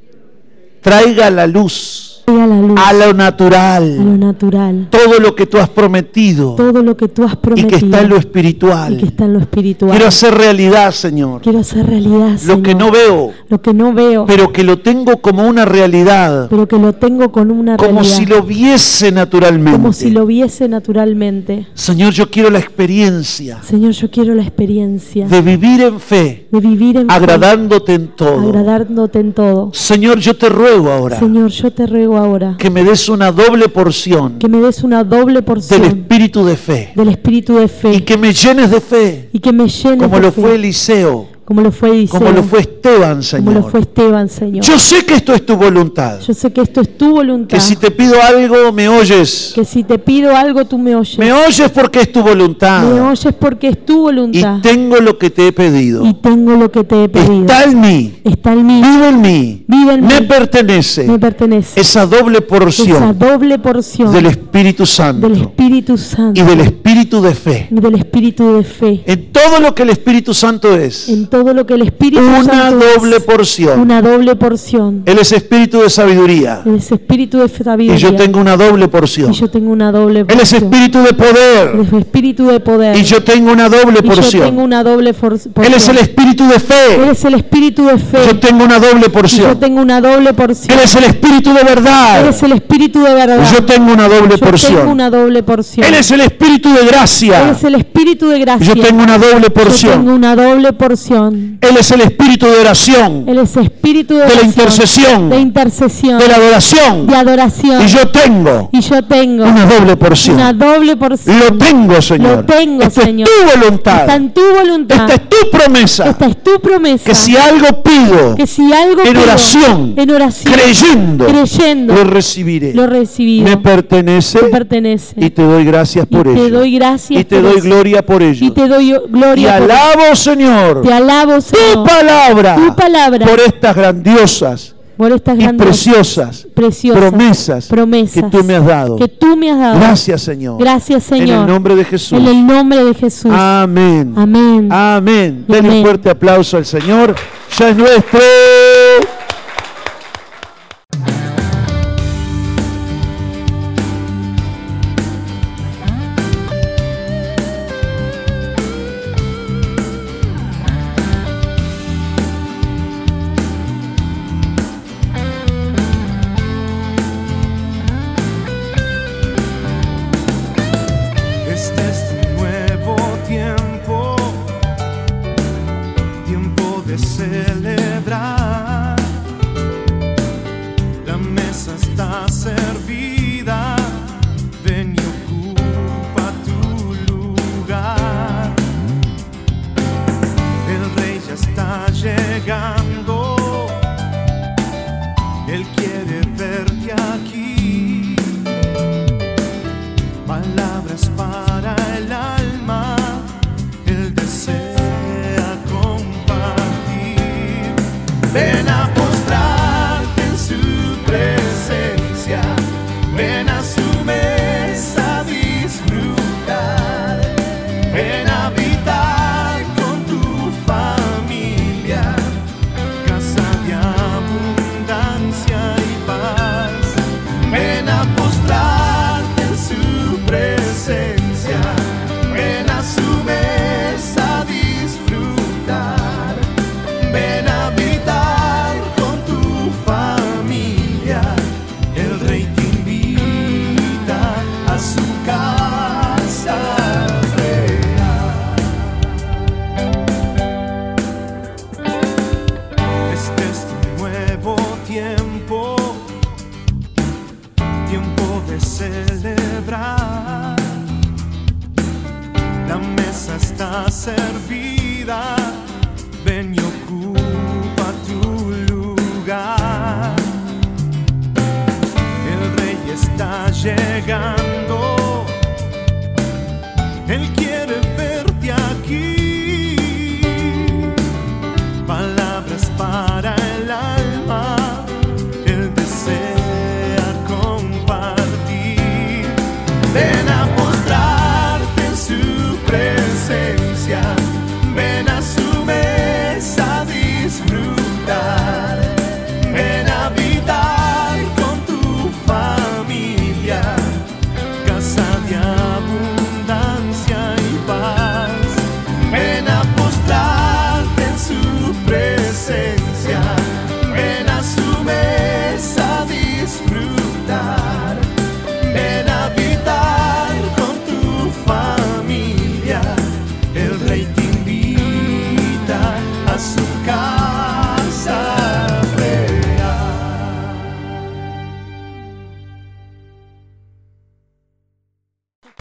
traiga 0.81 1.29
la 1.31 1.47
luz 1.47 2.12
a, 2.25 2.93
lo 2.93 3.13
natural, 3.13 4.19
natural, 4.19 4.87
todo 4.89 5.19
lo 5.19 5.35
que 5.35 5.45
tú 5.45 5.57
has 5.57 5.69
prometido, 5.69 6.55
todo 6.55 6.81
lo 6.81 6.95
que 6.95 7.07
tú 7.07 7.23
has 7.23 7.35
prometido 7.35 7.67
y 7.67 7.71
que 7.71 7.85
está 7.85 8.01
en 8.01 8.09
lo 8.09 8.15
espiritual, 8.15 8.97
que 8.97 9.05
está 9.05 9.25
en 9.25 9.33
lo 9.33 9.39
espiritual. 9.39 9.91
Quiero 9.91 10.07
hacer 10.07 10.33
realidad, 10.33 10.91
Señor. 10.91 11.41
Quiero 11.41 11.59
hacer 11.59 11.85
realidad, 11.85 12.39
Lo 12.45 12.61
que 12.61 12.75
no 12.75 12.91
veo, 12.91 13.33
lo 13.49 13.61
que 13.61 13.73
no 13.73 13.93
veo, 13.93 14.25
pero 14.25 14.53
que 14.53 14.63
lo 14.63 14.79
tengo 14.79 15.17
como 15.17 15.45
una 15.47 15.65
realidad, 15.65 16.47
pero 16.49 16.67
que 16.67 16.77
lo 16.77 16.93
tengo 16.93 17.31
con 17.31 17.51
una 17.51 17.77
como 17.77 18.03
si 18.03 18.25
lo 18.25 18.43
viese 18.43 19.11
naturalmente, 19.11 19.77
como 19.77 19.93
si 19.93 20.09
lo 20.09 20.25
viese 20.25 20.69
naturalmente. 20.69 21.67
Señor, 21.73 22.13
yo 22.13 22.29
quiero 22.29 22.49
la 22.49 22.59
experiencia, 22.59 23.61
Señor, 23.63 23.91
yo 23.91 24.09
quiero 24.09 24.33
la 24.33 24.43
experiencia 24.43 25.27
de 25.27 25.41
vivir 25.41 25.81
en 25.81 25.99
fe, 25.99 26.47
de 26.49 26.59
vivir 26.59 26.97
en 26.97 27.11
agradándote 27.11 27.95
en 27.95 28.07
todo, 28.09 28.39
agradándote 28.39 29.19
en 29.19 29.33
todo. 29.33 29.71
Señor, 29.73 30.19
yo 30.19 30.35
te 30.35 30.47
ruego 30.47 30.91
ahora, 30.91 31.19
Señor, 31.19 31.49
yo 31.49 31.71
te 31.71 31.85
ruego 31.85 32.12
ahora 32.17 32.55
que 32.57 32.69
me 32.69 32.83
des 32.83 33.09
una 33.09 33.31
doble 33.31 33.69
porción 33.69 34.39
que 34.39 34.47
me 34.47 34.59
des 34.59 34.83
una 34.83 35.03
doble 35.03 35.41
porción 35.41 35.81
del 35.81 35.89
espíritu 35.89 36.45
de 36.45 36.55
fe. 36.55 36.91
del 36.95 37.09
espíritu 37.09 37.57
de 37.57 37.67
fe. 37.67 37.93
Y 37.95 38.01
que 38.01 38.17
me 38.17 38.33
llenes 38.33 38.71
de 38.71 38.81
fe 38.81 39.29
y 39.31 39.39
que 39.39 39.51
me 39.51 39.67
llenes 39.67 39.99
como 40.03 40.15
de 40.15 40.21
lo 40.21 40.31
fe, 40.31 40.41
fue 40.41 40.55
Eliseo 40.55 41.32
como 41.45 41.59
lo 41.59 41.71
fue 41.71 41.89
Eliseo, 41.89 42.19
como 42.19 42.31
lo 42.31 42.41
fue 42.43 42.61
Esteban, 42.61 43.21
Señor. 43.21 43.45
como 43.45 43.59
lo 43.59 43.69
fue 43.69 43.81
Esteban, 43.81 44.29
Señor. 44.29 44.63
Yo 44.63 44.79
sé 44.79 45.05
que 45.05 45.15
esto 45.15 45.33
es 45.33 45.45
tu 45.45 45.57
voluntad. 45.57 46.21
Yo 46.21 46.33
sé 46.33 46.53
que 46.53 46.61
esto 46.61 46.79
es 46.79 46.97
tu 46.97 47.11
voluntad. 47.11 47.57
Que 47.57 47.59
si 47.59 47.75
te 47.75 47.91
pido 47.91 48.15
algo, 48.21 48.71
me 48.71 48.87
oyes. 48.87 49.51
Que 49.53 49.65
si 49.65 49.83
te 49.83 49.99
pido 49.99 50.35
algo, 50.35 50.63
tú 50.63 50.77
me 50.77 50.95
oyes. 50.95 51.19
Me 51.19 51.33
oyes 51.33 51.69
porque 51.71 51.99
es 51.99 52.11
tu 52.13 52.23
voluntad. 52.23 52.83
Me 52.83 53.01
oyes 53.01 53.33
porque 53.37 53.67
es 53.69 53.85
tu 53.85 54.03
voluntad. 54.03 54.59
Y 54.59 54.61
tengo 54.61 54.97
lo 54.97 55.17
que 55.17 55.29
te 55.29 55.47
he 55.47 55.51
pedido. 55.51 56.05
Y 56.05 56.13
tengo 56.13 56.55
lo 56.55 56.71
que 56.71 56.85
te 56.85 57.03
he 57.03 57.09
pedido. 57.09 57.41
Está 57.41 57.63
en 57.65 57.81
mí. 57.81 58.13
Está 58.23 58.53
en 58.53 58.65
mí. 58.65 58.81
Vive 58.81 59.09
en 59.09 59.21
mí. 59.21 59.65
Vive 59.67 59.93
en 59.95 60.05
me 60.05 60.21
mí. 60.21 60.27
pertenece. 60.27 61.03
Me 61.03 61.19
pertenece. 61.19 61.79
Esa 61.79 62.05
doble 62.05 62.39
porción. 62.39 63.03
Esa 63.03 63.13
doble 63.13 63.59
porción. 63.59 64.13
Del 64.13 64.27
Espíritu 64.27 64.85
Santo. 64.85 65.27
Del 65.27 65.41
Espíritu 65.41 65.97
Santo. 65.97 66.39
Y 66.39 66.43
del 66.43 66.61
Espíritu 66.61 67.21
de 67.21 67.35
fe. 67.35 67.67
Y 67.69 67.79
del 67.81 67.95
Espíritu 67.95 68.55
de 68.55 68.63
fe. 68.63 69.03
En 69.05 69.31
todo 69.33 69.59
lo 69.59 69.75
que 69.75 69.83
el 69.83 69.89
Espíritu 69.89 70.33
Santo 70.33 70.73
es. 70.77 71.09
En 71.09 71.27
todo 71.33 71.51
lo 71.51 71.65
que 71.65 71.73
el 71.73 71.81
Espíritu 71.81 72.21
una 72.21 72.43
Santo 72.43 72.85
doble 72.95 73.15
es. 73.17 73.23
porción. 73.23 73.79
Una 73.79 74.03
doble 74.03 74.35
porción. 74.35 75.01
Él 75.07 75.17
es 75.17 75.31
espíritu 75.31 75.79
de 75.81 75.89
sabiduría. 75.89 76.61
Él 76.63 76.75
es 76.75 76.91
espíritu 76.91 77.39
de 77.39 77.49
sabiduría. 77.49 77.95
Y 77.95 77.97
yo 77.97 78.15
tengo 78.15 78.39
una 78.39 78.55
doble 78.55 78.87
porción. 78.87 79.31
Y 79.31 79.35
yo 79.35 79.49
tengo 79.49 79.71
una 79.71 79.91
doble 79.91 80.19
Él 80.19 80.25
porción. 80.27 80.41
es 80.43 80.53
espíritu 80.53 80.99
de 81.01 81.13
poder. 81.15 81.71
Él 81.73 81.79
es 81.87 81.93
espíritu 81.93 82.45
de 82.45 82.59
poder. 82.59 82.97
Y 82.97 83.03
yo 83.03 83.23
tengo 83.23 83.51
una 83.51 83.67
doble 83.67 83.99
Y 84.03 84.07
yo 84.07 84.13
porción. 84.13 84.43
tengo 84.43 84.63
una 84.63 84.83
doble 84.83 85.11
porción. 85.15 85.53
Él 85.65 85.73
es 85.73 85.87
el 85.89 85.97
espíritu 85.97 86.43
de 86.47 86.53
Él 86.55 86.61
fe. 86.61 87.09
es 87.11 87.25
el 87.25 87.33
espíritu 87.33 87.85
de 87.87 87.97
fe. 87.97 88.17
Yo 88.27 88.39
tengo 88.39 88.63
una 88.63 88.79
doble 88.79 88.99
Y 88.99 89.03
yo 89.05 89.11
porción. 89.11 89.59
tengo 89.59 89.81
una 89.81 90.01
doble 90.01 90.33
porción. 90.35 90.77
Él 90.77 90.83
es 90.85 90.95
el 90.95 91.03
espíritu 91.05 91.51
de 91.51 91.61
Él 91.61 91.65
verdad. 91.67 92.27
es 92.27 92.43
el 92.43 92.51
espíritu 92.51 93.01
de 93.03 93.13
verdad. 93.15 93.51
Yo 93.51 93.63
tengo 93.65 93.91
una 93.91 94.07
doble 94.07 94.29
Yo 94.29 94.37
tengo 94.37 94.51
porción. 94.51 94.87
una 94.87 95.09
doble 95.09 95.41
porción. 95.41 95.87
Él 95.87 95.95
es 95.95 96.11
el 96.11 96.21
espíritu 96.21 96.69
de 96.71 96.85
gracia. 96.85 97.41
Él 97.49 97.55
es 97.55 97.63
el 97.63 97.73
espíritu 97.73 98.27
de 98.29 98.39
gracia. 98.39 98.73
Yo 98.75 98.83
tengo 98.83 99.01
una 99.01 99.17
doble 99.17 99.31
Yo 99.33 99.39
tengo 99.51 99.53
porción. 99.63 100.07
una 100.07 100.35
doble 100.35 100.73
porción. 100.73 101.22
Él 101.29 101.77
es 101.79 101.91
el 101.91 102.01
espíritu 102.01 102.45
de 102.47 102.59
oración, 102.59 103.25
Él 103.27 103.37
es 103.39 103.55
espíritu 103.57 104.15
de, 104.15 104.21
De 104.21 104.27
la 104.27 104.33
oración, 104.33 104.49
intercesión. 104.49 105.29
de 105.29 105.39
intercesión, 105.39 106.19
de 106.19 106.27
la 106.27 106.35
adoración. 106.35 107.07
de 107.07 107.15
adoración. 107.15 107.81
Y 107.83 107.87
yo 107.87 108.07
tengo 108.09 108.69
Y 108.71 108.81
yo 108.81 109.01
tengo 109.03 109.43
una 109.45 109.65
doble 109.65 109.95
porción. 109.97 110.35
una 110.35 110.53
doble 110.53 110.95
porción. 110.97 111.39
Lo 111.39 111.53
tengo, 111.57 112.01
Señor. 112.01 112.37
Lo 112.37 112.45
tengo, 112.45 112.83
Esta 112.83 113.01
Señor. 113.03 113.27
es 113.29 113.35
tu 113.53 113.59
voluntad. 113.59 113.99
Está 114.01 114.15
en 114.15 114.33
tu 114.33 114.41
voluntad. 114.41 115.09
Esta 115.09 115.13
es 115.15 115.29
tu 115.29 115.49
promesa. 115.51 116.09
Esta 116.09 116.25
es 116.27 116.43
tu 116.43 116.59
promesa. 116.59 117.03
Que 117.05 117.15
si 117.15 117.37
algo 117.37 117.83
pido, 117.83 118.35
que 118.35 118.47
si 118.47 118.71
algo 118.73 119.01
en 119.03 119.17
oración, 119.17 119.93
en 119.97 120.09
oración, 120.11 120.53
creyendo, 120.53 121.25
creyendo, 121.27 121.93
lo 121.95 122.03
recibiré. 122.03 122.73
lo 122.73 122.87
recibiré. 122.87 123.49
Me 123.49 123.57
pertenece 123.57 124.41
Me 124.41 124.49
pertenece. 124.49 125.13
y 125.17 125.29
te 125.29 125.41
doy 125.43 125.65
gracias 125.65 126.05
Y 126.09 126.15
por 126.15 126.23
te 126.23 126.31
ello. 126.45 126.59
doy 126.59 126.75
gracias 126.75 127.21
y 127.21 127.23
te 127.23 127.35
por 127.35 127.43
doy 127.49 127.57
eso. 127.59 127.63
gloria 127.67 128.05
por 128.05 128.23
ello. 128.23 128.45
y 128.45 128.51
te 128.51 128.67
doy 128.67 128.91
Y 128.93 128.95
gloria 129.09 129.57
por 129.59 129.71
alabo, 129.71 130.15
Señor, 130.15 130.81
Te 130.81 130.93
alabo, 130.93 131.12
tu 131.25 131.41
Señor, 131.41 131.87
palabra, 131.87 132.55
tu 132.55 132.75
palabra 132.75 133.25
por 133.25 133.39
estas 133.39 133.75
grandiosas 133.75 134.75
por 134.97 135.11
estas 135.11 135.39
y 135.39 135.47
preciosas 135.53 136.47
preciosas 136.53 137.01
promesas, 137.01 137.67
promesas 137.67 138.23
que 138.23 138.29
tú 138.29 138.43
me 138.43 138.55
has 138.55 138.65
dado. 138.65 138.95
que 138.97 139.07
tú 139.07 139.35
me 139.35 139.51
has 139.51 139.59
dado. 139.59 139.79
Gracias, 139.79 140.21
Señor. 140.21 140.59
Gracias, 140.59 141.11
En 141.11 141.19
Señor. 141.19 141.41
el 141.41 141.47
nombre 141.47 141.75
de 141.75 141.85
Jesús. 141.85 142.19
En 142.19 142.27
el 142.27 142.45
nombre 142.45 142.83
de 142.83 142.93
Jesús. 142.93 143.31
Amén. 143.31 144.13
Amén. 144.15 144.71
Amén. 144.71 145.45
Denle 145.47 145.61
un 145.61 145.71
Amén. 145.71 145.83
fuerte 145.83 146.09
aplauso 146.09 146.57
al 146.57 146.65
Señor. 146.65 147.15
Ya 147.57 147.69
es 147.69 147.75
nuestro. 147.77 148.19